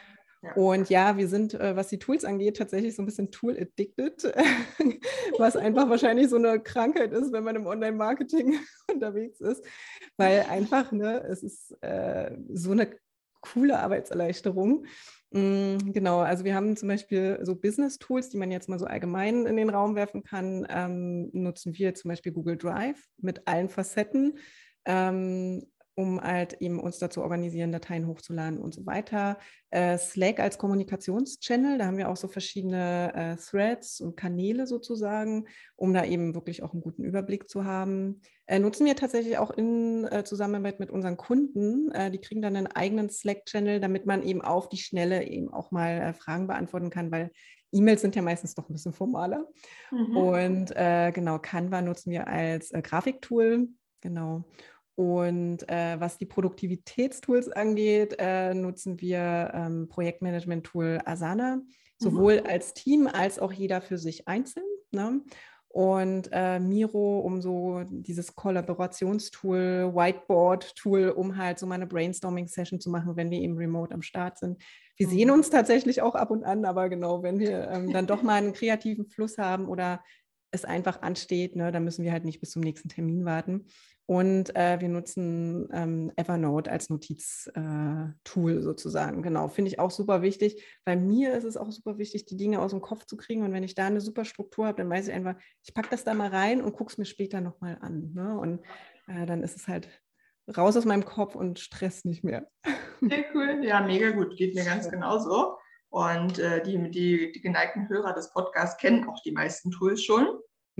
Und 0.54 0.88
ja, 0.88 1.18
wir 1.18 1.28
sind, 1.28 1.54
äh, 1.54 1.76
was 1.76 1.88
die 1.88 1.98
Tools 1.98 2.24
angeht, 2.24 2.56
tatsächlich 2.56 2.96
so 2.96 3.02
ein 3.02 3.06
bisschen 3.06 3.30
tool-addicted, 3.30 4.24
was 5.38 5.56
einfach 5.56 5.88
wahrscheinlich 5.90 6.30
so 6.30 6.36
eine 6.36 6.60
Krankheit 6.60 7.12
ist, 7.12 7.32
wenn 7.32 7.44
man 7.44 7.56
im 7.56 7.66
Online-Marketing 7.66 8.58
unterwegs 8.92 9.40
ist, 9.40 9.62
weil 10.16 10.46
einfach, 10.48 10.92
ne, 10.92 11.22
es 11.24 11.42
ist 11.42 11.72
äh, 11.82 12.36
so 12.52 12.72
eine 12.72 12.90
coole 13.42 13.78
Arbeitserleichterung. 13.78 14.86
Mm, 15.30 15.92
genau, 15.92 16.20
also 16.20 16.44
wir 16.44 16.54
haben 16.54 16.76
zum 16.76 16.88
Beispiel 16.88 17.38
so 17.42 17.54
Business-Tools, 17.54 18.30
die 18.30 18.38
man 18.38 18.50
jetzt 18.50 18.68
mal 18.68 18.78
so 18.78 18.86
allgemein 18.86 19.44
in 19.44 19.56
den 19.56 19.70
Raum 19.70 19.94
werfen 19.94 20.22
kann. 20.22 20.66
Ähm, 20.70 21.28
nutzen 21.32 21.76
wir 21.76 21.94
zum 21.94 22.08
Beispiel 22.08 22.32
Google 22.32 22.56
Drive 22.56 22.98
mit 23.18 23.46
allen 23.46 23.68
Facetten. 23.68 24.38
Ähm, 24.86 25.66
um 26.00 26.20
halt 26.20 26.54
eben 26.60 26.80
uns 26.80 26.98
dazu 26.98 27.22
organisieren, 27.22 27.72
Dateien 27.72 28.06
hochzuladen 28.06 28.58
und 28.58 28.74
so 28.74 28.86
weiter. 28.86 29.38
Äh, 29.70 29.98
Slack 29.98 30.40
als 30.40 30.58
Kommunikationschannel, 30.58 31.78
da 31.78 31.86
haben 31.86 31.98
wir 31.98 32.08
auch 32.08 32.16
so 32.16 32.26
verschiedene 32.26 33.12
äh, 33.14 33.36
Threads 33.36 34.00
und 34.00 34.16
Kanäle 34.16 34.66
sozusagen, 34.66 35.46
um 35.76 35.92
da 35.92 36.04
eben 36.04 36.34
wirklich 36.34 36.62
auch 36.62 36.72
einen 36.72 36.82
guten 36.82 37.04
Überblick 37.04 37.48
zu 37.48 37.64
haben. 37.64 38.20
Äh, 38.46 38.58
nutzen 38.58 38.86
wir 38.86 38.96
tatsächlich 38.96 39.38
auch 39.38 39.50
in 39.50 40.06
äh, 40.06 40.24
Zusammenarbeit 40.24 40.80
mit 40.80 40.90
unseren 40.90 41.16
Kunden. 41.16 41.90
Äh, 41.92 42.10
die 42.10 42.18
kriegen 42.18 42.42
dann 42.42 42.56
einen 42.56 42.66
eigenen 42.66 43.10
Slack-Channel, 43.10 43.78
damit 43.78 44.06
man 44.06 44.22
eben 44.22 44.42
auf 44.42 44.68
die 44.68 44.78
Schnelle 44.78 45.24
eben 45.24 45.52
auch 45.52 45.70
mal 45.70 46.00
äh, 46.00 46.14
Fragen 46.14 46.46
beantworten 46.46 46.90
kann, 46.90 47.12
weil 47.12 47.30
E-Mails 47.72 48.00
sind 48.00 48.16
ja 48.16 48.22
meistens 48.22 48.56
doch 48.56 48.68
ein 48.68 48.72
bisschen 48.72 48.92
formaler. 48.92 49.46
Mhm. 49.92 50.16
Und 50.16 50.74
genau, 50.74 51.38
Canva 51.38 51.82
nutzen 51.82 52.10
wir 52.10 52.26
als 52.26 52.72
Grafiktool. 52.72 53.68
Genau. 54.00 54.44
Und 55.00 55.66
äh, 55.70 55.98
was 55.98 56.18
die 56.18 56.26
Produktivitätstools 56.26 57.48
angeht, 57.48 58.16
äh, 58.18 58.52
nutzen 58.52 59.00
wir 59.00 59.50
ähm, 59.54 59.88
Projektmanagement-Tool 59.88 60.98
Asana, 61.06 61.62
sowohl 61.96 62.42
mhm. 62.42 62.46
als 62.46 62.74
Team 62.74 63.06
als 63.10 63.38
auch 63.38 63.50
jeder 63.50 63.80
für 63.80 63.96
sich 63.96 64.28
einzeln. 64.28 64.66
Ne? 64.90 65.22
Und 65.68 66.28
äh, 66.32 66.60
Miro, 66.60 67.20
um 67.20 67.40
so 67.40 67.82
dieses 67.88 68.34
Kollaborationstool, 68.34 69.94
Whiteboard-Tool, 69.94 71.08
um 71.16 71.38
halt 71.38 71.58
so 71.58 71.64
mal 71.64 71.76
eine 71.76 71.86
Brainstorming-Session 71.86 72.78
zu 72.78 72.90
machen, 72.90 73.16
wenn 73.16 73.30
wir 73.30 73.40
eben 73.40 73.56
remote 73.56 73.94
am 73.94 74.02
Start 74.02 74.36
sind. 74.36 74.62
Wir 74.98 75.06
mhm. 75.06 75.12
sehen 75.12 75.30
uns 75.30 75.48
tatsächlich 75.48 76.02
auch 76.02 76.14
ab 76.14 76.30
und 76.30 76.44
an, 76.44 76.66
aber 76.66 76.90
genau, 76.90 77.22
wenn 77.22 77.38
wir 77.38 77.70
ähm, 77.70 77.90
dann 77.90 78.06
doch 78.06 78.22
mal 78.22 78.34
einen 78.34 78.52
kreativen 78.52 79.06
Fluss 79.06 79.38
haben 79.38 79.66
oder 79.66 80.02
es 80.50 80.66
einfach 80.66 81.00
ansteht, 81.00 81.56
ne, 81.56 81.72
dann 81.72 81.84
müssen 81.84 82.04
wir 82.04 82.12
halt 82.12 82.26
nicht 82.26 82.40
bis 82.40 82.50
zum 82.50 82.60
nächsten 82.60 82.90
Termin 82.90 83.24
warten. 83.24 83.64
Und 84.10 84.56
äh, 84.56 84.80
wir 84.80 84.88
nutzen 84.88 85.68
ähm, 85.72 86.10
Evernote 86.16 86.68
als 86.68 86.90
Notiztool 86.90 88.58
äh, 88.58 88.60
sozusagen. 88.60 89.22
Genau, 89.22 89.46
finde 89.46 89.68
ich 89.68 89.78
auch 89.78 89.92
super 89.92 90.20
wichtig. 90.20 90.64
Bei 90.84 90.96
mir 90.96 91.32
ist 91.34 91.44
es 91.44 91.56
auch 91.56 91.70
super 91.70 91.96
wichtig, 91.96 92.26
die 92.26 92.36
Dinge 92.36 92.60
aus 92.60 92.72
dem 92.72 92.80
Kopf 92.80 93.06
zu 93.06 93.16
kriegen. 93.16 93.44
Und 93.44 93.52
wenn 93.52 93.62
ich 93.62 93.76
da 93.76 93.86
eine 93.86 94.00
super 94.00 94.24
Struktur 94.24 94.66
habe, 94.66 94.78
dann 94.78 94.90
weiß 94.90 95.06
ich 95.06 95.14
einfach, 95.14 95.36
ich 95.62 95.74
packe 95.74 95.90
das 95.92 96.02
da 96.02 96.12
mal 96.14 96.30
rein 96.30 96.60
und 96.60 96.72
gucke 96.72 96.90
es 96.90 96.98
mir 96.98 97.04
später 97.04 97.40
nochmal 97.40 97.78
an. 97.82 98.10
Ne? 98.12 98.36
Und 98.36 98.64
äh, 99.06 99.26
dann 99.26 99.44
ist 99.44 99.54
es 99.56 99.68
halt 99.68 99.88
raus 100.56 100.76
aus 100.76 100.86
meinem 100.86 101.04
Kopf 101.04 101.36
und 101.36 101.60
Stress 101.60 102.04
nicht 102.04 102.24
mehr. 102.24 102.50
Sehr 103.00 103.26
cool. 103.32 103.60
Ja, 103.62 103.80
mega 103.80 104.10
gut. 104.10 104.36
Geht 104.36 104.56
mir 104.56 104.64
ganz 104.64 104.90
genauso. 104.90 105.56
Und 105.88 106.40
äh, 106.40 106.64
die, 106.64 106.90
die, 106.90 107.30
die 107.30 107.40
geneigten 107.40 107.88
Hörer 107.88 108.12
des 108.12 108.32
Podcasts 108.32 108.76
kennen 108.76 109.08
auch 109.08 109.22
die 109.22 109.30
meisten 109.30 109.70
Tools 109.70 110.02
schon. 110.02 110.26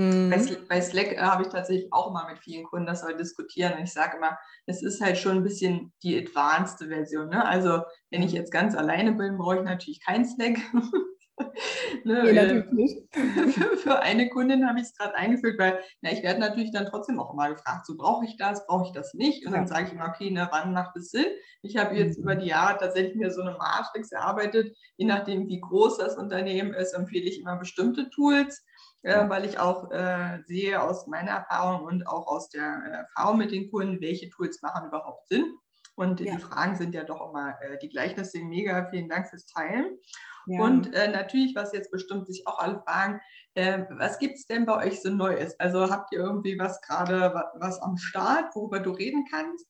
Mhm. 0.01 0.31
Bei, 0.31 0.57
bei, 0.67 0.81
Slack 0.81 1.13
äh, 1.13 1.19
habe 1.19 1.43
ich 1.43 1.49
tatsächlich 1.49 1.93
auch 1.93 2.09
immer 2.09 2.27
mit 2.27 2.39
vielen 2.39 2.65
Kunden 2.65 2.87
das 2.87 3.03
mal 3.03 3.15
diskutieren. 3.15 3.75
Und 3.75 3.85
ich 3.85 3.93
sage 3.93 4.17
immer, 4.17 4.39
es 4.65 4.83
ist 4.83 5.03
halt 5.03 5.19
schon 5.19 5.37
ein 5.37 5.43
bisschen 5.43 5.93
die 6.03 6.19
advanced 6.19 6.79
Version. 6.79 7.29
Ne? 7.29 7.45
Also 7.45 7.83
wenn 8.11 8.23
ich 8.23 8.33
jetzt 8.33 8.51
ganz 8.51 8.75
alleine 8.75 9.13
bin, 9.13 9.37
brauche 9.37 9.57
ich 9.57 9.63
natürlich 9.63 10.01
kein 10.03 10.25
Slack. 10.25 10.57
ne, 12.05 12.23
nee, 12.25 12.33
natürlich 12.33 12.73
nicht. 12.73 12.97
Für, 13.13 13.77
für, 13.77 14.01
eine 14.01 14.31
Kundin 14.31 14.67
habe 14.67 14.79
ich 14.79 14.87
es 14.87 14.97
gerade 14.97 15.15
eingefügt, 15.15 15.59
weil 15.59 15.81
na, 16.01 16.13
ich 16.13 16.23
werde 16.23 16.41
natürlich 16.41 16.73
dann 16.73 16.87
trotzdem 16.87 17.21
auch 17.21 17.35
immer 17.35 17.51
gefragt, 17.51 17.85
so 17.85 17.95
brauche 17.95 18.25
ich 18.25 18.39
das, 18.39 18.67
brauche 18.67 18.87
ich 18.87 18.93
das 18.93 19.13
nicht? 19.13 19.45
Und 19.45 19.53
ja. 19.53 19.59
dann 19.59 19.69
sage 19.69 19.89
ich 19.89 19.93
immer, 19.93 20.09
okay, 20.09 20.31
ne, 20.31 20.49
wann 20.51 20.73
macht 20.73 20.97
es 20.97 21.11
Sinn? 21.11 21.27
Ich 21.61 21.77
habe 21.77 21.95
jetzt 21.95 22.17
mhm. 22.17 22.23
über 22.23 22.37
die 22.37 22.49
Jahre 22.49 22.79
tatsächlich 22.79 23.17
mir 23.17 23.31
so 23.31 23.43
eine 23.43 23.53
Matrix 23.53 24.13
erarbeitet, 24.13 24.75
je 24.97 25.05
nachdem, 25.05 25.47
wie 25.47 25.61
groß 25.61 25.99
das 25.99 26.17
Unternehmen 26.17 26.73
ist, 26.73 26.95
empfehle 26.95 27.29
ich 27.29 27.41
immer 27.41 27.57
bestimmte 27.57 28.09
Tools. 28.09 28.65
Äh, 29.03 29.29
weil 29.31 29.47
ich 29.47 29.59
auch 29.59 29.91
äh, 29.91 30.43
sehe 30.47 30.83
aus 30.83 31.07
meiner 31.07 31.31
Erfahrung 31.31 31.85
und 31.85 32.07
auch 32.07 32.27
aus 32.27 32.51
der 32.51 33.07
Erfahrung 33.09 33.39
mit 33.39 33.51
den 33.51 33.71
Kunden, 33.71 34.01
welche 34.01 34.29
Tools 34.29 34.61
machen 34.61 34.89
überhaupt 34.89 35.27
Sinn. 35.29 35.55
Und 35.95 36.21
ja. 36.21 36.35
die 36.35 36.41
Fragen 36.41 36.77
sind 36.77 36.95
ja 36.95 37.05
doch 37.05 37.31
immer 37.31 37.55
äh, 37.63 37.79
die 37.79 37.89
gleichen. 37.89 38.17
Deswegen 38.17 38.49
mega 38.49 38.89
vielen 38.91 39.09
Dank 39.09 39.29
fürs 39.29 39.47
Teilen. 39.47 39.99
Ja. 40.47 40.63
Und 40.63 40.95
äh, 40.95 41.09
natürlich, 41.09 41.55
was 41.55 41.73
jetzt 41.73 41.91
bestimmt 41.91 42.27
sich 42.27 42.47
auch 42.47 42.59
alle 42.59 42.81
fragen, 42.87 43.21
äh, 43.55 43.85
was 43.91 44.19
gibt 44.19 44.37
es 44.37 44.47
denn 44.47 44.67
bei 44.67 44.87
euch 44.87 45.01
so 45.01 45.11
Neues? 45.11 45.59
Also 45.61 45.91
habt 45.91 46.13
ihr 46.13 46.21
irgendwie 46.21 46.59
was 46.59 46.81
gerade, 46.81 47.33
was, 47.35 47.45
was 47.55 47.83
am 47.83 47.97
Start, 47.97 48.55
worüber 48.55 48.81
du 48.81 48.91
reden 48.91 49.27
kannst? 49.31 49.67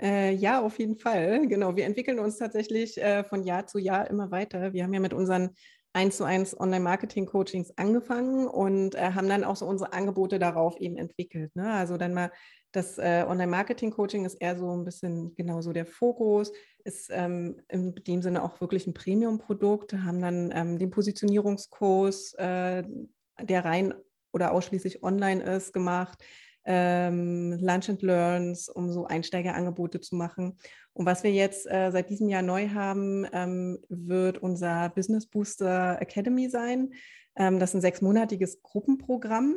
Äh, 0.00 0.32
ja, 0.34 0.60
auf 0.60 0.78
jeden 0.78 0.96
Fall. 0.96 1.48
Genau. 1.48 1.74
Wir 1.76 1.86
entwickeln 1.86 2.18
uns 2.18 2.36
tatsächlich 2.36 3.00
äh, 3.02 3.24
von 3.24 3.42
Jahr 3.42 3.66
zu 3.66 3.78
Jahr 3.78 4.08
immer 4.08 4.30
weiter. 4.30 4.72
Wir 4.72 4.84
haben 4.84 4.94
ja 4.94 5.00
mit 5.00 5.14
unseren 5.14 5.56
1 5.92 6.16
zu 6.16 6.24
1 6.24 6.58
Online-Marketing-Coachings 6.60 7.76
angefangen 7.76 8.46
und 8.46 8.94
äh, 8.94 9.12
haben 9.12 9.28
dann 9.28 9.44
auch 9.44 9.56
so 9.56 9.66
unsere 9.66 9.92
Angebote 9.92 10.38
darauf 10.38 10.76
eben 10.78 10.96
entwickelt. 10.96 11.54
Ne? 11.56 11.72
Also 11.72 11.96
dann 11.96 12.14
mal 12.14 12.30
das 12.72 12.98
äh, 12.98 13.24
Online-Marketing-Coaching 13.26 14.24
ist 14.24 14.34
eher 14.34 14.56
so 14.58 14.70
ein 14.76 14.84
bisschen 14.84 15.34
genau 15.34 15.62
so 15.62 15.72
der 15.72 15.86
Fokus, 15.86 16.52
ist 16.84 17.08
ähm, 17.10 17.62
in 17.68 17.94
dem 17.94 18.22
Sinne 18.22 18.42
auch 18.42 18.60
wirklich 18.60 18.86
ein 18.86 18.94
Premium-Produkt, 18.94 19.94
haben 19.94 20.20
dann 20.20 20.52
ähm, 20.54 20.78
den 20.78 20.90
Positionierungskurs, 20.90 22.34
äh, 22.34 22.82
der 23.40 23.64
rein 23.64 23.94
oder 24.32 24.52
ausschließlich 24.52 25.02
online 25.02 25.42
ist, 25.42 25.72
gemacht, 25.72 26.22
ähm, 26.70 27.58
Lunch 27.60 27.88
and 27.88 28.02
Learns, 28.02 28.68
um 28.68 28.92
so 28.92 29.06
Einsteigerangebote 29.06 30.00
zu 30.00 30.16
machen. 30.16 30.58
Und 30.92 31.06
was 31.06 31.24
wir 31.24 31.32
jetzt 31.32 31.66
äh, 31.66 31.90
seit 31.90 32.10
diesem 32.10 32.28
Jahr 32.28 32.42
neu 32.42 32.68
haben, 32.68 33.26
ähm, 33.32 33.78
wird 33.88 34.38
unser 34.38 34.90
Business 34.90 35.26
Booster 35.26 36.00
Academy 36.00 36.50
sein. 36.50 36.92
Ähm, 37.36 37.58
das 37.58 37.70
ist 37.70 37.76
ein 37.76 37.80
sechsmonatiges 37.80 38.62
Gruppenprogramm. 38.62 39.54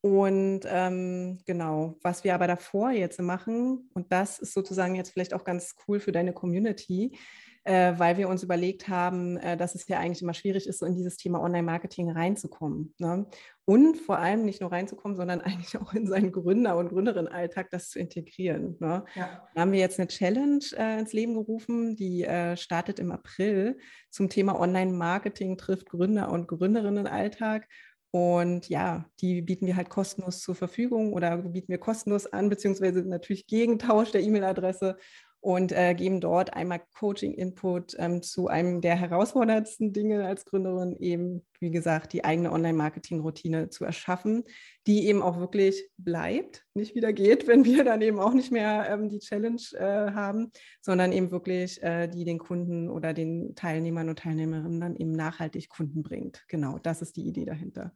Und 0.00 0.60
ähm, 0.64 1.40
genau, 1.44 1.98
was 2.02 2.24
wir 2.24 2.34
aber 2.34 2.46
davor 2.46 2.90
jetzt 2.90 3.20
machen, 3.20 3.90
und 3.92 4.10
das 4.10 4.38
ist 4.38 4.54
sozusagen 4.54 4.94
jetzt 4.94 5.10
vielleicht 5.10 5.34
auch 5.34 5.44
ganz 5.44 5.76
cool 5.86 6.00
für 6.00 6.12
deine 6.12 6.32
Community, 6.32 7.18
äh, 7.64 7.92
weil 7.98 8.16
wir 8.16 8.28
uns 8.28 8.42
überlegt 8.42 8.88
haben, 8.88 9.36
äh, 9.36 9.56
dass 9.56 9.74
es 9.74 9.86
ja 9.86 9.98
eigentlich 9.98 10.22
immer 10.22 10.34
schwierig 10.34 10.66
ist, 10.66 10.78
so 10.78 10.86
in 10.86 10.94
dieses 10.94 11.16
Thema 11.16 11.40
Online-Marketing 11.42 12.10
reinzukommen. 12.10 12.94
Ne? 12.98 13.26
Und 13.66 13.98
vor 13.98 14.18
allem 14.18 14.44
nicht 14.44 14.60
nur 14.60 14.72
reinzukommen, 14.72 15.16
sondern 15.16 15.40
eigentlich 15.42 15.76
auch 15.76 15.92
in 15.92 16.06
seinen 16.06 16.32
Gründer- 16.32 16.78
und 16.78 16.88
Gründerinnen-Alltag 16.88 17.68
das 17.70 17.90
zu 17.90 17.98
integrieren. 17.98 18.76
Ne? 18.80 19.04
Ja. 19.14 19.46
Da 19.54 19.60
haben 19.60 19.72
wir 19.72 19.78
jetzt 19.78 19.98
eine 19.98 20.08
Challenge 20.08 20.64
äh, 20.76 21.00
ins 21.00 21.12
Leben 21.12 21.34
gerufen, 21.34 21.96
die 21.96 22.24
äh, 22.24 22.56
startet 22.56 22.98
im 22.98 23.12
April 23.12 23.78
zum 24.10 24.28
Thema 24.28 24.58
Online-Marketing 24.58 25.58
trifft 25.58 25.90
Gründer- 25.90 26.30
und 26.30 26.48
Gründerinnen-Alltag. 26.48 27.68
Und 28.12 28.68
ja, 28.68 29.04
die 29.20 29.40
bieten 29.40 29.66
wir 29.66 29.76
halt 29.76 29.88
kostenlos 29.88 30.40
zur 30.40 30.56
Verfügung 30.56 31.12
oder 31.12 31.36
bieten 31.36 31.68
wir 31.68 31.78
kostenlos 31.78 32.26
an, 32.26 32.48
beziehungsweise 32.48 33.02
natürlich 33.02 33.46
Gegentausch 33.46 34.10
der 34.10 34.22
E-Mail-Adresse 34.22 34.96
und 35.40 35.72
äh, 35.72 35.94
geben 35.94 36.20
dort 36.20 36.54
einmal 36.54 36.82
Coaching-Input 36.98 37.96
ähm, 37.98 38.22
zu 38.22 38.48
einem 38.48 38.80
der 38.80 38.96
herausforderndsten 38.96 39.92
Dinge 39.92 40.26
als 40.26 40.44
Gründerin, 40.44 40.94
eben, 40.98 41.46
wie 41.60 41.70
gesagt, 41.70 42.12
die 42.12 42.24
eigene 42.24 42.52
Online-Marketing-Routine 42.52 43.70
zu 43.70 43.84
erschaffen, 43.84 44.44
die 44.86 45.06
eben 45.06 45.22
auch 45.22 45.38
wirklich 45.38 45.88
bleibt, 45.96 46.66
nicht 46.74 46.94
wieder 46.94 47.12
geht, 47.12 47.46
wenn 47.48 47.64
wir 47.64 47.84
dann 47.84 48.02
eben 48.02 48.20
auch 48.20 48.34
nicht 48.34 48.52
mehr 48.52 48.86
ähm, 48.90 49.08
die 49.08 49.20
Challenge 49.20 49.62
äh, 49.72 50.12
haben, 50.12 50.52
sondern 50.82 51.12
eben 51.12 51.30
wirklich 51.30 51.82
äh, 51.82 52.06
die 52.06 52.24
den 52.24 52.38
Kunden 52.38 52.90
oder 52.90 53.14
den 53.14 53.54
Teilnehmern 53.54 54.10
und 54.10 54.18
Teilnehmerinnen 54.18 54.80
dann 54.80 54.96
eben 54.96 55.12
nachhaltig 55.12 55.70
Kunden 55.70 56.02
bringt. 56.02 56.44
Genau, 56.48 56.78
das 56.78 57.00
ist 57.00 57.16
die 57.16 57.26
Idee 57.26 57.46
dahinter. 57.46 57.94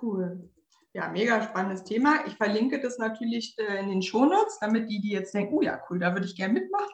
Cool. 0.00 0.48
Ja, 0.98 1.06
mega 1.06 1.40
spannendes 1.40 1.84
Thema. 1.84 2.26
Ich 2.26 2.34
verlinke 2.34 2.80
das 2.80 2.98
natürlich 2.98 3.54
äh, 3.56 3.78
in 3.78 3.88
den 3.88 4.02
Shownotes, 4.02 4.58
damit 4.60 4.90
die, 4.90 5.00
die 5.00 5.12
jetzt 5.12 5.32
denken, 5.32 5.54
oh 5.54 5.62
ja, 5.62 5.80
cool, 5.88 6.00
da 6.00 6.12
würde 6.12 6.26
ich 6.26 6.34
gerne 6.34 6.54
mitmachen. 6.54 6.90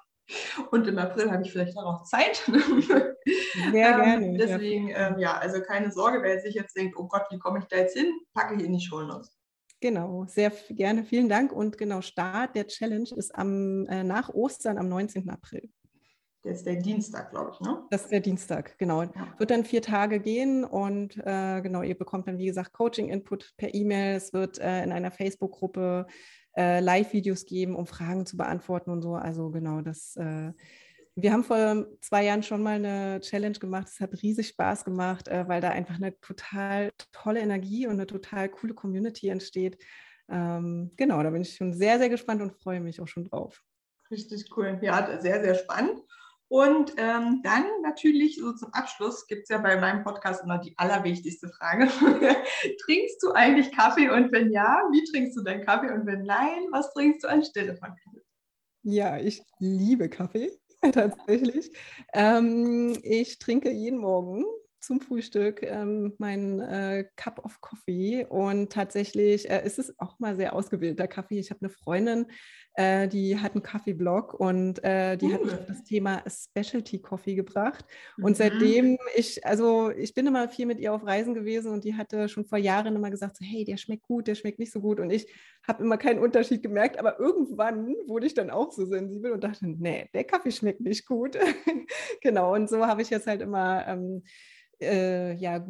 Und 0.71 0.87
im 0.87 0.99
April 0.99 1.33
habe 1.33 1.43
ich 1.43 1.51
vielleicht 1.51 1.75
auch 1.79 1.85
noch 1.85 2.05
Zeit. 2.05 2.37
Sehr 3.73 3.89
ähm, 3.89 4.03
gerne. 4.03 4.37
deswegen, 4.37 4.93
ähm, 4.95 5.19
ja, 5.19 5.39
also 5.39 5.63
keine 5.63 5.91
Sorge, 5.91 6.23
wer 6.23 6.39
sich 6.39 6.55
jetzt 6.55 6.77
denkt, 6.77 6.99
oh 6.99 7.09
Gott, 7.09 7.23
wie 7.31 7.39
komme 7.39 7.61
ich 7.61 7.65
da 7.65 7.79
jetzt 7.79 7.97
hin, 7.97 8.13
packe 8.35 8.57
ich 8.57 8.63
in 8.63 8.75
die 8.75 8.85
Shownotes. 8.85 9.35
Genau, 9.81 10.27
sehr 10.27 10.53
gerne. 10.69 11.05
Vielen 11.05 11.31
Dank. 11.31 11.51
Und 11.51 11.79
genau, 11.79 12.03
Start 12.03 12.57
der 12.57 12.67
Challenge 12.67 13.09
ist 13.17 13.35
am, 13.35 13.87
äh, 13.87 14.05
nach 14.05 14.29
Ostern 14.29 14.77
am 14.77 14.91
19. 14.91 15.31
April. 15.31 15.71
Der 16.45 16.53
ist 16.53 16.67
der 16.67 16.77
Dienstag, 16.77 17.31
glaube 17.31 17.53
ich, 17.55 17.61
ne? 17.61 17.83
Das 17.91 18.03
ist 18.03 18.13
der 18.13 18.21
Dienstag, 18.21 18.77
genau. 18.77 19.03
Ja. 19.03 19.35
Wird 19.39 19.51
dann 19.51 19.65
vier 19.65 19.81
Tage 19.81 20.21
gehen 20.21 20.65
und 20.65 21.17
äh, 21.17 21.63
genau, 21.63 21.83
ihr 21.83 21.97
bekommt 21.97 22.29
dann, 22.29 22.37
wie 22.37 22.45
gesagt, 22.45 22.75
Coaching-Input 22.75 23.55
per 23.57 23.73
E-Mail. 23.73 24.17
Es 24.17 24.35
wird 24.35 24.59
äh, 24.59 24.83
in 24.85 24.93
einer 24.93 25.11
Facebook-Gruppe 25.11 26.07
äh, 26.55 26.81
Live-Videos 26.81 27.47
geben, 27.47 27.75
um 27.75 27.87
Fragen 27.87 28.27
zu 28.27 28.37
beantworten 28.37 28.91
und 28.91 29.01
so. 29.01 29.15
Also 29.15 29.51
genau, 29.51 29.81
das. 29.81 30.17
Äh, 30.17 30.53
wir 31.17 31.33
haben 31.33 31.45
vor 31.45 31.87
zwei 32.01 32.25
Jahren 32.25 32.43
schon 32.43 32.63
mal 32.63 32.75
eine 32.75 33.21
Challenge 33.21 33.59
gemacht. 33.59 33.89
Es 33.89 34.01
hat 34.01 34.21
riesig 34.21 34.49
Spaß 34.49 34.85
gemacht, 34.85 35.29
äh, 35.29 35.49
weil 35.49 35.61
da 35.61 35.71
einfach 35.71 35.95
eine 35.95 36.19
total 36.21 36.91
tolle 37.13 37.41
Energie 37.41 37.87
und 37.87 37.95
eine 37.95 38.07
total 38.07 38.49
coole 38.49 38.75
Community 38.75 39.29
entsteht. 39.29 39.83
Ähm, 40.29 40.91
genau, 40.97 41.23
da 41.23 41.31
bin 41.31 41.43
ich 41.43 41.55
schon 41.55 41.73
sehr, 41.73 41.99
sehr 41.99 42.09
gespannt 42.09 42.43
und 42.43 42.53
freue 42.53 42.81
mich 42.81 43.01
auch 43.01 43.09
schon 43.09 43.25
drauf. 43.25 43.63
Richtig 44.11 44.51
cool. 44.57 44.79
Ja, 44.83 45.21
sehr, 45.21 45.43
sehr 45.43 45.55
spannend. 45.55 46.03
Und 46.49 46.93
ähm, 46.99 47.41
dann 47.43 47.65
natürlich 47.83 48.37
so 48.37 48.53
zum 48.53 48.73
Abschluss 48.75 49.27
gibt 49.27 49.45
es 49.45 49.49
ja 49.49 49.59
bei 49.59 49.81
meinem 49.81 50.05
Podcast 50.05 50.43
immer 50.45 50.59
die 50.59 50.75
allerwichtigste 50.77 51.49
Frage. 51.49 51.87
trinkst 52.85 53.23
du 53.23 53.33
eigentlich 53.33 53.73
Kaffee 53.73 54.11
und 54.11 54.31
wenn 54.31 54.53
ja, 54.53 54.83
wie 54.93 55.05
trinkst 55.05 55.37
du 55.37 55.43
deinen 55.43 55.65
Kaffee 55.65 55.91
und 55.91 56.07
wenn 56.07 56.23
nein, 56.23 56.67
was 56.71 56.93
trinkst 56.93 57.25
du 57.25 57.29
anstelle 57.29 57.77
von 57.77 57.89
Kaffee? 57.89 58.23
Ja, 58.83 59.19
ich 59.19 59.43
liebe 59.59 60.11
Kaffee 60.11 60.51
tatsächlich. 60.93 61.71
Ähm, 62.13 62.99
ich 63.03 63.39
trinke 63.39 63.71
jeden 63.71 63.99
Morgen 63.99 64.45
zum 64.85 65.01
Frühstück 65.01 65.63
ähm, 65.63 66.15
mein 66.19 66.61
äh, 66.61 67.07
Cup 67.17 67.45
of 67.45 67.61
Coffee 67.61 68.27
und 68.29 68.71
tatsächlich 68.73 69.49
äh, 69.49 69.65
ist 69.65 69.79
es 69.79 69.99
auch 69.99 70.19
mal 70.19 70.37
sehr 70.37 70.55
ausgewählter 70.55 71.09
Kaffee. 71.09 71.39
Ich 71.39 71.51
habe 71.51 71.61
eine 71.63 71.71
Freundin, 71.71 72.27
äh, 72.75 73.09
die 73.09 73.39
hat 73.39 73.53
einen 73.53 73.63
Kaffeeblog 73.63 74.35
und 74.35 74.83
äh, 74.85 75.17
die 75.17 75.27
uh. 75.27 75.33
hat 75.33 75.45
mich 75.45 75.55
auf 75.55 75.67
das 75.67 75.85
Thema 75.85 76.23
Specialty 76.29 77.01
Coffee 77.01 77.35
gebracht. 77.35 77.85
Und 78.19 78.33
mhm. 78.33 78.35
seitdem 78.35 78.99
ich, 79.15 79.47
also 79.47 79.91
ich 79.91 80.13
bin 80.15 80.27
immer 80.27 80.49
viel 80.49 80.67
mit 80.67 80.81
ihr 80.81 80.93
auf 80.93 81.07
Reisen 81.07 81.35
gewesen 81.35 81.73
und 81.73 81.85
die 81.85 81.95
hatte 81.95 82.29
schon 82.29 82.45
vor 82.45 82.59
Jahren 82.59 82.97
immer 82.97 83.11
gesagt, 83.11 83.37
so, 83.37 83.45
hey, 83.45 83.65
der 83.65 83.77
schmeckt 83.77 84.03
gut, 84.03 84.27
der 84.27 84.35
schmeckt 84.35 84.59
nicht 84.59 84.73
so 84.73 84.81
gut. 84.81 85.01
Und 85.01 85.11
ich 85.11 85.27
habe 85.67 85.83
immer 85.83 85.97
keinen 85.97 86.19
Unterschied 86.19 86.63
gemerkt, 86.63 86.99
aber 86.99 87.19
irgendwann 87.19 87.95
wurde 88.07 88.27
ich 88.27 88.35
dann 88.35 88.51
auch 88.51 88.73
so 88.73 88.85
sensibel 88.85 89.33
und 89.33 89.45
dachte, 89.45 89.67
nee, 89.67 90.11
der 90.13 90.25
Kaffee 90.25 90.53
schmeckt 90.53 90.81
nicht 90.81 91.07
gut. 91.07 91.39
genau, 92.21 92.55
und 92.55 92.69
so 92.69 92.87
habe 92.87 93.03
ich 93.03 93.11
jetzt 93.11 93.27
halt 93.27 93.41
immer 93.41 93.87
ähm, 93.87 94.23
äh, 94.85 95.33
ja, 95.35 95.67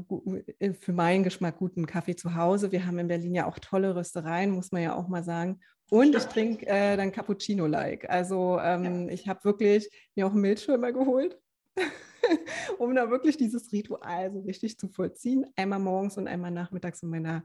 äh, 0.59 0.73
für 0.73 0.93
meinen 0.93 1.25
Geschmack 1.25 1.59
guten 1.59 1.87
Kaffee 1.87 2.17
zu 2.17 2.35
Hause. 2.35 2.73
Wir 2.73 2.87
haben 2.87 2.99
in 2.99 3.09
Berlin 3.09 3.35
ja 3.35 3.47
auch 3.47 3.59
tolle 3.59 3.95
Röstereien, 3.95 4.51
muss 4.51 4.73
man 4.73 4.83
ja 4.83 4.95
auch 4.95 5.09
mal 5.09 5.25
sagen. 5.25 5.61
Und 5.91 6.15
ich 6.15 6.25
trinke 6.25 6.67
äh, 6.67 6.97
dann 6.97 7.13
Cappuccino-like. 7.13 8.09
Also 8.09 8.59
ähm, 8.61 9.09
ja. 9.09 9.15
ich 9.15 9.29
habe 9.29 9.45
wirklich 9.45 9.89
mir 10.15 10.27
auch 10.27 10.33
einen 10.33 10.41
Milchschirmer 10.41 10.93
geholt, 10.93 11.39
um 12.79 12.95
da 12.95 13.11
wirklich 13.11 13.37
dieses 13.37 13.71
Ritual 13.73 14.33
so 14.33 14.41
richtig 14.41 14.79
zu 14.79 14.89
vollziehen. 14.89 15.47
Einmal 15.57 15.79
morgens 15.79 16.17
und 16.17 16.27
einmal 16.27 16.51
nachmittags 16.51 17.03
in 17.03 17.11
meiner 17.11 17.45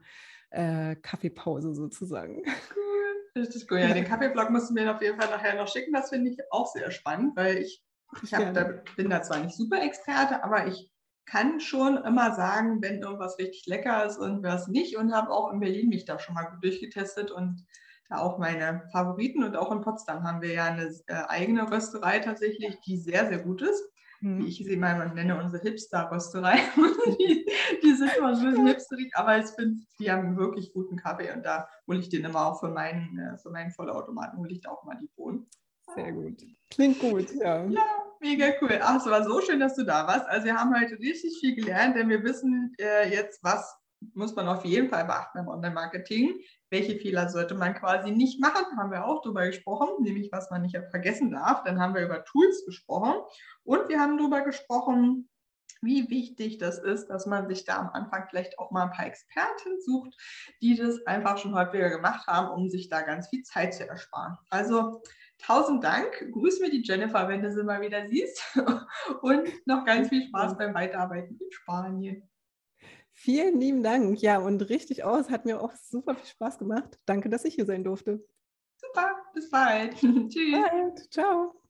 äh, 0.50 0.96
Kaffeepause 0.96 1.74
sozusagen. 1.74 2.42
Cool, 2.74 3.42
richtig 3.42 3.70
cool. 3.70 3.78
Ja, 3.80 3.92
den 3.92 4.04
Kaffeeblock 4.04 4.50
musst 4.50 4.70
du 4.70 4.74
mir 4.74 4.94
auf 4.94 5.02
jeden 5.02 5.20
Fall 5.20 5.30
nachher 5.30 5.56
noch 5.56 5.68
schicken. 5.68 5.92
Das 5.92 6.08
finde 6.08 6.30
ich 6.30 6.38
auch 6.50 6.66
sehr 6.66 6.90
spannend, 6.90 7.36
weil 7.36 7.58
ich, 7.58 7.84
ich 8.22 8.34
hab, 8.34 8.54
da, 8.54 8.82
bin 8.96 9.10
da 9.10 9.22
zwar 9.22 9.44
nicht 9.44 9.54
super 9.54 9.82
Experte, 9.82 10.42
aber 10.42 10.66
ich 10.66 10.90
kann 11.30 11.60
schon 11.60 11.96
immer 11.98 12.34
sagen, 12.34 12.82
wenn 12.82 13.02
irgendwas 13.02 13.38
richtig 13.38 13.66
lecker 13.66 14.04
ist 14.04 14.18
und 14.18 14.42
was 14.42 14.66
nicht 14.66 14.96
und 14.96 15.14
habe 15.14 15.30
auch 15.30 15.52
in 15.52 15.60
Berlin 15.60 15.88
mich 15.88 16.04
da 16.04 16.18
schon 16.18 16.34
mal 16.34 16.44
gut 16.44 16.62
durchgetestet 16.64 17.30
und 17.30 17.64
da 18.08 18.18
auch 18.18 18.38
meine 18.38 18.88
Favoriten 18.90 19.44
und 19.44 19.56
auch 19.56 19.70
in 19.70 19.80
Potsdam 19.80 20.24
haben 20.24 20.42
wir 20.42 20.52
ja 20.52 20.64
eine 20.64 20.92
äh, 21.06 21.14
eigene 21.28 21.70
Rösterei 21.70 22.18
tatsächlich, 22.18 22.80
die 22.80 22.96
sehr, 22.96 23.28
sehr 23.28 23.38
gut 23.38 23.62
ist. 23.62 23.80
Hm. 24.18 24.40
Wie 24.40 24.48
ich 24.48 24.58
sie 24.58 24.76
mal 24.76 25.08
nenne, 25.14 25.40
unsere 25.40 25.62
Hipster-Rösterei. 25.62 26.58
die, 27.18 27.46
die, 27.82 27.94
sind 27.94 28.12
immer 28.18 28.34
so 28.34 28.42
ein 28.42 28.50
bisschen 28.50 28.66
hipsterig, 28.66 29.12
aber 29.14 29.38
ich 29.38 29.46
finde, 29.46 29.80
die 30.00 30.10
haben 30.10 30.36
wirklich 30.36 30.72
guten 30.72 30.96
Kaffee 30.96 31.32
und 31.32 31.44
da 31.46 31.68
hole 31.86 32.00
ich 32.00 32.08
den 32.08 32.24
immer 32.24 32.46
auch 32.46 32.58
für 32.58 32.70
meinen, 32.70 33.16
äh, 33.18 33.38
für 33.38 33.50
meinen 33.50 33.70
Vollautomaten, 33.70 34.40
hole 34.40 34.50
ich 34.50 34.60
da 34.60 34.70
auch 34.70 34.82
mal 34.82 34.98
die 35.00 35.08
Bohnen. 35.16 35.46
Sehr 35.94 36.12
gut. 36.12 36.42
Klingt 36.70 36.98
gut, 36.98 37.32
ja. 37.34 37.64
Ja, 37.64 37.99
Mega 38.20 38.52
cool. 38.60 38.78
Ach, 38.82 38.96
es 38.96 39.06
war 39.06 39.24
so 39.24 39.40
schön, 39.40 39.60
dass 39.60 39.76
du 39.76 39.84
da 39.84 40.06
warst. 40.06 40.26
Also 40.28 40.44
wir 40.44 40.54
haben 40.54 40.78
heute 40.78 40.98
richtig 40.98 41.38
viel 41.40 41.54
gelernt, 41.54 41.96
denn 41.96 42.10
wir 42.10 42.22
wissen 42.22 42.74
äh, 42.78 43.08
jetzt, 43.10 43.42
was 43.42 43.74
muss 44.14 44.34
man 44.34 44.46
auf 44.48 44.64
jeden 44.64 44.90
Fall 44.90 45.04
beachten 45.06 45.38
beim 45.38 45.48
Online-Marketing. 45.48 46.38
Welche 46.70 46.96
Fehler 46.98 47.28
sollte 47.30 47.54
man 47.54 47.74
quasi 47.74 48.10
nicht 48.10 48.40
machen, 48.40 48.78
haben 48.78 48.90
wir 48.90 49.06
auch 49.06 49.22
darüber 49.22 49.46
gesprochen, 49.46 49.88
nämlich 50.02 50.30
was 50.32 50.50
man 50.50 50.62
nicht 50.62 50.78
vergessen 50.90 51.30
darf. 51.30 51.62
Dann 51.64 51.80
haben 51.80 51.94
wir 51.94 52.04
über 52.04 52.24
Tools 52.24 52.64
gesprochen 52.66 53.14
und 53.64 53.88
wir 53.88 53.98
haben 54.00 54.18
darüber 54.18 54.42
gesprochen, 54.42 55.28
wie 55.82 56.10
wichtig 56.10 56.58
das 56.58 56.78
ist, 56.78 57.06
dass 57.06 57.26
man 57.26 57.48
sich 57.48 57.64
da 57.64 57.78
am 57.78 57.88
Anfang 57.90 58.26
vielleicht 58.28 58.58
auch 58.58 58.70
mal 58.70 58.84
ein 58.84 58.90
paar 58.90 59.06
Experten 59.06 59.80
sucht, 59.80 60.14
die 60.60 60.76
das 60.76 61.06
einfach 61.06 61.38
schon 61.38 61.54
häufiger 61.54 61.88
gemacht 61.88 62.26
haben, 62.26 62.50
um 62.50 62.68
sich 62.68 62.88
da 62.90 63.00
ganz 63.00 63.28
viel 63.28 63.42
Zeit 63.42 63.74
zu 63.74 63.88
ersparen. 63.88 64.36
Also 64.50 65.02
tausend 65.40 65.84
Dank. 65.84 66.30
Grüß 66.32 66.60
mir 66.60 66.70
die 66.70 66.82
Jennifer, 66.82 67.28
wenn 67.28 67.42
du 67.42 67.52
sie 67.52 67.62
mal 67.62 67.80
wieder 67.80 68.08
siehst. 68.08 68.42
Und 69.22 69.48
noch 69.66 69.84
ganz 69.84 70.08
viel 70.08 70.26
Spaß 70.28 70.56
beim 70.56 70.74
Weiterarbeiten 70.74 71.38
in 71.40 71.50
Spanien. 71.50 72.30
Vielen 73.12 73.60
lieben 73.60 73.82
Dank. 73.82 74.20
Ja, 74.22 74.38
und 74.38 74.70
richtig 74.70 75.04
aus. 75.04 75.28
Hat 75.28 75.44
mir 75.44 75.60
auch 75.60 75.74
super 75.74 76.14
viel 76.14 76.26
Spaß 76.26 76.58
gemacht. 76.58 76.98
Danke, 77.04 77.28
dass 77.28 77.44
ich 77.44 77.54
hier 77.54 77.66
sein 77.66 77.84
durfte. 77.84 78.24
Super, 78.80 79.14
bis 79.34 79.50
bald. 79.50 79.94
Tschüss. 80.28 80.58
Bald. 80.58 81.12
Ciao. 81.12 81.60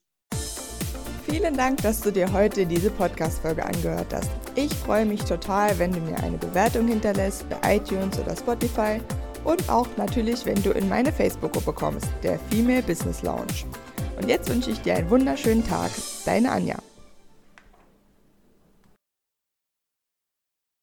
Vielen 1.24 1.56
Dank, 1.56 1.82
dass 1.82 2.00
du 2.00 2.12
dir 2.12 2.32
heute 2.32 2.66
diese 2.66 2.90
Podcast-Folge 2.90 3.64
angehört 3.64 4.12
hast. 4.12 4.30
Ich 4.54 4.72
freue 4.74 5.06
mich 5.06 5.24
total, 5.24 5.78
wenn 5.78 5.92
du 5.92 6.00
mir 6.00 6.18
eine 6.18 6.38
Bewertung 6.38 6.86
hinterlässt 6.86 7.46
bei 7.48 7.76
iTunes 7.76 8.18
oder 8.18 8.36
Spotify 8.36 9.00
und 9.44 9.68
auch 9.68 9.88
natürlich, 9.96 10.44
wenn 10.46 10.62
du 10.62 10.70
in 10.70 10.88
meine 10.88 11.12
Facebook-Gruppe 11.12 11.72
kommst, 11.72 12.08
der 12.22 12.38
Female 12.50 12.82
Business 12.82 13.22
Lounge. 13.22 13.64
Und 14.20 14.28
jetzt 14.28 14.48
wünsche 14.48 14.70
ich 14.70 14.80
dir 14.80 14.94
einen 14.94 15.10
wunderschönen 15.10 15.66
Tag. 15.66 15.90
Deine 16.24 16.50
Anja. 16.50 16.76